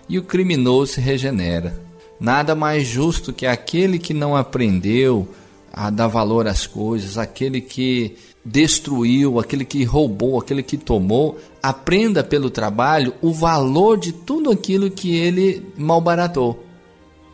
E 0.08 0.18
o 0.18 0.24
criminoso 0.24 0.94
se 0.94 1.02
regenera. 1.02 1.89
Nada 2.20 2.54
mais 2.54 2.86
justo 2.86 3.32
que 3.32 3.46
aquele 3.46 3.98
que 3.98 4.14
não 4.14 4.36
aprendeu 4.36 5.28
a 5.72 5.90
dar 5.90 6.08
valor 6.08 6.48
às 6.48 6.68
coisas, 6.68 7.18
aquele 7.18 7.62
que 7.62 8.18
destruiu, 8.44 9.40
aquele 9.40 9.64
que 9.64 9.84
roubou, 9.84 10.40
aquele 10.40 10.64
que 10.64 10.78
tomou, 10.78 11.38
aprenda 11.62 12.24
pelo 12.24 12.50
trabalho 12.50 13.14
o 13.22 13.32
valor 13.32 13.98
de 13.98 14.12
tudo 14.12 14.52
aquilo 14.52 14.90
que 14.92 15.16
ele 15.16 15.66
malbaratou. 15.78 16.66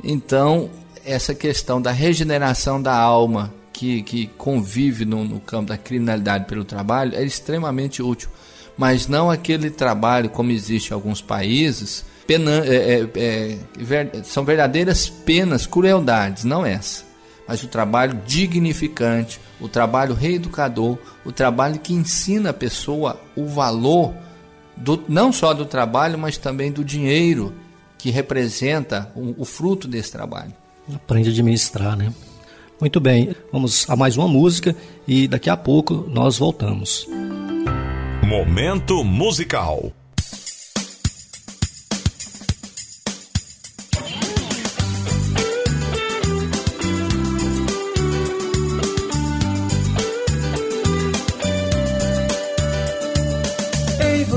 Então, 0.03 0.69
essa 1.03 1.33
questão 1.33 1.81
da 1.81 1.91
regeneração 1.91 2.81
da 2.81 2.95
alma 2.95 3.53
que, 3.71 4.03
que 4.03 4.27
convive 4.37 5.05
no, 5.05 5.23
no 5.23 5.39
campo 5.39 5.69
da 5.69 5.77
criminalidade 5.77 6.45
pelo 6.45 6.63
trabalho 6.63 7.15
é 7.15 7.23
extremamente 7.23 8.01
útil. 8.01 8.29
Mas 8.77 9.07
não 9.07 9.31
aquele 9.31 9.69
trabalho 9.69 10.29
como 10.29 10.51
existe 10.51 10.91
em 10.91 10.93
alguns 10.93 11.21
países 11.21 12.05
pena, 12.27 12.63
é, 12.65 12.75
é, 12.75 13.09
é, 13.15 13.57
ver, 13.77 14.11
são 14.23 14.43
verdadeiras 14.43 15.09
penas, 15.09 15.65
crueldades, 15.65 16.43
não 16.43 16.65
essa. 16.65 17.03
Mas 17.47 17.63
o 17.63 17.67
trabalho 17.67 18.19
dignificante, 18.25 19.39
o 19.59 19.67
trabalho 19.67 20.15
reeducador, 20.15 20.97
o 21.23 21.31
trabalho 21.31 21.79
que 21.79 21.93
ensina 21.93 22.49
a 22.49 22.53
pessoa 22.53 23.21
o 23.35 23.45
valor 23.45 24.13
do, 24.75 25.03
não 25.07 25.31
só 25.31 25.53
do 25.53 25.65
trabalho, 25.65 26.17
mas 26.17 26.37
também 26.37 26.71
do 26.71 26.83
dinheiro 26.83 27.53
que 27.97 28.09
representa 28.09 29.11
o, 29.15 29.41
o 29.41 29.45
fruto 29.45 29.87
desse 29.87 30.11
trabalho. 30.11 30.53
Aprende 30.93 31.29
a 31.29 31.31
administrar, 31.31 31.95
né? 31.95 32.11
Muito 32.79 32.99
bem, 32.99 33.33
vamos 33.51 33.89
a 33.89 33.95
mais 33.95 34.17
uma 34.17 34.27
música 34.27 34.75
e 35.07 35.27
daqui 35.27 35.49
a 35.49 35.55
pouco 35.55 36.05
nós 36.11 36.37
voltamos. 36.37 37.07
Momento 38.23 39.03
musical. 39.03 39.93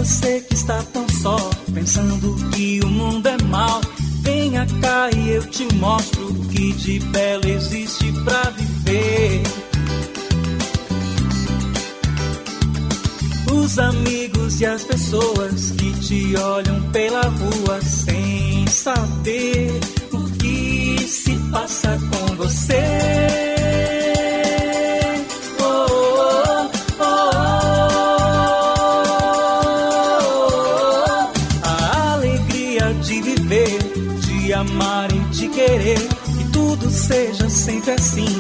Você 0.09 0.41
que 0.41 0.55
está 0.55 0.83
tão 0.95 1.07
só, 1.21 1.37
pensando 1.75 2.35
que 2.51 2.81
o 2.83 2.89
mundo 2.89 3.27
é 3.27 3.37
mal. 3.45 3.81
Venha 4.23 4.67
cá 4.81 5.11
e 5.15 5.31
eu 5.33 5.43
te 5.51 5.69
mostro 5.75 6.31
o 6.31 6.49
que 6.49 6.73
de 6.73 6.99
belo 6.99 7.47
existe 7.47 8.11
pra 8.25 8.43
viver. 8.51 9.43
Os 13.53 13.79
amigos 13.79 14.61
e 14.63 14.67
as 14.67 14.83
pessoas 14.85 15.73
que 15.73 15.93
te 16.01 16.37
olham 16.37 16.81
pela 16.91 17.23
rua 17.23 17.81
sem 17.83 18.67
saber 18.67 19.79
o 20.11 20.25
que 20.39 21.07
se 21.07 21.37
passa 21.51 21.99
com 22.11 22.37
você. 22.37 23.58
Amar 34.59 35.09
e 35.13 35.19
de 35.31 35.49
querer, 35.49 35.99
que 35.99 36.53
tudo 36.53 36.91
seja 36.91 37.49
sempre 37.49 37.93
assim, 37.93 38.38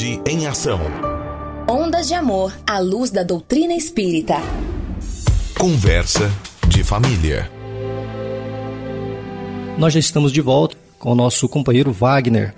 Em 0.00 0.46
Ação. 0.46 0.78
Ondas 1.68 2.06
de 2.06 2.14
Amor 2.14 2.52
à 2.64 2.78
luz 2.78 3.10
da 3.10 3.24
doutrina 3.24 3.74
espírita. 3.74 4.36
Conversa 5.58 6.30
de 6.68 6.84
família. 6.84 7.50
Nós 9.76 9.92
já 9.92 9.98
estamos 9.98 10.30
de 10.30 10.40
volta 10.40 10.76
com 11.00 11.10
o 11.10 11.14
nosso 11.16 11.48
companheiro 11.48 11.90
Wagner, 11.90 12.54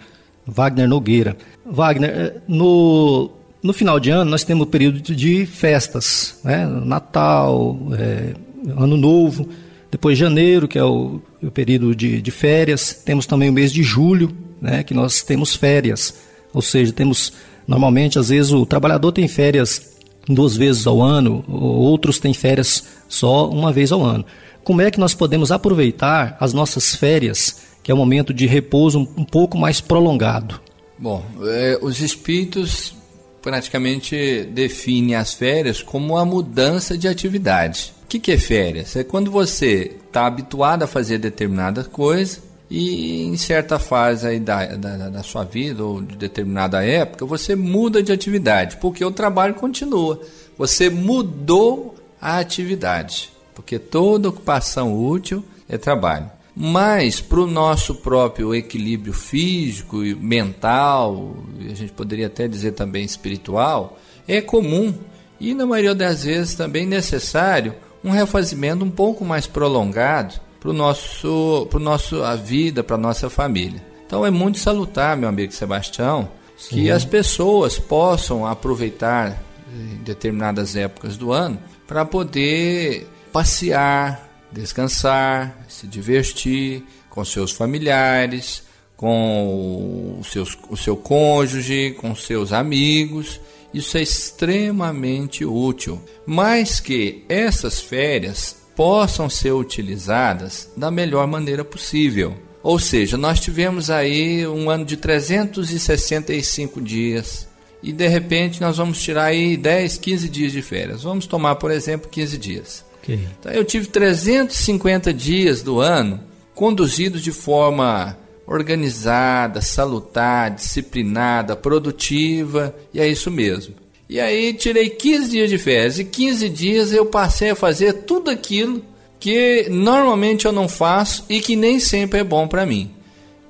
Wagner 0.47 0.87
Nogueira. 0.87 1.35
Wagner, 1.65 2.11
eh, 2.11 2.37
no, 2.47 3.31
no 3.63 3.73
final 3.73 3.99
de 3.99 4.11
ano 4.11 4.31
nós 4.31 4.45
temos 4.45 4.67
o 4.67 4.71
período 4.71 5.01
de 5.01 5.47
festas, 5.47 6.39
né? 6.45 6.67
Natal, 6.67 7.79
eh, 7.99 8.35
Ano 8.77 8.99
Novo, 8.99 9.49
depois 9.91 10.19
janeiro, 10.19 10.69
que 10.69 10.79
é 10.79 10.85
o, 10.85 11.23
o 11.43 11.51
período 11.51 11.97
de, 11.97 12.21
de 12.21 12.31
férias, 12.31 12.93
temos 12.93 13.25
também 13.25 13.49
o 13.49 13.53
mês 13.53 13.73
de 13.73 13.83
julho, 13.83 14.31
né? 14.61 14.83
Que 14.83 14.93
nós 14.93 15.23
temos 15.23 15.55
férias, 15.55 16.29
ou 16.53 16.63
seja, 16.63 16.93
temos 16.93 17.33
normalmente 17.67 18.19
às 18.19 18.29
vezes 18.29 18.53
o 18.53 18.67
trabalhador 18.67 19.13
tem 19.13 19.29
férias 19.29 19.91
duas 20.29 20.57
vezes 20.57 20.87
ao 20.87 21.03
ano, 21.03 21.45
outros 21.49 22.19
têm 22.19 22.35
férias 22.35 22.85
só 23.09 23.49
uma 23.49 23.73
vez 23.73 23.93
ao 23.93 24.03
ano. 24.03 24.25
Como 24.63 24.83
é 24.83 24.91
que 24.91 25.01
nós 25.01 25.15
podemos 25.15 25.51
aproveitar 25.51 26.37
as 26.39 26.53
nossas 26.53 26.95
férias, 26.95 27.63
que 27.83 27.91
é 27.91 27.95
um 27.95 27.99
momento 27.99 28.33
de 28.33 28.47
repouso 28.47 29.01
um, 29.17 29.25
pouco 29.25 29.57
mais 29.57 29.81
prolongado? 29.81 30.61
Bom, 30.99 31.25
é, 31.45 31.79
os 31.81 32.01
espíritos 32.01 32.95
praticamente 33.41 34.45
definem 34.53 35.15
as 35.15 35.33
férias 35.33 35.83
como 35.83 36.15
uma 36.15 36.25
mudança 36.25 36.97
de 36.97 37.09
atividade. 37.09 37.95
O 38.05 38.07
que, 38.07 38.19
que 38.19 38.33
é 38.33 38.39
férias? 38.39 38.95
É 38.97 39.03
quando 39.03 39.31
você 39.31 39.97
está 40.07 40.27
habituado 40.27 40.83
a 40.83 40.87
fazer 40.87 41.19
determinada 41.19 41.85
coisa 41.85 42.50
e 42.71 43.25
em 43.25 43.37
certa 43.37 43.81
fase 43.81 44.29
aí 44.29 44.39
da, 44.39 44.65
da, 44.77 45.09
da 45.09 45.23
sua 45.25 45.43
vida 45.43 45.85
ou 45.85 46.01
de 46.01 46.17
determinada 46.17 46.85
época 46.85 47.27
você 47.27 47.57
muda 47.57 48.01
de 48.01 48.13
atividade, 48.13 48.77
porque 48.77 49.05
o 49.05 49.11
trabalho 49.11 49.55
continua. 49.55 50.21
Você 50.57 50.89
mudou 50.89 51.97
a 52.21 52.39
atividade, 52.39 53.33
porque 53.55 53.79
toda 53.79 54.29
ocupação 54.29 54.97
útil 54.97 55.45
é 55.69 55.77
trabalho. 55.77 56.31
Mas 56.55 57.21
para 57.21 57.41
o 57.41 57.47
nosso 57.47 57.97
próprio 57.97 58.55
equilíbrio 58.55 59.13
físico 59.13 60.05
e 60.05 60.15
mental, 60.15 61.37
e 61.59 61.73
a 61.73 61.75
gente 61.75 61.93
poderia 61.93 62.27
até 62.27 62.47
dizer 62.47 62.73
também 62.73 63.05
espiritual, 63.05 63.99
é 64.29 64.41
comum 64.41 64.95
e 65.41 65.55
na 65.55 65.67
maioria 65.67 65.95
das 65.95 66.25
vezes 66.25 66.55
também 66.55 66.87
necessário 66.87 67.75
um 68.05 68.11
refazimento 68.11 68.85
um 68.85 68.91
pouco 68.91 69.25
mais 69.25 69.47
prolongado 69.47 70.35
para 70.61 70.71
o 70.71 70.73
nosso, 70.75 71.67
pro 71.71 71.81
nosso 71.81 72.23
a 72.23 72.37
vida, 72.37 72.85
para 72.85 72.97
a 72.97 72.99
nossa 72.99 73.31
família. 73.31 73.83
Então 74.07 74.27
é 74.27 74.31
muito 74.31 74.59
salutar, 74.59 75.17
meu 75.17 75.29
amigo 75.29 75.53
Sebastião, 75.53 76.29
Sim. 76.57 76.75
que 76.75 76.91
as 76.91 77.05
pessoas 77.05 77.79
possam 77.79 78.47
aproveitar 78.47 79.31
eh, 79.31 79.95
em 79.95 80.05
determinadas 80.05 80.77
épocas 80.77 81.17
do 81.17 81.33
ano 81.33 81.59
para 81.87 82.05
poder 82.05 83.09
passear, 83.33 84.29
descansar, 84.53 85.65
se 85.69 85.87
divertir 85.87 86.85
com 87.09 87.25
seus 87.25 87.53
familiares, 87.53 88.63
com 88.97 90.19
o, 90.21 90.25
seus, 90.25 90.59
o 90.69 90.77
seu 90.77 90.97
cônjuge, 90.97 91.93
com 91.93 92.15
seus 92.15 92.53
amigos. 92.53 93.41
Isso 93.73 93.97
é 93.97 94.03
extremamente 94.03 95.45
útil. 95.45 96.03
Mas 96.27 96.81
que 96.81 97.25
essas 97.29 97.81
férias 97.81 98.60
possam 98.81 99.29
ser 99.29 99.53
utilizadas 99.53 100.71
da 100.75 100.91
melhor 100.91 101.27
maneira 101.27 101.63
possível. 101.63 102.35
Ou 102.63 102.79
seja, 102.79 103.19
nós 103.19 103.39
tivemos 103.39 103.91
aí 103.91 104.47
um 104.47 104.71
ano 104.71 104.87
de 104.87 104.97
365 104.97 106.81
dias 106.81 107.47
e 107.83 107.93
de 107.93 108.09
repente 108.09 108.59
nós 108.59 108.79
vamos 108.79 109.03
tirar 109.03 109.25
aí 109.25 109.55
10, 109.55 109.99
15 109.99 110.29
dias 110.31 110.53
de 110.53 110.63
férias. 110.63 111.03
Vamos 111.03 111.27
tomar, 111.27 111.57
por 111.57 111.71
exemplo, 111.71 112.09
15 112.09 112.39
dias. 112.39 112.83
Ok. 113.03 113.21
Então, 113.39 113.53
eu 113.53 113.67
tive 113.67 113.87
350 113.87 115.13
dias 115.13 115.61
do 115.61 115.79
ano 115.79 116.19
conduzidos 116.55 117.21
de 117.21 117.33
forma 117.33 118.17
organizada, 118.47 119.61
salutar, 119.61 120.55
disciplinada, 120.55 121.55
produtiva, 121.55 122.75
e 122.95 122.99
é 122.99 123.07
isso 123.07 123.31
mesmo. 123.31 123.75
E 124.11 124.19
aí 124.19 124.53
tirei 124.53 124.91
15 124.91 125.31
dias 125.31 125.49
de 125.49 125.57
férias 125.57 126.01
e 126.01 126.05
15 126.05 126.49
dias 126.49 126.93
eu 126.93 127.07
passei 127.07 127.51
a 127.51 127.55
fazer 127.55 127.93
tudo 127.93 128.29
aquilo 128.29 128.83
que 129.21 129.69
normalmente 129.71 130.47
eu 130.47 130.51
não 130.51 130.69
faço 130.69 131.25
e 131.29 131.39
que 131.39 131.55
nem 131.55 131.79
sempre 131.79 132.19
é 132.19 132.25
bom 132.25 132.49
para 132.49 132.67
mim. 132.67 132.91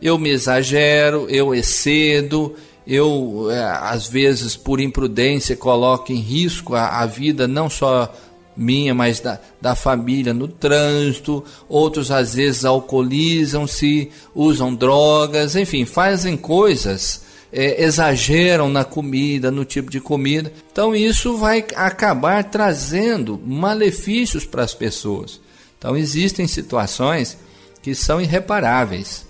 Eu 0.03 0.19
me 0.19 0.29
exagero, 0.29 1.27
eu 1.31 1.55
excedo, 1.55 2.55
eu 2.87 3.49
é, 3.51 3.59
às 3.63 4.07
vezes 4.07 4.55
por 4.55 4.83
imprudência 4.83 5.57
coloco 5.57 6.13
em 6.13 6.21
risco 6.21 6.75
a, 6.75 7.01
a 7.01 7.07
vida 7.07 7.49
não 7.49 7.71
só 7.71 8.15
minha, 8.55 8.95
mas 8.95 9.19
da, 9.19 9.41
da 9.63 9.75
família 9.75 10.35
no 10.35 10.47
trânsito, 10.47 11.43
outros 11.71 12.11
às 12.11 12.35
vezes 12.35 12.67
alcoolizam-se, 12.67 14.11
usam 14.35 14.75
drogas, 14.75 15.57
enfim, 15.57 15.87
fazem 15.87 16.37
coisas 16.37 17.30
é, 17.53 17.82
exageram 17.82 18.68
na 18.68 18.84
comida, 18.84 19.51
no 19.51 19.64
tipo 19.64 19.90
de 19.90 20.01
comida. 20.01 20.53
Então 20.70 20.94
isso 20.94 21.36
vai 21.36 21.64
acabar 21.74 22.44
trazendo 22.44 23.40
malefícios 23.44 24.44
para 24.44 24.62
as 24.62 24.74
pessoas. 24.74 25.40
Então 25.78 25.96
existem 25.96 26.46
situações 26.46 27.36
que 27.82 27.94
são 27.94 28.20
irreparáveis. 28.20 29.26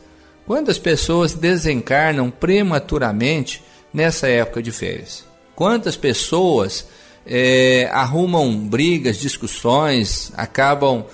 Quando 0.47 0.71
as 0.71 0.79
pessoas 0.79 1.35
desencarnam 1.35 2.31
prematuramente 2.31 3.63
nessa 3.93 4.29
época 4.29 4.63
de 4.63 4.73
férias? 4.73 5.25
Quantas 5.55 5.97
pessoas 5.97 6.87
é, 7.25 7.89
arrumam 7.93 8.59
brigas, 8.59 9.19
discussões, 9.19 10.33
acabam 10.37 11.05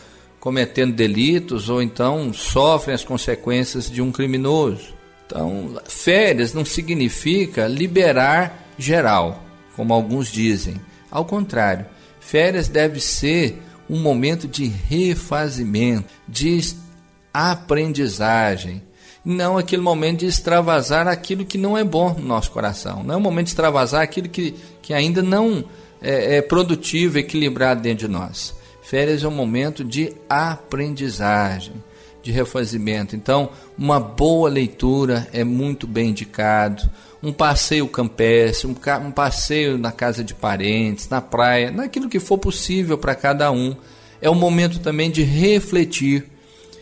cometendo 0.40 0.94
delitos 0.94 1.68
ou 1.68 1.82
então 1.82 2.32
sofrem 2.32 2.94
as 2.94 3.04
consequências 3.04 3.90
de 3.90 4.00
um 4.00 4.10
criminoso? 4.10 4.95
Então, 5.26 5.80
férias 5.84 6.54
não 6.54 6.64
significa 6.64 7.66
liberar 7.66 8.70
geral, 8.78 9.42
como 9.74 9.92
alguns 9.92 10.28
dizem. 10.28 10.80
Ao 11.10 11.24
contrário, 11.24 11.86
férias 12.20 12.68
deve 12.68 13.00
ser 13.00 13.60
um 13.90 14.00
momento 14.00 14.48
de 14.48 14.66
refazimento, 14.66 16.08
de 16.26 16.60
aprendizagem, 17.32 18.82
não 19.24 19.58
aquele 19.58 19.82
momento 19.82 20.20
de 20.20 20.26
extravasar 20.26 21.08
aquilo 21.08 21.44
que 21.44 21.58
não 21.58 21.76
é 21.76 21.82
bom 21.82 22.14
no 22.14 22.24
nosso 22.24 22.50
coração. 22.52 23.02
Não 23.02 23.14
é 23.14 23.16
o 23.16 23.20
momento 23.20 23.46
de 23.46 23.50
extravasar 23.50 24.00
aquilo 24.00 24.28
que, 24.28 24.54
que 24.80 24.94
ainda 24.94 25.20
não 25.20 25.64
é, 26.00 26.36
é 26.36 26.42
produtivo, 26.42 27.18
equilibrado 27.18 27.82
dentro 27.82 28.06
de 28.06 28.12
nós. 28.12 28.54
Férias 28.82 29.24
é 29.24 29.28
um 29.28 29.32
momento 29.32 29.82
de 29.82 30.12
aprendizagem, 30.28 31.74
de 32.26 32.32
refazimento. 32.32 33.14
Então, 33.14 33.50
uma 33.78 34.00
boa 34.00 34.50
leitura 34.50 35.28
é 35.32 35.44
muito 35.44 35.86
bem 35.86 36.10
indicado. 36.10 36.82
Um 37.22 37.32
passeio 37.32 37.86
campestre, 37.86 38.66
um, 38.66 38.74
um 39.06 39.10
passeio 39.12 39.78
na 39.78 39.92
casa 39.92 40.24
de 40.24 40.34
parentes, 40.34 41.08
na 41.08 41.20
praia, 41.20 41.70
naquilo 41.70 42.08
que 42.08 42.18
for 42.18 42.36
possível 42.36 42.98
para 42.98 43.14
cada 43.14 43.50
um. 43.52 43.76
É 44.20 44.28
um 44.28 44.34
momento 44.34 44.80
também 44.80 45.10
de 45.10 45.22
refletir 45.22 46.24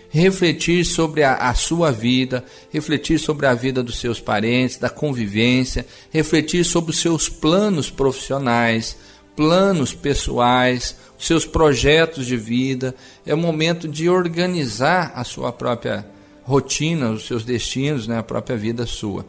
refletir 0.09 0.85
sobre 0.85 1.25
a, 1.25 1.35
a, 1.35 1.55
sua 1.55 1.91
vida, 1.91 2.45
refletir 2.73 3.19
sobre 3.19 3.47
a 3.47 3.53
vida 3.55 3.83
dos 3.83 3.99
seus 3.99 4.21
parentes, 4.21 4.77
da 4.77 4.89
convivência, 4.89 5.85
refletir 6.09 6.65
sobre 6.65 6.93
os 6.93 7.01
seus 7.01 7.29
planos 7.29 7.91
profissionais, 7.91 8.97
planos 9.35 9.93
pessoais, 9.93 10.95
seus 11.27 11.47
projetos 11.47 12.27
de 12.27 12.37
vida. 12.37 12.95
É 13.25 13.35
o 13.35 13.39
momento 13.39 13.89
de 13.89 14.09
organizar 14.09 15.13
a 15.15 15.25
sua 15.25 15.53
própria 15.53 16.07
rotina, 16.43 17.11
os 17.11 17.27
seus 17.27 17.45
destinos, 17.45 18.07
né, 18.07 18.19
a 18.19 18.23
própria 18.23 18.57
vida 18.57 18.87
sua. 18.87 19.25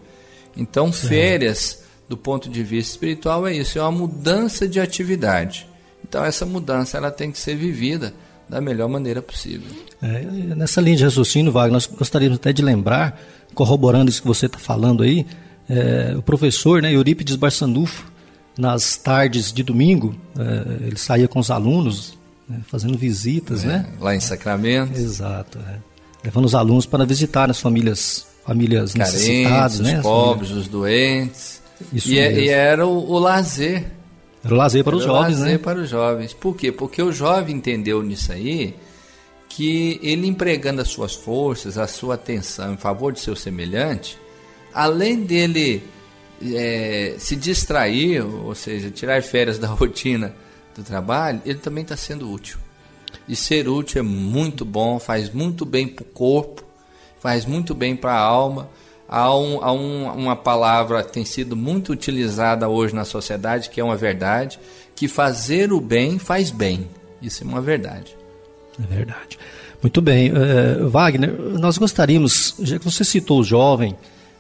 Então, 0.55 0.91
férias, 0.91 1.83
do 2.07 2.15
ponto 2.15 2.49
de 2.49 2.63
vista 2.63 2.91
espiritual, 2.91 3.47
é 3.47 3.53
isso, 3.53 3.77
é 3.77 3.81
uma 3.81 3.91
mudança 3.91 4.67
de 4.67 4.79
atividade. 4.79 5.67
Então, 6.07 6.23
essa 6.23 6.45
mudança 6.45 6.97
ela 6.97 7.11
tem 7.11 7.31
que 7.31 7.39
ser 7.39 7.55
vivida 7.55 8.13
da 8.47 8.61
melhor 8.61 8.87
maneira 8.87 9.21
possível. 9.21 9.71
É, 10.01 10.21
nessa 10.55 10.79
linha 10.79 10.97
de 10.97 11.03
raciocínio, 11.03 11.51
Wagner, 11.51 11.73
nós 11.73 11.87
gostaríamos 11.87 12.37
até 12.37 12.53
de 12.53 12.61
lembrar, 12.61 13.19
corroborando 13.53 14.09
isso 14.09 14.21
que 14.21 14.27
você 14.27 14.45
está 14.45 14.59
falando 14.59 15.03
aí, 15.03 15.25
é, 15.67 16.13
o 16.15 16.21
professor 16.21 16.81
né, 16.81 16.93
Eurípides 16.93 17.35
Barçanufo, 17.35 18.11
nas 18.57 18.97
tardes 18.97 19.51
de 19.51 19.63
domingo, 19.63 20.15
é, 20.37 20.87
ele 20.87 20.97
saía 20.97 21.27
com 21.27 21.39
os 21.39 21.51
alunos, 21.51 22.17
né, 22.47 22.59
fazendo 22.67 22.97
visitas, 22.97 23.63
é, 23.63 23.67
né? 23.67 23.85
Lá 23.99 24.15
em 24.15 24.19
Sacramento. 24.19 24.97
Exato. 24.97 25.59
É. 25.59 25.77
Levando 26.23 26.45
os 26.45 26.55
alunos 26.55 26.85
para 26.85 27.05
visitar 27.05 27.49
as 27.49 27.59
famílias, 27.59 28.25
famílias 28.45 28.93
Carentes, 28.93 29.13
necessitadas, 29.13 29.73
os 29.75 29.81
né? 29.81 30.01
pobres, 30.01 30.51
os 30.51 30.67
doentes. 30.67 31.61
Isso 31.91 32.09
e, 32.09 32.19
é, 32.19 32.29
mesmo. 32.29 32.43
e 32.43 32.49
era 32.49 32.87
o, 32.87 33.11
o 33.11 33.19
lazer. 33.19 33.85
Era 34.43 34.53
o 34.53 34.57
lazer 34.57 34.83
para 34.83 34.95
os 34.95 35.03
Era 35.03 35.11
o 35.11 35.15
jovens, 35.15 35.39
lazer 35.39 35.51
né? 35.53 35.57
para 35.57 35.79
os 35.79 35.89
jovens. 35.89 36.33
Por 36.33 36.55
quê? 36.55 36.71
Porque 36.71 37.01
o 37.01 37.11
jovem 37.11 37.55
entendeu 37.55 38.01
nisso 38.01 38.31
aí 38.31 38.75
que 39.49 39.99
ele 40.03 40.27
empregando 40.27 40.81
as 40.81 40.89
suas 40.89 41.13
forças, 41.13 41.77
a 41.77 41.87
sua 41.87 42.15
atenção 42.15 42.73
em 42.73 42.77
favor 42.77 43.13
de 43.13 43.21
seu 43.21 43.35
semelhante, 43.35 44.17
além 44.73 45.21
dele 45.23 45.81
é, 46.53 47.15
se 47.17 47.35
distrair, 47.35 48.21
ou 48.21 48.53
seja, 48.53 48.89
tirar 48.91 49.21
férias 49.23 49.57
da 49.59 49.67
rotina 49.67 50.33
do 50.75 50.83
trabalho, 50.83 51.41
ele 51.45 51.59
também 51.59 51.83
está 51.83 51.95
sendo 51.95 52.29
útil. 52.29 52.57
E 53.27 53.35
ser 53.35 53.67
útil 53.67 53.99
é 53.99 54.03
muito 54.03 54.65
bom, 54.65 54.99
faz 54.99 55.31
muito 55.31 55.65
bem 55.65 55.87
para 55.87 56.03
o 56.03 56.05
corpo, 56.05 56.63
faz 57.19 57.45
muito 57.45 57.73
bem 57.73 57.95
para 57.95 58.13
a 58.13 58.19
alma. 58.19 58.69
Há, 59.07 59.35
um, 59.35 59.63
há 59.63 59.71
um, 59.71 60.11
uma 60.11 60.35
palavra 60.35 61.03
que 61.03 61.13
tem 61.13 61.25
sido 61.25 61.55
muito 61.55 61.91
utilizada 61.91 62.67
hoje 62.67 62.93
na 62.93 63.05
sociedade, 63.05 63.69
que 63.69 63.79
é 63.79 63.83
uma 63.83 63.95
verdade, 63.95 64.59
que 64.95 65.07
fazer 65.07 65.71
o 65.71 65.79
bem 65.79 66.19
faz 66.19 66.51
bem. 66.51 66.87
Isso 67.21 67.43
é 67.43 67.47
uma 67.47 67.61
verdade. 67.61 68.15
É 68.81 68.85
verdade. 68.85 69.39
Muito 69.81 70.01
bem. 70.01 70.31
Uh, 70.31 70.89
Wagner, 70.89 71.31
nós 71.31 71.77
gostaríamos, 71.77 72.55
já 72.59 72.79
que 72.79 72.85
você 72.85 73.03
citou 73.03 73.39
o 73.39 73.43
jovem, 73.43 73.95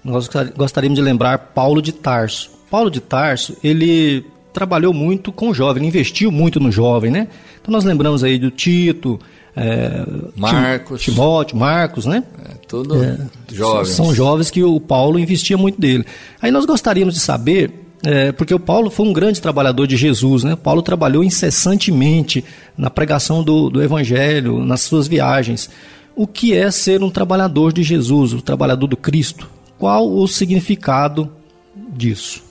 nós 0.05 0.29
gostaríamos 0.55 0.97
de 0.97 1.03
lembrar 1.03 1.37
Paulo 1.37 1.81
de 1.81 1.91
Tarso. 1.91 2.51
Paulo 2.69 2.91
de 2.91 2.99
Tarso, 2.99 3.57
ele 3.63 4.23
trabalhou 4.53 4.93
muito 4.93 5.31
com 5.31 5.49
o 5.49 5.53
jovem, 5.53 5.81
ele 5.81 5.87
investiu 5.87 6.31
muito 6.31 6.59
no 6.59 6.71
jovem, 6.71 7.11
né? 7.11 7.27
Então 7.59 7.71
nós 7.71 7.83
lembramos 7.83 8.23
aí 8.23 8.37
do 8.37 8.51
Tito, 8.51 9.19
é, 9.55 10.05
Marcos. 10.35 11.01
Timóteo, 11.01 11.57
Marcos, 11.57 12.05
né? 12.05 12.23
É, 12.47 12.53
tudo 12.67 13.03
é, 13.03 13.17
jovens. 13.51 13.89
São 13.89 14.13
jovens 14.13 14.51
que 14.51 14.63
o 14.63 14.79
Paulo 14.79 15.17
investia 15.17 15.57
muito 15.57 15.81
dele. 15.81 16.05
Aí 16.39 16.51
nós 16.51 16.65
gostaríamos 16.65 17.15
de 17.15 17.19
saber, 17.19 17.71
é, 18.03 18.31
porque 18.31 18.53
o 18.53 18.59
Paulo 18.59 18.91
foi 18.91 19.07
um 19.07 19.13
grande 19.13 19.41
trabalhador 19.41 19.87
de 19.87 19.97
Jesus, 19.97 20.43
né? 20.43 20.55
Paulo 20.55 20.83
trabalhou 20.83 21.23
incessantemente 21.23 22.45
na 22.77 22.91
pregação 22.91 23.43
do, 23.43 23.71
do 23.71 23.81
Evangelho, 23.81 24.63
nas 24.63 24.81
suas 24.81 25.07
viagens. 25.07 25.69
O 26.15 26.27
que 26.27 26.53
é 26.53 26.69
ser 26.69 27.01
um 27.01 27.09
trabalhador 27.09 27.73
de 27.73 27.81
Jesus, 27.81 28.33
o 28.33 28.41
trabalhador 28.41 28.87
do 28.87 28.95
Cristo? 28.95 29.49
Qual 29.77 30.09
o 30.09 30.27
significado 30.27 31.31
disso? 31.75 32.43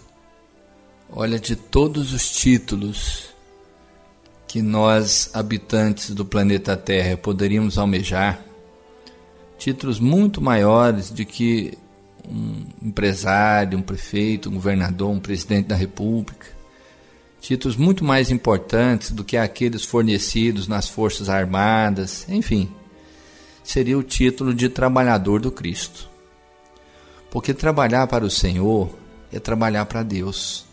Olha, 1.11 1.39
de 1.39 1.57
todos 1.57 2.13
os 2.13 2.31
títulos 2.31 3.35
que 4.47 4.61
nós, 4.61 5.31
habitantes 5.33 6.11
do 6.11 6.25
planeta 6.25 6.77
Terra, 6.77 7.17
poderíamos 7.17 7.79
almejar, 7.79 8.45
títulos 9.59 9.99
muito 9.99 10.41
maiores 10.41 11.13
de 11.13 11.25
que 11.25 11.79
um 12.29 12.65
empresário, 12.83 13.79
um 13.79 13.83
prefeito, 13.83 14.49
um 14.49 14.55
governador, 14.55 15.11
um 15.11 15.21
presidente 15.21 15.69
da 15.69 15.77
República, 15.77 16.47
títulos 17.41 17.77
muito 17.77 18.05
mais 18.05 18.31
importantes 18.31 19.11
do 19.11 19.23
que 19.23 19.37
aqueles 19.37 19.85
fornecidos 19.85 20.67
nas 20.67 20.89
Forças 20.89 21.29
Armadas, 21.29 22.27
enfim, 22.29 22.71
seria 23.63 23.99
o 23.99 24.03
título 24.03 24.55
de 24.55 24.69
trabalhador 24.69 25.41
do 25.41 25.51
Cristo. 25.51 26.14
Porque 27.35 27.53
trabalhar 27.53 28.07
para 28.07 28.25
o 28.25 28.31
Senhor 28.31 28.89
é 29.33 29.41
trabalhar 29.41 29.87
para 29.87 30.05
Deus, 30.05 30.65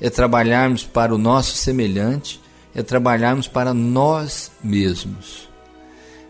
é 0.00 0.08
trabalharmos 0.08 0.82
para 0.82 1.14
o 1.14 1.18
nosso 1.18 1.54
semelhante, 1.54 2.40
é 2.74 2.82
trabalharmos 2.82 3.46
para 3.46 3.74
nós 3.74 4.50
mesmos. 4.64 5.50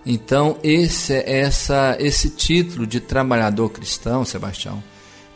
Então, 0.04 0.58
esse, 0.64 1.14
essa, 1.14 1.96
esse 2.00 2.28
título 2.30 2.88
de 2.88 2.98
trabalhador 2.98 3.68
cristão, 3.68 4.24
Sebastião, 4.24 4.82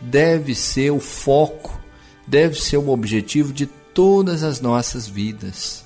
deve 0.01 0.57
ser 0.57 0.91
o 0.91 0.99
foco, 0.99 1.81
deve 2.27 2.61
ser 2.61 2.79
o 2.79 2.91
objetivo 2.91 3.53
de 3.53 3.67
todas 3.67 4.43
as 4.43 4.61
nossas 4.61 5.07
vidas. 5.07 5.85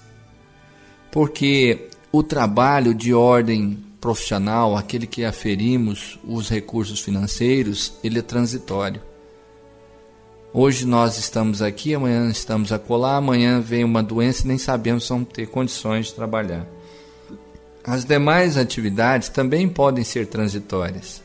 Porque 1.11 1.91
o 2.11 2.23
trabalho 2.23 2.95
de 2.95 3.13
ordem 3.13 3.85
profissional, 4.07 4.77
aquele 4.77 5.05
que 5.05 5.25
aferimos 5.25 6.17
os 6.23 6.49
recursos 6.49 7.01
financeiros, 7.01 7.95
ele 8.05 8.21
é 8.21 8.23
transitório. 8.23 9.03
Hoje 10.53 10.87
nós 10.87 11.19
estamos 11.19 11.61
aqui, 11.61 11.93
amanhã 11.93 12.31
estamos 12.31 12.71
acolá, 12.71 13.17
amanhã 13.17 13.61
vem 13.61 13.83
uma 13.83 14.05
doença 14.05 14.45
e 14.45 14.47
nem 14.47 14.59
sabemos 14.59 15.03
se 15.03 15.09
vamos 15.09 15.31
ter 15.31 15.49
condições 15.49 16.07
de 16.07 16.15
trabalhar. 16.15 16.69
As 17.83 18.05
demais 18.05 18.57
atividades 18.57 19.29
também 19.29 19.69
podem 19.69 20.05
ser 20.05 20.29
transitórias. 20.29 21.21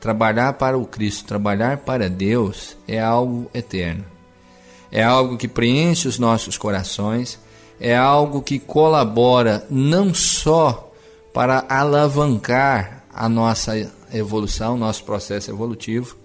Trabalhar 0.00 0.54
para 0.54 0.78
o 0.78 0.86
Cristo, 0.86 1.26
trabalhar 1.26 1.76
para 1.76 2.08
Deus 2.08 2.74
é 2.88 2.98
algo 2.98 3.50
eterno. 3.52 4.06
É 4.90 5.02
algo 5.02 5.36
que 5.36 5.46
preenche 5.46 6.08
os 6.08 6.18
nossos 6.18 6.56
corações, 6.56 7.38
é 7.78 7.94
algo 7.94 8.40
que 8.40 8.58
colabora 8.58 9.66
não 9.68 10.14
só 10.14 10.87
para 11.32 11.64
alavancar 11.68 13.04
a 13.12 13.28
nossa 13.28 13.74
evolução, 14.12 14.76
nosso 14.76 15.04
processo 15.04 15.50
evolutivo, 15.50 16.16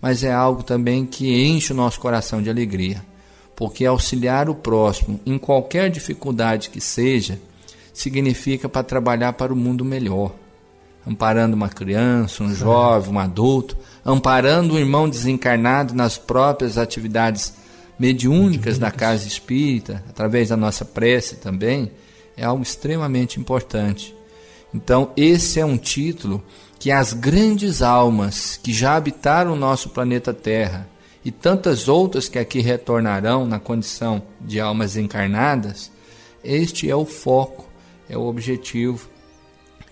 mas 0.00 0.24
é 0.24 0.32
algo 0.32 0.62
também 0.62 1.04
que 1.04 1.44
enche 1.46 1.72
o 1.72 1.76
nosso 1.76 2.00
coração 2.00 2.42
de 2.42 2.48
alegria, 2.48 3.04
porque 3.54 3.84
auxiliar 3.84 4.48
o 4.48 4.54
próximo 4.54 5.20
em 5.26 5.38
qualquer 5.38 5.90
dificuldade 5.90 6.70
que 6.70 6.80
seja, 6.80 7.38
significa 7.92 8.68
para 8.68 8.82
trabalhar 8.82 9.34
para 9.34 9.52
o 9.52 9.56
mundo 9.56 9.84
melhor, 9.84 10.32
amparando 11.06 11.54
uma 11.54 11.68
criança, 11.68 12.42
um 12.42 12.54
jovem, 12.54 13.12
um 13.12 13.18
adulto, 13.18 13.76
amparando 14.04 14.74
um 14.74 14.78
irmão 14.78 15.08
desencarnado 15.08 15.94
nas 15.94 16.16
próprias 16.16 16.78
atividades 16.78 17.54
mediúnicas 17.98 18.78
da 18.78 18.90
casa 18.90 19.26
espírita, 19.26 20.02
através 20.08 20.48
da 20.48 20.56
nossa 20.56 20.84
prece 20.86 21.36
também, 21.36 21.90
é 22.34 22.44
algo 22.44 22.62
extremamente 22.62 23.38
importante. 23.38 24.14
Então, 24.74 25.10
esse 25.16 25.58
é 25.58 25.64
um 25.64 25.76
título 25.76 26.42
que 26.78 26.90
as 26.90 27.12
grandes 27.12 27.82
almas 27.82 28.58
que 28.62 28.72
já 28.72 28.96
habitaram 28.96 29.52
o 29.52 29.56
nosso 29.56 29.90
planeta 29.90 30.32
Terra 30.32 30.88
e 31.24 31.30
tantas 31.30 31.88
outras 31.88 32.28
que 32.28 32.38
aqui 32.38 32.60
retornarão 32.60 33.44
na 33.44 33.58
condição 33.58 34.22
de 34.40 34.58
almas 34.58 34.96
encarnadas, 34.96 35.90
este 36.42 36.88
é 36.88 36.96
o 36.96 37.04
foco, 37.04 37.68
é 38.08 38.16
o 38.16 38.22
objetivo, 38.22 39.08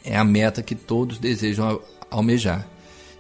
é 0.03 0.17
a 0.17 0.25
meta 0.25 0.63
que 0.63 0.75
todos 0.75 1.19
desejam 1.19 1.81
almejar. 2.11 2.67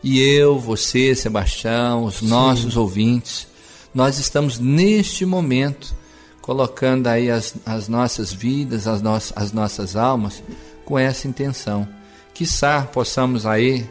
E 0.02 0.20
eu, 0.20 0.58
você, 0.58 1.14
Sebastião, 1.14 2.04
os 2.04 2.22
nossos 2.22 2.74
Sim. 2.74 2.78
ouvintes, 2.78 3.48
nós 3.92 4.18
estamos 4.18 4.58
neste 4.58 5.26
momento 5.26 5.94
colocando 6.40 7.08
aí 7.08 7.30
as, 7.30 7.54
as 7.66 7.88
nossas 7.88 8.32
vidas, 8.32 8.86
as, 8.86 9.02
no, 9.02 9.12
as 9.12 9.52
nossas 9.52 9.96
almas 9.96 10.42
com 10.88 10.98
essa 10.98 11.28
intenção. 11.28 11.86
Quissá 12.32 12.80
possamos 12.80 13.44
aí, 13.44 13.86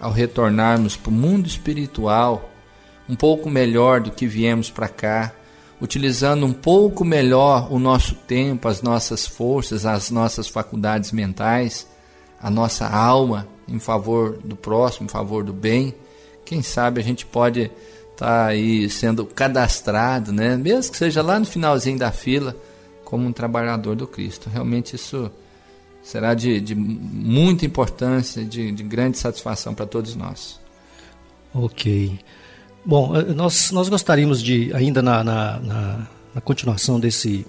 ao 0.00 0.10
retornarmos 0.10 0.96
para 0.96 1.10
o 1.10 1.12
mundo 1.12 1.46
espiritual, 1.46 2.50
um 3.06 3.14
pouco 3.14 3.50
melhor 3.50 4.00
do 4.00 4.10
que 4.10 4.26
viemos 4.26 4.70
para 4.70 4.88
cá, 4.88 5.34
utilizando 5.78 6.46
um 6.46 6.52
pouco 6.54 7.04
melhor 7.04 7.70
o 7.70 7.78
nosso 7.78 8.14
tempo, 8.14 8.66
as 8.66 8.80
nossas 8.80 9.26
forças, 9.26 9.84
as 9.84 10.10
nossas 10.10 10.48
faculdades 10.48 11.12
mentais, 11.12 11.86
a 12.40 12.48
nossa 12.48 12.88
alma 12.88 13.46
em 13.68 13.78
favor 13.78 14.38
do 14.42 14.56
próximo, 14.56 15.04
em 15.04 15.10
favor 15.10 15.44
do 15.44 15.52
bem. 15.52 15.94
Quem 16.46 16.62
sabe 16.62 16.98
a 16.98 17.04
gente 17.04 17.26
pode 17.26 17.70
estar 18.12 18.26
tá 18.26 18.46
aí 18.46 18.88
sendo 18.88 19.26
cadastrado, 19.26 20.32
né? 20.32 20.56
mesmo 20.56 20.92
que 20.92 20.96
seja 20.96 21.20
lá 21.20 21.38
no 21.38 21.44
finalzinho 21.44 21.98
da 21.98 22.10
fila, 22.10 22.56
como 23.04 23.26
um 23.26 23.34
trabalhador 23.34 23.94
do 23.94 24.06
Cristo. 24.06 24.48
Realmente 24.48 24.96
isso 24.96 25.30
será 26.08 26.32
de, 26.32 26.58
de 26.58 26.74
muita 26.74 27.66
importância, 27.66 28.42
de, 28.42 28.72
de 28.72 28.82
grande 28.82 29.18
satisfação 29.18 29.74
para 29.74 29.84
todos 29.84 30.16
nós. 30.16 30.58
Ok. 31.52 32.18
Bom, 32.82 33.14
eh, 33.14 33.34
nós, 33.34 33.70
nós 33.72 33.90
gostaríamos 33.90 34.42
de, 34.42 34.72
ainda 34.72 35.02
na, 35.02 35.22
na, 35.22 35.60
na, 35.60 36.08
na 36.36 36.40
continuação 36.40 36.98
desse, 36.98 37.46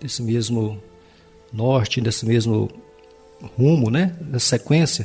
desse 0.00 0.22
mesmo 0.22 0.80
norte, 1.52 2.00
desse 2.00 2.24
mesmo 2.24 2.70
rumo, 3.58 3.90
né, 3.90 4.14
dessa 4.20 4.56
sequência, 4.58 5.04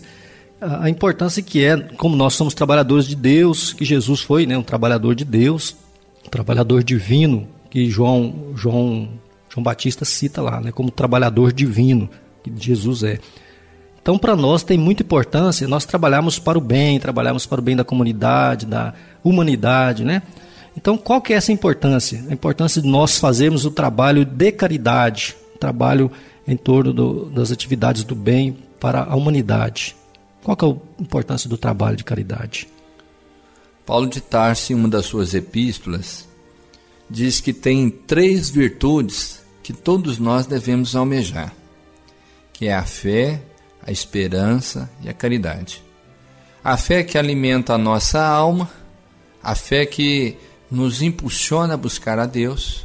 a, 0.61 0.83
a 0.83 0.89
importância 0.89 1.41
que 1.41 1.65
é, 1.65 1.75
como 1.79 2.15
nós 2.15 2.35
somos 2.35 2.53
trabalhadores 2.53 3.07
de 3.07 3.15
Deus, 3.15 3.73
que 3.73 3.83
Jesus 3.83 4.21
foi 4.21 4.45
né, 4.45 4.55
um 4.55 4.61
trabalhador 4.61 5.15
de 5.15 5.25
Deus, 5.25 5.75
um 6.23 6.29
trabalhador 6.29 6.83
divino, 6.83 7.47
que 7.71 7.89
João, 7.89 8.51
João, 8.55 9.09
João 9.49 9.63
Batista 9.63 10.05
cita 10.05 10.43
lá, 10.43 10.61
né, 10.61 10.71
como 10.71 10.91
trabalhador 10.91 11.51
divino, 11.51 12.07
que 12.49 12.65
Jesus 12.65 13.03
é. 13.03 13.19
Então, 14.01 14.17
para 14.17 14.35
nós 14.35 14.63
tem 14.63 14.77
muita 14.77 15.03
importância 15.03 15.67
nós 15.67 15.85
trabalharmos 15.85 16.39
para 16.39 16.57
o 16.57 16.61
bem, 16.61 16.99
trabalharmos 16.99 17.45
para 17.45 17.59
o 17.59 17.63
bem 17.63 17.75
da 17.75 17.83
comunidade, 17.83 18.65
da 18.65 18.93
humanidade, 19.23 20.05
né? 20.05 20.21
Então, 20.77 20.97
qual 20.97 21.21
que 21.21 21.33
é 21.33 21.35
essa 21.35 21.51
importância? 21.51 22.23
A 22.29 22.33
importância 22.33 22.81
de 22.81 22.87
nós 22.87 23.17
fazermos 23.17 23.65
o 23.65 23.71
trabalho 23.71 24.23
de 24.23 24.51
caridade, 24.51 25.35
trabalho 25.59 26.11
em 26.47 26.55
torno 26.55 26.93
do, 26.93 27.25
das 27.25 27.51
atividades 27.51 28.03
do 28.03 28.15
bem 28.15 28.57
para 28.79 29.03
a 29.03 29.15
humanidade. 29.15 29.95
Qual 30.43 30.55
que 30.55 30.63
é 30.63 30.67
a 30.69 31.01
importância 31.01 31.49
do 31.49 31.57
trabalho 31.57 31.97
de 31.97 32.03
caridade? 32.03 32.69
Paulo 33.85 34.07
de 34.07 34.21
Tarso, 34.21 34.71
em 34.71 34.75
uma 34.75 34.87
das 34.87 35.05
suas 35.05 35.33
epístolas, 35.33 36.27
diz 37.09 37.41
que 37.41 37.53
tem 37.53 37.89
três 37.89 38.49
virtudes 38.49 39.41
que 39.63 39.73
todos 39.73 40.19
nós 40.19 40.45
devemos 40.45 40.95
almejar, 40.95 41.53
que 42.57 42.67
é 42.67 42.73
a 42.73 42.83
fé, 42.83 43.39
a 43.83 43.91
esperança 43.91 44.89
e 45.03 45.07
a 45.07 45.13
caridade. 45.13 45.83
A 46.63 46.75
fé 46.75 47.03
que 47.03 47.15
alimenta 47.15 47.75
a 47.75 47.77
nossa 47.77 48.19
alma, 48.25 48.67
a 49.43 49.53
fé 49.53 49.85
que 49.85 50.35
nos 50.69 51.03
impulsiona 51.03 51.75
a 51.75 51.77
buscar 51.77 52.17
a 52.17 52.25
Deus, 52.25 52.83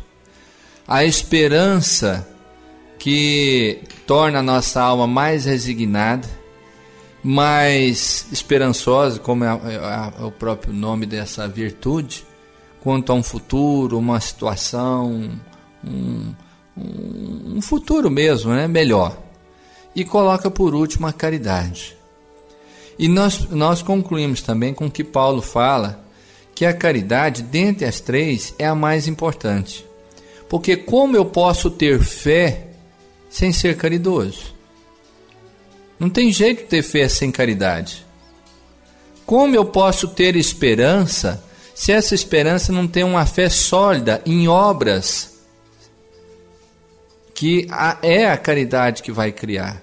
a 0.86 1.06
esperança 1.06 2.28
que 2.98 3.80
torna 4.06 4.40
a 4.40 4.42
nossa 4.42 4.82
alma 4.82 5.06
mais 5.06 5.46
resignada, 5.46 6.28
mais 7.24 8.26
esperançosa, 8.30 9.18
como 9.18 9.42
é, 9.42 9.48
é, 9.48 10.22
é 10.22 10.24
o 10.24 10.30
próprio 10.30 10.74
nome 10.74 11.06
dessa 11.06 11.48
virtude, 11.48 12.26
quanto 12.78 13.10
a 13.10 13.14
um 13.14 13.22
futuro, 13.22 13.98
uma 13.98 14.20
situação, 14.20 15.30
um, 15.82 16.34
um, 16.76 17.54
um 17.56 17.62
futuro 17.62 18.10
mesmo, 18.10 18.52
né? 18.52 18.68
melhor 18.68 19.31
e 19.94 20.04
coloca 20.04 20.50
por 20.50 20.74
último 20.74 21.06
a 21.06 21.12
caridade. 21.12 21.96
E 22.98 23.08
nós, 23.08 23.48
nós 23.50 23.82
concluímos 23.82 24.42
também 24.42 24.72
com 24.72 24.90
que 24.90 25.02
Paulo 25.02 25.42
fala 25.42 26.04
que 26.54 26.64
a 26.64 26.72
caridade, 26.72 27.42
dentre 27.42 27.84
as 27.84 28.00
três, 28.00 28.54
é 28.58 28.66
a 28.66 28.74
mais 28.74 29.08
importante. 29.08 29.84
Porque 30.48 30.76
como 30.76 31.16
eu 31.16 31.24
posso 31.24 31.70
ter 31.70 32.00
fé 32.00 32.66
sem 33.30 33.52
ser 33.52 33.76
caridoso? 33.76 34.54
Não 35.98 36.10
tem 36.10 36.30
jeito 36.30 36.62
de 36.62 36.68
ter 36.68 36.82
fé 36.82 37.08
sem 37.08 37.30
caridade. 37.30 38.04
Como 39.24 39.54
eu 39.56 39.64
posso 39.64 40.08
ter 40.08 40.36
esperança 40.36 41.42
se 41.74 41.90
essa 41.90 42.14
esperança 42.14 42.70
não 42.70 42.86
tem 42.86 43.02
uma 43.02 43.24
fé 43.24 43.48
sólida 43.48 44.20
em 44.26 44.46
obras 44.46 45.31
que 47.34 47.68
é 48.02 48.30
a 48.30 48.36
caridade 48.36 49.02
que 49.02 49.12
vai 49.12 49.32
criar. 49.32 49.82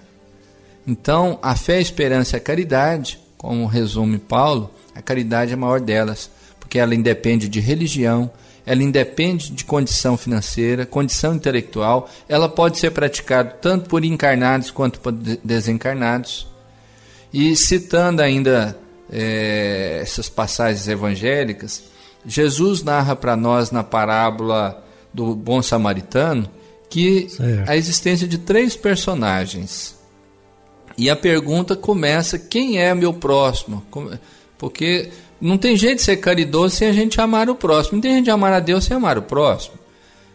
Então, 0.88 1.38
a 1.42 1.56
fé, 1.56 1.78
a 1.78 1.82
esperança 1.82 2.36
e 2.36 2.38
a 2.38 2.42
caridade, 2.42 3.20
como 3.38 3.66
resume 3.66 4.18
Paulo, 4.18 4.72
a 4.96 5.02
caridade 5.02 5.52
é 5.52 5.54
a 5.54 5.58
maior 5.58 5.80
delas, 5.80 6.30
porque 6.60 6.80
ela 6.80 6.96
independe 6.96 7.48
de 7.48 7.60
religião, 7.60 8.30
ela 8.66 8.84
independe 8.84 9.52
de 9.52 9.64
condição 9.64 10.18
financeira, 10.18 10.86
condição 10.86 11.36
intelectual, 11.36 12.10
ela 12.28 12.50
pode 12.50 12.78
ser 12.78 12.92
praticada 12.92 13.50
tanto 13.62 13.90
por 13.90 14.04
encarnados 14.04 14.72
quanto 14.72 15.00
por 15.00 15.12
desencarnados. 15.12 16.48
E 17.32 17.56
citando 17.56 18.22
ainda 18.22 18.78
é, 19.12 20.00
essas 20.02 20.28
passagens 20.28 20.88
evangélicas, 20.88 21.84
Jesus 22.26 22.84
narra 22.84 23.16
para 23.16 23.36
nós 23.36 23.72
na 23.72 23.84
parábola 23.84 24.84
do 25.14 25.36
bom 25.36 25.62
samaritano 25.62 26.50
que 26.90 27.30
certo. 27.30 27.70
a 27.70 27.78
existência 27.78 28.28
de 28.28 28.38
três 28.38 28.76
personagens. 28.76 29.98
E 30.98 31.10
a 31.10 31.16
pergunta 31.16 31.76
começa: 31.76 32.38
quem 32.38 32.80
é 32.80 32.94
meu 32.94 33.14
próximo? 33.14 33.84
Porque 34.58 35.10
não 35.40 35.58
tem 35.58 35.78
jeito 35.78 35.98
de 35.98 36.04
ser 36.04 36.18
caridoso 36.18 36.76
sem 36.76 36.88
a 36.90 36.94
gente 36.94 37.22
amar 37.22 37.50
o 37.50 37.56
próximo. 37.56 37.96
Não 37.96 38.02
tem 38.02 38.12
jeito 38.12 38.26
de 38.26 38.32
amar 38.32 38.52
a 38.52 38.60
Deus 38.60 38.84
sem 38.84 38.98
amar 38.98 39.18
o 39.18 39.22
próximo. 39.22 39.76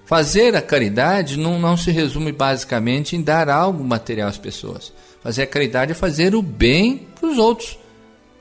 Fazer 0.07 0.55
a 0.55 0.63
caridade 0.63 1.39
não, 1.39 1.59
não 1.59 1.77
se 1.77 1.91
resume 1.91 2.31
basicamente 2.31 3.17
em 3.17 3.23
dar 3.23 3.49
algo 3.49 3.83
material 3.83 4.29
às 4.29 4.39
pessoas. 4.39 4.93
Fazer 5.23 5.43
a 5.43 5.47
caridade 5.47 5.93
é 5.93 5.95
fazer 5.95 6.35
o 6.35 6.43
bem 6.43 7.09
para 7.19 7.31
os 7.31 7.39
outros, 7.39 7.79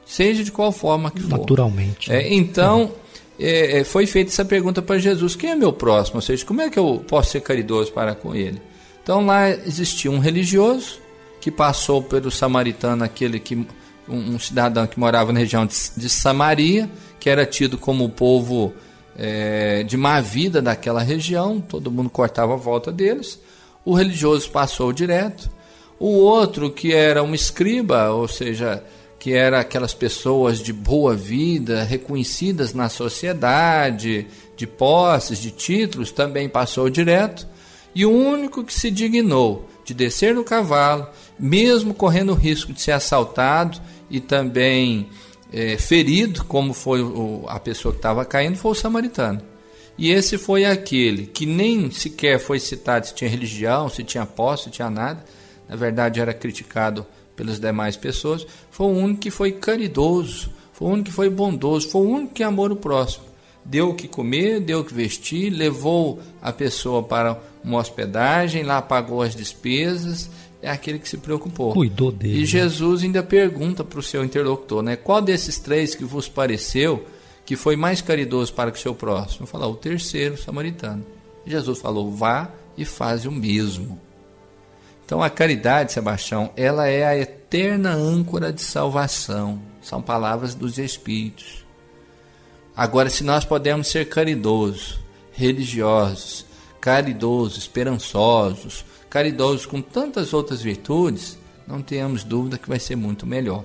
seja 0.05 0.43
de 0.43 0.51
qual 0.51 0.73
forma 0.73 1.09
que 1.09 1.21
for. 1.21 1.37
Naturalmente. 1.37 2.11
É, 2.11 2.33
então, 2.33 2.91
é, 3.39 3.79
é, 3.79 3.83
foi 3.83 4.05
feita 4.05 4.31
essa 4.31 4.45
pergunta 4.45 4.81
para 4.81 4.99
Jesus: 4.99 5.35
quem 5.35 5.51
é 5.51 5.55
meu 5.55 5.73
próximo? 5.73 6.17
Ou 6.17 6.21
seja, 6.21 6.45
como 6.45 6.61
é 6.61 6.69
que 6.69 6.79
eu 6.79 7.03
posso 7.07 7.31
ser 7.31 7.41
caridoso 7.41 7.91
para 7.91 8.15
com 8.15 8.35
ele? 8.35 8.61
Então 9.01 9.25
lá 9.25 9.49
existia 9.49 10.09
um 10.09 10.19
religioso 10.19 10.99
que 11.41 11.51
passou 11.51 12.01
pelo 12.01 12.31
samaritano, 12.31 13.03
aquele 13.03 13.39
que 13.39 13.55
um, 14.07 14.35
um 14.35 14.39
cidadão 14.39 14.87
que 14.87 14.99
morava 14.99 15.33
na 15.33 15.39
região 15.39 15.65
de, 15.65 15.75
de, 15.97 16.09
Samaria, 16.09 16.89
que 17.19 17.29
era 17.29 17.45
tido 17.45 17.77
como 17.77 18.05
o 18.05 18.09
povo 18.09 18.73
é, 19.17 19.83
de 19.83 19.97
má 19.97 20.21
vida 20.21 20.61
daquela 20.61 21.01
região, 21.01 21.59
todo 21.59 21.91
mundo 21.91 22.09
cortava 22.09 22.53
a 22.53 22.57
volta 22.57 22.91
deles. 22.91 23.39
O 23.85 23.93
religioso 23.93 24.49
passou 24.49 24.93
direto. 24.93 25.49
O 25.99 26.07
outro, 26.07 26.71
que 26.71 26.93
era 26.93 27.21
um 27.23 27.33
escriba, 27.33 28.09
ou 28.11 28.27
seja, 28.27 28.83
que 29.23 29.31
era 29.31 29.61
aquelas 29.61 29.93
pessoas 29.93 30.59
de 30.59 30.73
boa 30.73 31.15
vida, 31.15 31.81
reconhecidas 31.85 32.73
na 32.73 32.89
sociedade, 32.89 34.27
de 34.57 34.67
posses, 34.67 35.39
de 35.39 35.49
títulos, 35.49 36.11
também 36.11 36.49
passou 36.49 36.89
direto. 36.89 37.47
E 37.95 38.05
o 38.05 38.11
único 38.11 38.65
que 38.65 38.73
se 38.73 38.91
dignou 38.91 39.65
de 39.85 39.93
descer 39.93 40.35
no 40.35 40.43
cavalo, 40.43 41.07
mesmo 41.39 41.93
correndo 41.93 42.33
o 42.33 42.35
risco 42.35 42.73
de 42.73 42.81
ser 42.81 42.91
assaltado 42.91 43.79
e 44.09 44.19
também 44.19 45.07
é, 45.53 45.77
ferido, 45.77 46.43
como 46.43 46.73
foi 46.73 47.01
o, 47.01 47.45
a 47.47 47.61
pessoa 47.61 47.93
que 47.93 47.99
estava 47.99 48.25
caindo, 48.25 48.57
foi 48.57 48.71
o 48.71 48.75
samaritano. 48.75 49.41
E 49.97 50.11
esse 50.11 50.37
foi 50.37 50.65
aquele 50.65 51.27
que 51.27 51.45
nem 51.45 51.89
sequer 51.89 52.39
foi 52.39 52.59
citado 52.59 53.07
se 53.07 53.15
tinha 53.15 53.29
religião, 53.29 53.87
se 53.87 54.03
tinha 54.03 54.25
posse, 54.25 54.65
se 54.65 54.71
tinha 54.71 54.89
nada. 54.89 55.23
Na 55.69 55.77
verdade, 55.77 56.19
era 56.19 56.33
criticado 56.33 57.05
pelas 57.35 57.59
demais 57.59 57.97
pessoas, 57.97 58.45
foi 58.71 58.87
o 58.87 58.97
único 58.97 59.21
que 59.21 59.31
foi 59.31 59.51
caridoso, 59.51 60.49
foi 60.71 60.87
o 60.87 60.91
único 60.91 61.09
que 61.09 61.15
foi 61.15 61.29
bondoso, 61.29 61.89
foi 61.89 62.01
o 62.01 62.09
único 62.09 62.33
que 62.33 62.43
amou 62.43 62.69
o 62.71 62.75
próximo. 62.75 63.25
Deu 63.65 63.89
o 63.89 63.93
que 63.93 64.07
comer, 64.07 64.59
deu 64.59 64.81
o 64.81 64.83
que 64.83 64.93
vestir, 64.93 65.49
levou 65.49 66.19
a 66.41 66.51
pessoa 66.51 67.01
para 67.01 67.39
uma 67.63 67.79
hospedagem, 67.79 68.63
lá 68.63 68.81
pagou 68.81 69.21
as 69.21 69.35
despesas, 69.35 70.29
é 70.61 70.69
aquele 70.69 70.99
que 70.99 71.07
se 71.07 71.17
preocupou. 71.17 71.73
Cuidou 71.73 72.11
dele. 72.11 72.37
E 72.37 72.39
né? 72.41 72.45
Jesus 72.45 73.03
ainda 73.03 73.23
pergunta 73.23 73.83
para 73.83 73.99
o 73.99 74.03
seu 74.03 74.23
interlocutor, 74.23 74.81
né? 74.81 74.95
Qual 74.95 75.21
desses 75.21 75.59
três 75.59 75.95
que 75.95 76.03
vos 76.05 76.27
pareceu 76.27 77.05
que 77.45 77.55
foi 77.55 77.75
mais 77.75 78.01
caridoso 78.01 78.53
para 78.53 78.71
o 78.71 78.77
seu 78.77 78.95
próximo? 78.95 79.45
Falar 79.45 79.67
o 79.67 79.75
terceiro, 79.75 80.35
o 80.35 80.37
samaritano. 80.37 81.05
Jesus 81.45 81.79
falou: 81.79 82.09
vá 82.09 82.49
e 82.77 82.85
faz 82.85 83.25
o 83.25 83.31
mesmo. 83.31 83.99
Então 85.05 85.21
a 85.21 85.29
caridade, 85.29 85.93
Sebastião, 85.93 86.51
ela 86.55 86.87
é 86.87 87.05
a 87.05 87.17
eterna 87.17 87.93
âncora 87.93 88.51
de 88.51 88.61
salvação. 88.61 89.61
São 89.81 90.01
palavras 90.01 90.55
dos 90.55 90.77
Espíritos. 90.77 91.65
Agora, 92.75 93.09
se 93.09 93.23
nós 93.23 93.45
podemos 93.45 93.87
ser 93.87 94.09
caridosos, 94.09 94.99
religiosos, 95.31 96.45
caridosos, 96.81 97.57
esperançosos, 97.57 98.83
caridosos 99.09 99.65
com 99.65 99.81
tantas 99.81 100.33
outras 100.33 100.61
virtudes, 100.61 101.37
não 101.67 101.81
tenhamos 101.81 102.23
dúvida 102.23 102.57
que 102.57 102.67
vai 102.67 102.79
ser 102.79 102.95
muito 102.95 103.27
melhor. 103.27 103.63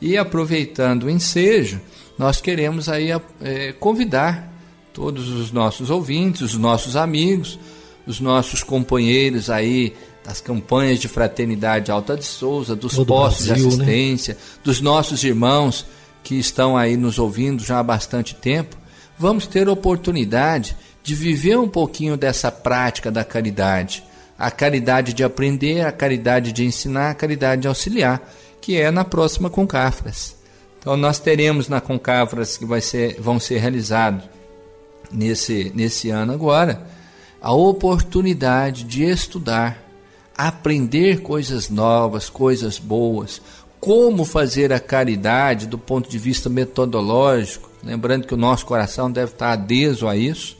E 0.00 0.18
aproveitando 0.18 1.04
o 1.04 1.10
ensejo, 1.10 1.80
nós 2.18 2.40
queremos 2.40 2.88
aí 2.88 3.10
é, 3.40 3.72
convidar 3.72 4.52
todos 4.92 5.28
os 5.28 5.50
nossos 5.50 5.90
ouvintes, 5.90 6.42
os 6.42 6.58
nossos 6.58 6.96
amigos, 6.96 7.58
os 8.06 8.20
nossos 8.20 8.62
companheiros 8.62 9.48
aí 9.48 9.94
das 10.24 10.40
campanhas 10.40 10.98
de 10.98 11.08
fraternidade 11.08 11.90
Alta 11.90 12.16
de 12.16 12.24
Souza, 12.24 12.76
dos 12.76 12.94
Todo 12.94 13.06
postos 13.06 13.46
Brasil, 13.46 13.68
de 13.68 13.76
né? 13.76 13.84
assistência, 13.84 14.36
dos 14.62 14.80
nossos 14.80 15.22
irmãos 15.24 15.86
que 16.22 16.36
estão 16.36 16.76
aí 16.76 16.96
nos 16.96 17.18
ouvindo 17.18 17.64
já 17.64 17.80
há 17.80 17.82
bastante 17.82 18.34
tempo, 18.34 18.76
vamos 19.18 19.46
ter 19.46 19.68
oportunidade 19.68 20.76
de 21.02 21.14
viver 21.14 21.58
um 21.58 21.68
pouquinho 21.68 22.16
dessa 22.16 22.50
prática 22.50 23.10
da 23.10 23.24
caridade. 23.24 24.04
A 24.38 24.50
caridade 24.50 25.12
de 25.12 25.24
aprender, 25.24 25.84
a 25.84 25.92
caridade 25.92 26.52
de 26.52 26.64
ensinar, 26.64 27.10
a 27.10 27.14
caridade 27.14 27.62
de 27.62 27.68
auxiliar, 27.68 28.22
que 28.60 28.76
é 28.76 28.90
na 28.90 29.04
próxima 29.04 29.50
Concafras. 29.50 30.36
Então 30.78 30.96
nós 30.96 31.18
teremos 31.18 31.68
na 31.68 31.80
Concafras 31.80 32.56
que 32.56 32.64
vai 32.64 32.80
ser, 32.80 33.20
vão 33.20 33.38
ser 33.38 33.58
realizados 33.58 34.24
nesse, 35.10 35.72
nesse 35.74 36.10
ano 36.10 36.32
agora, 36.32 36.86
a 37.40 37.52
oportunidade 37.52 38.84
de 38.84 39.04
estudar, 39.04 39.81
aprender 40.48 41.22
coisas 41.22 41.68
novas, 41.68 42.28
coisas 42.28 42.78
boas, 42.78 43.40
como 43.78 44.24
fazer 44.24 44.72
a 44.72 44.80
caridade 44.80 45.66
do 45.66 45.78
ponto 45.78 46.08
de 46.08 46.18
vista 46.18 46.48
metodológico, 46.48 47.70
lembrando 47.82 48.26
que 48.26 48.34
o 48.34 48.36
nosso 48.36 48.64
coração 48.64 49.10
deve 49.10 49.32
estar 49.32 49.52
adeso 49.52 50.06
a 50.06 50.16
isso, 50.16 50.56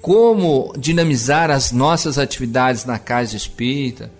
como 0.00 0.72
dinamizar 0.78 1.50
as 1.50 1.72
nossas 1.72 2.18
atividades 2.18 2.84
na 2.84 2.98
casa 2.98 3.36
espírita, 3.36 4.10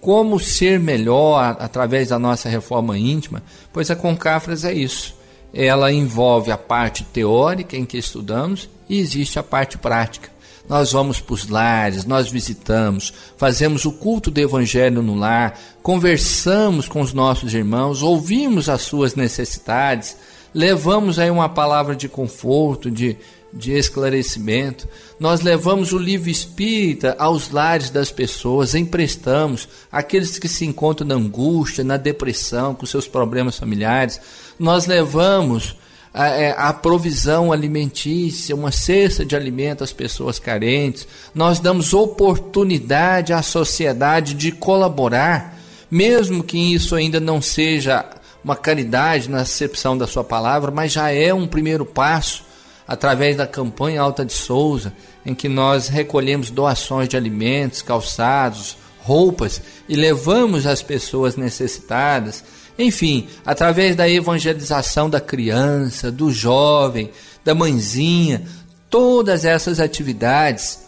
como 0.00 0.38
ser 0.38 0.78
melhor 0.78 1.56
através 1.58 2.08
da 2.08 2.18
nossa 2.18 2.48
reforma 2.48 2.96
íntima, 2.96 3.42
pois 3.72 3.90
a 3.90 3.96
Concafras 3.96 4.64
é 4.64 4.72
isso. 4.72 5.14
Ela 5.52 5.92
envolve 5.92 6.50
a 6.50 6.58
parte 6.58 7.04
teórica 7.04 7.76
em 7.76 7.84
que 7.84 7.98
estudamos 7.98 8.68
e 8.88 8.98
existe 8.98 9.38
a 9.38 9.42
parte 9.42 9.76
prática. 9.76 10.30
Nós 10.68 10.92
vamos 10.92 11.18
para 11.18 11.34
os 11.34 11.48
lares, 11.48 12.04
nós 12.04 12.30
visitamos, 12.30 13.12
fazemos 13.38 13.86
o 13.86 13.92
culto 13.92 14.30
do 14.30 14.38
Evangelho 14.38 15.00
no 15.00 15.14
lar, 15.14 15.58
conversamos 15.82 16.86
com 16.86 17.00
os 17.00 17.14
nossos 17.14 17.54
irmãos, 17.54 18.02
ouvimos 18.02 18.68
as 18.68 18.82
suas 18.82 19.14
necessidades, 19.14 20.16
levamos 20.52 21.18
aí 21.18 21.30
uma 21.30 21.48
palavra 21.48 21.96
de 21.96 22.06
conforto, 22.06 22.90
de, 22.90 23.16
de 23.50 23.72
esclarecimento. 23.72 24.86
Nós 25.18 25.40
levamos 25.40 25.94
o 25.94 25.98
livro 25.98 26.28
espírita 26.28 27.16
aos 27.18 27.50
lares 27.50 27.88
das 27.88 28.10
pessoas, 28.10 28.74
emprestamos 28.74 29.66
aqueles 29.90 30.38
que 30.38 30.48
se 30.48 30.66
encontram 30.66 31.08
na 31.08 31.14
angústia, 31.14 31.82
na 31.82 31.96
depressão, 31.96 32.74
com 32.74 32.84
seus 32.84 33.08
problemas 33.08 33.58
familiares. 33.58 34.20
Nós 34.58 34.84
levamos 34.84 35.76
a, 36.18 36.26
é, 36.30 36.52
a 36.58 36.72
provisão 36.72 37.52
alimentícia, 37.52 38.56
uma 38.56 38.72
cesta 38.72 39.24
de 39.24 39.36
alimento 39.36 39.84
às 39.84 39.92
pessoas 39.92 40.40
carentes. 40.40 41.06
Nós 41.32 41.60
damos 41.60 41.94
oportunidade 41.94 43.32
à 43.32 43.40
sociedade 43.40 44.34
de 44.34 44.50
colaborar, 44.50 45.56
mesmo 45.88 46.42
que 46.42 46.58
isso 46.74 46.96
ainda 46.96 47.20
não 47.20 47.40
seja 47.40 48.04
uma 48.42 48.56
caridade 48.56 49.30
na 49.30 49.42
acepção 49.42 49.96
da 49.96 50.08
sua 50.08 50.24
palavra, 50.24 50.72
mas 50.72 50.90
já 50.90 51.12
é 51.12 51.32
um 51.32 51.46
primeiro 51.46 51.86
passo 51.86 52.44
através 52.86 53.36
da 53.36 53.46
campanha 53.46 54.00
Alta 54.00 54.24
de 54.24 54.32
Souza, 54.32 54.92
em 55.24 55.36
que 55.36 55.48
nós 55.48 55.86
recolhemos 55.86 56.50
doações 56.50 57.08
de 57.08 57.16
alimentos, 57.16 57.80
calçados, 57.80 58.76
roupas 58.98 59.62
e 59.88 59.94
levamos 59.94 60.66
às 60.66 60.82
pessoas 60.82 61.36
necessitadas. 61.36 62.42
Enfim, 62.78 63.26
através 63.44 63.96
da 63.96 64.08
evangelização 64.08 65.10
da 65.10 65.20
criança, 65.20 66.12
do 66.12 66.30
jovem, 66.30 67.10
da 67.44 67.54
mãezinha, 67.54 68.42
todas 68.88 69.44
essas 69.44 69.80
atividades 69.80 70.86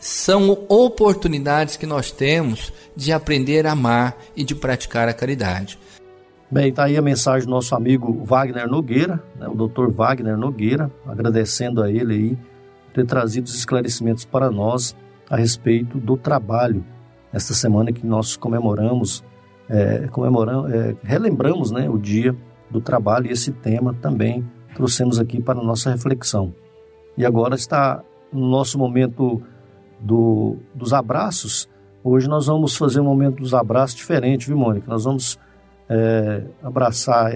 são 0.00 0.64
oportunidades 0.68 1.76
que 1.76 1.86
nós 1.86 2.10
temos 2.10 2.72
de 2.96 3.12
aprender 3.12 3.66
a 3.66 3.72
amar 3.72 4.16
e 4.36 4.44
de 4.44 4.54
praticar 4.54 5.08
a 5.08 5.14
caridade. 5.14 5.78
Bem, 6.50 6.68
está 6.68 6.84
aí 6.84 6.96
a 6.96 7.02
mensagem 7.02 7.46
do 7.46 7.50
nosso 7.50 7.74
amigo 7.74 8.22
Wagner 8.24 8.68
Nogueira, 8.68 9.22
né, 9.38 9.48
o 9.48 9.54
doutor 9.54 9.90
Wagner 9.90 10.36
Nogueira, 10.36 10.90
agradecendo 11.06 11.82
a 11.82 11.90
ele 11.90 12.14
aí 12.14 12.38
ter 12.92 13.04
trazido 13.06 13.46
os 13.46 13.54
esclarecimentos 13.54 14.24
para 14.24 14.50
nós 14.50 14.94
a 15.28 15.36
respeito 15.36 15.98
do 15.98 16.16
trabalho. 16.16 16.84
Esta 17.32 17.54
semana 17.54 17.92
que 17.92 18.06
nós 18.06 18.36
comemoramos, 18.36 19.24
é, 19.68 20.08
comemoramos 20.08 20.72
é, 20.72 20.96
relembramos 21.02 21.70
né, 21.70 21.88
o 21.88 21.98
dia 21.98 22.34
do 22.70 22.80
trabalho 22.80 23.26
e 23.26 23.32
esse 23.32 23.52
tema 23.52 23.94
também 23.94 24.44
trouxemos 24.74 25.18
aqui 25.18 25.40
para 25.40 25.58
a 25.58 25.62
nossa 25.62 25.90
reflexão. 25.90 26.54
E 27.16 27.24
agora 27.24 27.54
está 27.54 28.02
no 28.32 28.48
nosso 28.48 28.78
momento 28.78 29.40
do, 30.00 30.56
dos 30.74 30.92
abraços. 30.92 31.68
Hoje 32.02 32.28
nós 32.28 32.46
vamos 32.46 32.76
fazer 32.76 33.00
um 33.00 33.04
momento 33.04 33.36
dos 33.36 33.54
abraços 33.54 33.96
diferente, 33.96 34.48
viu, 34.48 34.56
Mônica? 34.56 34.86
Nós 34.88 35.04
vamos 35.04 35.38
é, 35.88 36.44
abraçar 36.62 37.32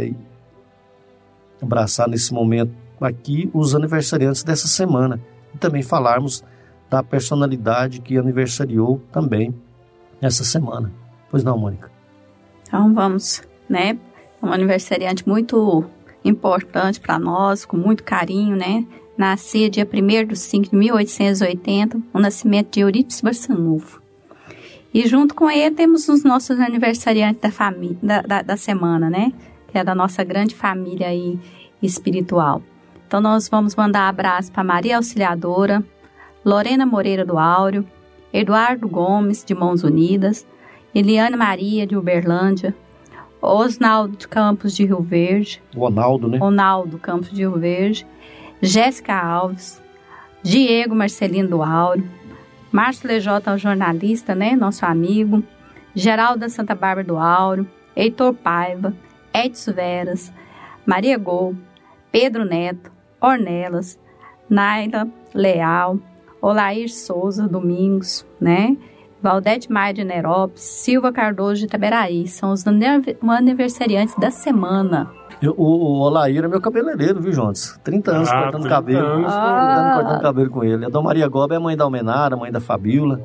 abraçar 1.60 2.08
nesse 2.08 2.32
momento 2.32 2.72
aqui 3.00 3.50
os 3.52 3.74
aniversariantes 3.74 4.42
dessa 4.42 4.68
semana 4.68 5.20
e 5.54 5.58
também 5.58 5.82
falarmos 5.82 6.44
da 6.90 7.02
personalidade 7.02 8.00
que 8.00 8.16
aniversariou 8.16 9.00
também 9.12 9.54
essa 10.20 10.44
semana. 10.44 10.92
Pois 11.30 11.44
não, 11.44 11.58
Mônica? 11.58 11.97
Então 12.68 12.92
vamos, 12.92 13.42
né? 13.68 13.98
Um 14.42 14.52
aniversariante 14.52 15.26
muito 15.26 15.86
importante 16.22 17.00
para 17.00 17.18
nós, 17.18 17.64
com 17.64 17.78
muito 17.78 18.04
carinho, 18.04 18.54
né? 18.54 18.86
Nascia 19.16 19.68
dia 19.70 19.88
1 19.90 20.26
de 20.28 20.36
5 20.36 20.70
de 20.70 20.76
1880, 20.76 22.00
o 22.12 22.20
nascimento 22.20 22.74
de 22.74 22.80
Eurípides 22.80 23.22
Barçanufo. 23.22 24.00
E 24.92 25.06
junto 25.08 25.34
com 25.34 25.50
ele 25.50 25.74
temos 25.74 26.08
os 26.08 26.22
nossos 26.22 26.60
aniversariantes 26.60 27.40
da, 27.40 27.50
família, 27.50 27.98
da, 28.02 28.20
da, 28.20 28.42
da, 28.42 28.56
semana, 28.56 29.08
né? 29.08 29.32
Que 29.68 29.78
é 29.78 29.84
da 29.84 29.94
nossa 29.94 30.22
grande 30.22 30.54
família 30.54 31.08
aí 31.08 31.38
espiritual. 31.82 32.62
Então 33.06 33.20
nós 33.20 33.48
vamos 33.48 33.74
mandar 33.74 34.08
abraço 34.08 34.52
para 34.52 34.62
Maria 34.62 34.98
Auxiliadora, 34.98 35.82
Lorena 36.44 36.84
Moreira 36.84 37.24
do 37.24 37.38
Áureo, 37.38 37.84
Eduardo 38.30 38.86
Gomes 38.86 39.42
de 39.42 39.54
Mãos 39.54 39.82
Unidas, 39.82 40.46
Eliane 40.94 41.36
Maria 41.36 41.86
de 41.86 41.96
Uberlândia, 41.96 42.74
Osnaldo 43.40 44.16
de 44.16 44.26
Campos 44.26 44.74
de 44.74 44.84
Rio 44.84 45.00
Verde. 45.00 45.62
Ronaldo, 45.74 46.28
né? 46.28 46.38
Ronaldo 46.38 46.98
Campos 46.98 47.30
de 47.30 47.36
Rio 47.36 47.58
Verde, 47.58 48.06
Jéssica 48.60 49.14
Alves, 49.14 49.80
Diego 50.42 50.94
Marcelino 50.94 51.48
do 51.48 51.62
Áureo, 51.62 52.08
Márcio 52.72 53.08
Lejota, 53.08 53.56
jornalista, 53.56 54.34
né, 54.34 54.54
nosso 54.54 54.84
amigo, 54.84 55.42
Geraldo 55.94 56.40
da 56.40 56.48
Santa 56.48 56.74
Bárbara 56.74 57.06
do 57.06 57.16
Áureo, 57.16 57.66
Heitor 57.96 58.34
Paiva, 58.34 58.94
Edson 59.32 59.72
Veras, 59.72 60.32
Maria 60.84 61.16
Gol, 61.16 61.54
Pedro 62.12 62.44
Neto, 62.44 62.90
Ornelas, 63.20 63.98
Naila 64.48 65.08
Leal, 65.34 65.98
Olair 66.40 66.88
Souza 66.88 67.48
Domingos, 67.48 68.26
né, 68.40 68.76
Valdete 69.22 69.70
Maia 69.70 69.92
de 69.94 70.04
Nerópolis, 70.04 70.60
Silva 70.62 71.12
Cardoso 71.12 71.60
de 71.60 71.64
Itaberaí, 71.66 72.26
são 72.28 72.52
os 72.52 72.64
aniversariantes 72.66 74.14
da 74.16 74.30
semana. 74.30 75.10
Eu, 75.40 75.54
o, 75.56 75.64
o 75.64 76.00
Olair 76.00 76.44
é 76.44 76.48
meu 76.48 76.60
cabeleireiro, 76.60 77.20
viu, 77.20 77.32
Jones? 77.32 77.78
30 77.84 78.10
anos 78.10 78.28
Ah, 78.28 78.42
cortando 78.42 78.60
30 78.62 78.68
cabelo. 78.68 79.06
anos. 79.06 79.32
30 79.32 79.38
anos 79.40 79.94
cortando 80.02 80.22
cabelo 80.22 80.50
com 80.50 80.64
ele. 80.64 80.84
A 80.84 80.88
Dona 80.88 81.04
Maria 81.04 81.28
Goba 81.28 81.54
é 81.54 81.58
mãe 81.58 81.76
da 81.76 81.84
Almenara, 81.84 82.36
mãe 82.36 82.50
da 82.50 82.60
Fabiola. 82.60 83.20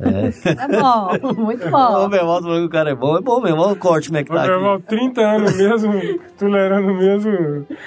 É. 0.00 0.54
Tá 0.56 0.66
bom, 0.68 1.32
muito 1.34 1.70
bom. 1.70 2.08
meu 2.08 2.18
irmão 2.18 2.42
falou 2.42 2.58
que 2.58 2.64
o 2.66 2.68
cara 2.68 2.90
é 2.90 2.94
bom. 2.96 3.16
É 3.16 3.20
bom 3.22 3.40
mesmo. 3.40 3.60
Olha 3.62 3.72
o 3.72 3.76
corte 3.76 4.08
como 4.08 4.18
é 4.18 4.24
que 4.24 4.28
tá 4.28 4.34
meu 4.34 4.42
aqui. 4.42 4.52
irmão, 4.52 4.80
30 4.80 5.20
anos 5.20 5.56
mesmo, 5.56 5.92
tolerando 6.36 6.88
o 6.92 6.94
mesmo 6.96 7.32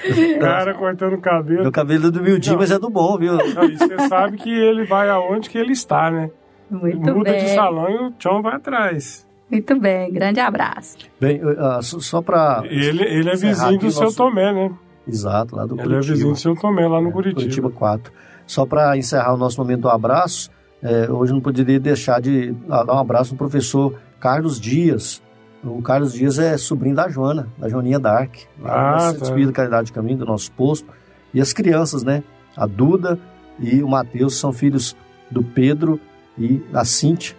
cara 0.39 0.73
cortando 0.73 1.13
o 1.13 1.21
cabelo. 1.21 1.63
Meu 1.63 1.71
cabelo 1.71 2.07
é 2.07 2.11
do 2.11 2.21
miudinho, 2.23 2.53
Não. 2.53 2.61
mas 2.61 2.71
é 2.71 2.79
do 2.79 2.89
bom, 2.89 3.17
viu? 3.17 3.33
Não, 3.33 3.63
e 3.65 3.77
você 3.77 4.07
sabe 4.07 4.37
que 4.37 4.49
ele 4.49 4.85
vai 4.85 5.09
aonde 5.09 5.49
que 5.49 5.57
ele 5.57 5.73
está, 5.73 6.09
né? 6.09 6.29
Muito 6.69 6.99
Muda 7.15 7.31
de 7.33 7.45
bem. 7.45 7.55
salão 7.55 7.89
e 7.89 7.95
o 8.07 8.11
Tchon 8.11 8.41
vai 8.41 8.55
atrás. 8.55 9.25
Muito 9.49 9.79
bem, 9.79 10.11
grande 10.11 10.39
abraço. 10.41 10.97
Bem, 11.21 11.39
ah, 11.57 11.79
só- 11.81 12.21
pra... 12.21 12.61
Ele, 12.65 13.03
ele 13.03 13.29
é 13.29 13.35
vizinho 13.35 13.79
do 13.79 13.89
seu 13.91 14.13
Tomé, 14.13 14.51
né? 14.51 14.71
Exato, 15.07 15.55
lá 15.55 15.65
do 15.65 15.75
Ele 15.75 15.83
Curitiba. 15.83 15.97
é 16.11 16.13
vizinho 16.15 16.33
do 16.33 16.37
seu 16.39 16.55
Tomé, 16.55 16.85
lá 16.87 16.99
no 16.99 17.11
Curitiba. 17.11 17.41
Curitiba 17.41 17.69
4. 17.69 18.11
Só 18.45 18.65
para 18.65 18.97
encerrar 18.97 19.33
o 19.33 19.37
nosso 19.37 19.57
momento 19.61 19.81
do 19.81 19.89
abraço, 19.89 20.49
é, 20.83 21.09
hoje 21.09 21.31
não 21.31 21.39
poderia 21.39 21.79
deixar 21.79 22.19
de 22.19 22.51
dar 22.67 22.85
um 22.85 22.97
abraço 22.99 23.31
no 23.31 23.37
professor 23.37 23.93
Carlos 24.19 24.59
Dias. 24.59 25.23
O 25.63 25.81
Carlos 25.81 26.11
Dias 26.13 26.37
é 26.39 26.57
sobrinho 26.57 26.95
da 26.95 27.07
Joana, 27.09 27.47
da 27.57 27.69
Joaninha 27.69 27.99
Dark, 27.99 28.35
lá 28.59 28.71
Ah, 28.71 28.91
do 28.91 28.97
tá. 28.97 29.09
Centro 29.11 29.23
Espírita 29.25 29.51
Caridade 29.53 29.87
de 29.87 29.93
Caminho, 29.93 30.17
do 30.19 30.25
nosso 30.25 30.51
posto. 30.51 30.87
E 31.33 31.39
as 31.39 31.53
crianças, 31.53 32.03
né? 32.03 32.21
A 32.55 32.65
Duda 32.67 33.17
e 33.59 33.81
o 33.81 33.87
Matheus 33.87 34.35
são 34.37 34.51
filhos 34.51 34.95
do 35.31 35.41
Pedro 35.41 35.99
e 36.37 36.57
da 36.71 36.85
Cíntia, 36.85 37.35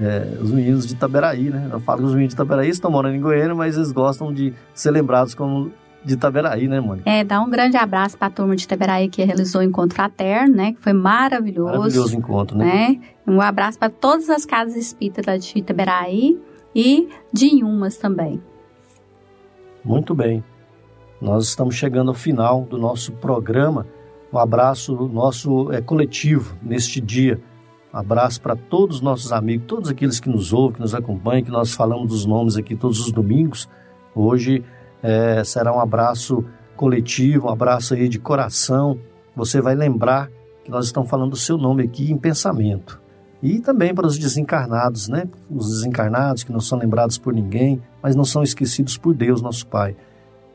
é, 0.00 0.38
os 0.40 0.50
meninos 0.50 0.86
de 0.86 0.94
Itaberaí, 0.94 1.50
né? 1.50 1.68
Eu 1.72 1.80
falo 1.80 2.00
que 2.00 2.04
os 2.04 2.12
meninos 2.12 2.34
de 2.34 2.36
Itaberaí 2.36 2.68
estão 2.68 2.90
morando 2.90 3.16
em 3.16 3.20
Goiânia, 3.20 3.54
mas 3.54 3.76
eles 3.76 3.90
gostam 3.90 4.32
de 4.32 4.52
ser 4.74 4.90
lembrados 4.90 5.34
como 5.34 5.72
de 6.04 6.14
Itaberaí, 6.14 6.68
né, 6.68 6.80
Mônica? 6.80 7.08
É, 7.08 7.24
dá 7.24 7.40
um 7.40 7.50
grande 7.50 7.76
abraço 7.76 8.16
para 8.16 8.28
a 8.28 8.30
turma 8.30 8.54
de 8.54 8.66
Teberaí 8.66 9.08
que 9.08 9.22
realizou 9.24 9.60
o 9.60 9.64
encontro 9.64 9.96
fraterno, 9.96 10.54
né? 10.54 10.72
Que 10.72 10.80
foi 10.80 10.92
maravilhoso. 10.92 11.78
Maravilhoso 11.78 12.16
encontro, 12.16 12.56
né? 12.56 12.64
né? 12.64 13.00
Um 13.26 13.40
abraço 13.40 13.78
para 13.78 13.90
todas 13.90 14.30
as 14.30 14.44
casas 14.44 14.76
espíritas 14.76 15.44
de 15.44 15.58
Iteberaí 15.58 16.38
e 16.74 17.08
de 17.32 17.46
Inhumas 17.46 17.96
também. 17.96 18.40
Muito 19.84 20.14
bem. 20.14 20.42
Nós 21.20 21.48
estamos 21.48 21.74
chegando 21.74 22.08
ao 22.08 22.14
final 22.14 22.62
do 22.62 22.78
nosso 22.78 23.12
programa. 23.12 23.86
Um 24.32 24.38
abraço 24.38 24.94
nosso 25.12 25.72
é, 25.72 25.80
coletivo 25.80 26.56
neste 26.62 27.00
dia. 27.00 27.40
Um 27.92 27.98
abraço 27.98 28.40
para 28.40 28.54
todos 28.54 28.96
os 28.96 29.02
nossos 29.02 29.32
amigos, 29.32 29.66
todos 29.66 29.88
aqueles 29.88 30.20
que 30.20 30.28
nos 30.28 30.52
ouvem, 30.52 30.74
que 30.74 30.80
nos 30.80 30.94
acompanham, 30.94 31.42
que 31.42 31.50
nós 31.50 31.72
falamos 31.72 32.08
dos 32.08 32.26
nomes 32.26 32.56
aqui 32.56 32.76
todos 32.76 33.00
os 33.00 33.10
domingos. 33.10 33.68
Hoje 34.14 34.62
é, 35.02 35.42
será 35.42 35.74
um 35.74 35.80
abraço 35.80 36.44
coletivo, 36.76 37.48
um 37.48 37.50
abraço 37.50 37.94
aí 37.94 38.08
de 38.08 38.18
coração. 38.18 38.98
Você 39.34 39.60
vai 39.60 39.74
lembrar 39.74 40.30
que 40.64 40.70
nós 40.70 40.84
estamos 40.84 41.08
falando 41.08 41.30
do 41.30 41.36
seu 41.36 41.56
nome 41.56 41.82
aqui 41.82 42.12
em 42.12 42.18
pensamento. 42.18 43.00
E 43.42 43.60
também 43.60 43.94
para 43.94 44.06
os 44.06 44.18
desencarnados, 44.18 45.08
né? 45.08 45.26
Os 45.50 45.68
desencarnados 45.68 46.42
que 46.42 46.52
não 46.52 46.60
são 46.60 46.78
lembrados 46.78 47.16
por 47.16 47.32
ninguém, 47.32 47.80
mas 48.02 48.16
não 48.16 48.24
são 48.24 48.42
esquecidos 48.42 48.98
por 48.98 49.14
Deus, 49.14 49.40
nosso 49.40 49.66
Pai. 49.66 49.96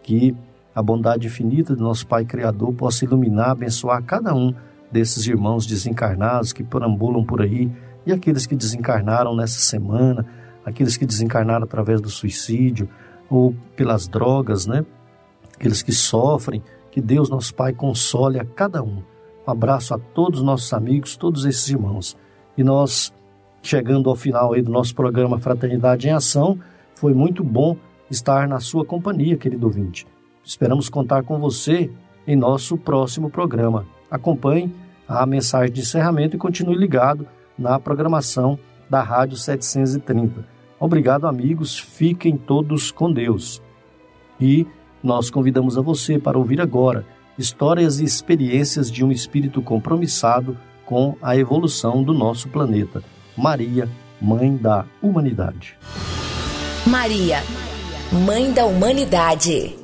Que 0.03 0.35
a 0.75 0.83
bondade 0.83 1.27
infinita 1.27 1.75
do 1.75 1.83
nosso 1.83 2.05
Pai 2.05 2.25
Criador 2.25 2.73
possa 2.73 3.05
iluminar, 3.05 3.51
abençoar 3.51 4.03
cada 4.03 4.35
um 4.35 4.53
desses 4.93 5.25
irmãos 5.25 5.65
desencarnados 5.65 6.53
que 6.53 6.63
perambulam 6.63 7.25
por 7.25 7.41
aí 7.41 7.69
e 8.05 8.11
aqueles 8.11 8.45
que 8.45 8.55
desencarnaram 8.55 9.35
nessa 9.35 9.59
semana, 9.59 10.23
aqueles 10.63 10.95
que 10.95 11.05
desencarnaram 11.05 11.63
através 11.63 11.99
do 11.99 12.09
suicídio 12.09 12.87
ou 13.29 13.55
pelas 13.75 14.07
drogas, 14.07 14.67
né? 14.67 14.85
Aqueles 15.55 15.81
que 15.81 15.91
sofrem, 15.91 16.61
que 16.91 17.01
Deus, 17.01 17.29
nosso 17.29 17.55
Pai, 17.55 17.73
console 17.73 18.39
a 18.39 18.45
cada 18.45 18.83
um. 18.83 19.01
Um 19.47 19.51
abraço 19.51 19.95
a 19.95 19.97
todos 19.97 20.41
os 20.41 20.45
nossos 20.45 20.71
amigos, 20.71 21.17
todos 21.17 21.43
esses 21.45 21.67
irmãos. 21.69 22.15
E 22.55 22.63
nós, 22.63 23.11
chegando 23.63 24.09
ao 24.09 24.15
final 24.15 24.53
aí 24.53 24.61
do 24.61 24.71
nosso 24.71 24.93
programa 24.93 25.39
Fraternidade 25.39 26.07
em 26.07 26.11
Ação, 26.11 26.59
foi 26.93 27.13
muito 27.13 27.43
bom 27.43 27.75
estar 28.11 28.47
na 28.47 28.59
sua 28.59 28.85
companhia, 28.85 29.37
querido 29.37 29.65
ouvinte. 29.65 30.05
Esperamos 30.45 30.87
contar 30.87 31.23
com 31.23 31.39
você 31.39 31.89
em 32.27 32.35
nosso 32.35 32.77
próximo 32.77 33.29
programa. 33.29 33.85
Acompanhe 34.11 34.71
a 35.07 35.25
mensagem 35.25 35.71
de 35.71 35.81
encerramento 35.81 36.35
e 36.35 36.39
continue 36.39 36.75
ligado 36.75 37.27
na 37.57 37.79
programação 37.79 38.57
da 38.89 39.01
Rádio 39.01 39.37
730. 39.37 40.45
Obrigado, 40.79 41.27
amigos. 41.27 41.79
Fiquem 41.79 42.35
todos 42.35 42.91
com 42.91 43.11
Deus. 43.11 43.61
E 44.39 44.67
nós 45.01 45.29
convidamos 45.29 45.77
a 45.77 45.81
você 45.81 46.19
para 46.19 46.37
ouvir 46.37 46.59
agora 46.59 47.05
histórias 47.37 47.99
e 47.99 48.03
experiências 48.03 48.91
de 48.91 49.03
um 49.03 49.11
espírito 49.11 49.61
compromissado 49.61 50.57
com 50.85 51.15
a 51.21 51.35
evolução 51.35 52.03
do 52.03 52.13
nosso 52.13 52.49
planeta. 52.49 53.03
Maria, 53.37 53.89
Mãe 54.21 54.55
da 54.55 54.85
Humanidade. 55.01 55.77
Maria, 56.85 57.39
Mãe 58.11 58.51
da 58.53 58.65
Humanidade. 58.65 59.82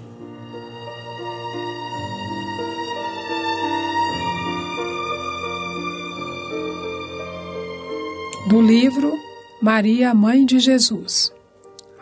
Do 8.50 8.60
livro 8.60 9.14
Maria, 9.62 10.12
Mãe 10.12 10.43
de 10.43 10.58
Jesus. 10.58 11.32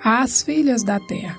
Às 0.02 0.42
filhas 0.42 0.82
da 0.82 0.98
terra. 0.98 1.36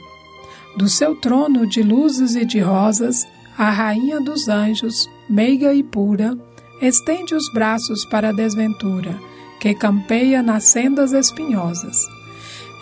Do 0.76 0.86
seu 0.86 1.16
trono 1.16 1.66
de 1.66 1.82
luzes 1.82 2.34
e 2.34 2.44
de 2.44 2.58
rosas, 2.58 3.26
a 3.56 3.70
rainha 3.70 4.20
dos 4.20 4.50
anjos, 4.50 5.08
meiga 5.26 5.72
e 5.72 5.82
pura, 5.82 6.36
estende 6.82 7.34
os 7.34 7.50
braços 7.54 8.04
para 8.04 8.28
a 8.28 8.32
desventura, 8.32 9.18
que 9.58 9.72
campeia 9.74 10.42
nas 10.42 10.64
sendas 10.64 11.14
espinhosas. 11.14 12.06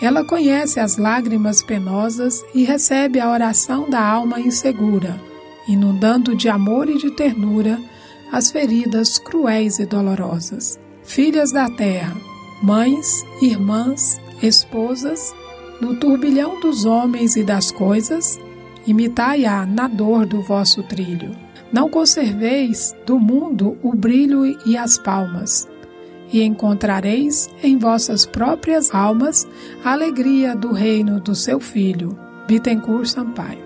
Ela 0.03 0.25
conhece 0.25 0.81
as 0.81 0.97
lágrimas 0.97 1.63
penosas 1.63 2.45
e 2.53 2.65
recebe 2.65 3.21
a 3.21 3.31
oração 3.31 3.89
da 3.89 4.05
alma 4.05 4.41
insegura, 4.41 5.17
inundando 5.69 6.35
de 6.35 6.49
amor 6.49 6.91
e 6.91 6.99
de 6.99 7.13
ternura 7.13 7.81
as 8.33 8.51
feridas 8.51 9.17
cruéis 9.17 9.79
e 9.79 9.87
dolorosas. 9.87 10.77
Filhas 11.07 11.53
da 11.53 11.71
terra, 11.71 12.17
mães, 12.61 13.25
irmãs, 13.41 14.21
esposas, 14.43 15.35
no 15.81 15.95
turbilhão 15.95 16.61
dos 16.61 16.85
homens 16.85 17.37
e 17.37 17.45
das 17.45 17.71
coisas, 17.71 18.39
imitai-a 18.87 19.65
na 19.65 19.87
dor 19.87 20.27
do 20.27 20.43
vosso 20.43 20.83
trilho. 20.83 21.35
Não 21.73 21.89
conserveis 21.89 22.95
do 23.07 23.19
mundo 23.19 23.79
o 23.83 23.95
brilho 23.95 24.45
e 24.67 24.77
as 24.77 24.99
palmas, 24.99 25.69
e 26.33 26.43
encontrareis 26.43 27.49
em 27.63 27.79
vossas 27.79 28.27
próprias 28.27 28.93
almas 28.93 29.47
a 29.85 29.93
alegria 29.93 30.57
do 30.57 30.73
reino 30.73 31.21
do 31.21 31.35
seu 31.35 31.61
Filho. 31.61 32.19
Bittencourt 32.47 33.07
Sampaio. 33.07 33.66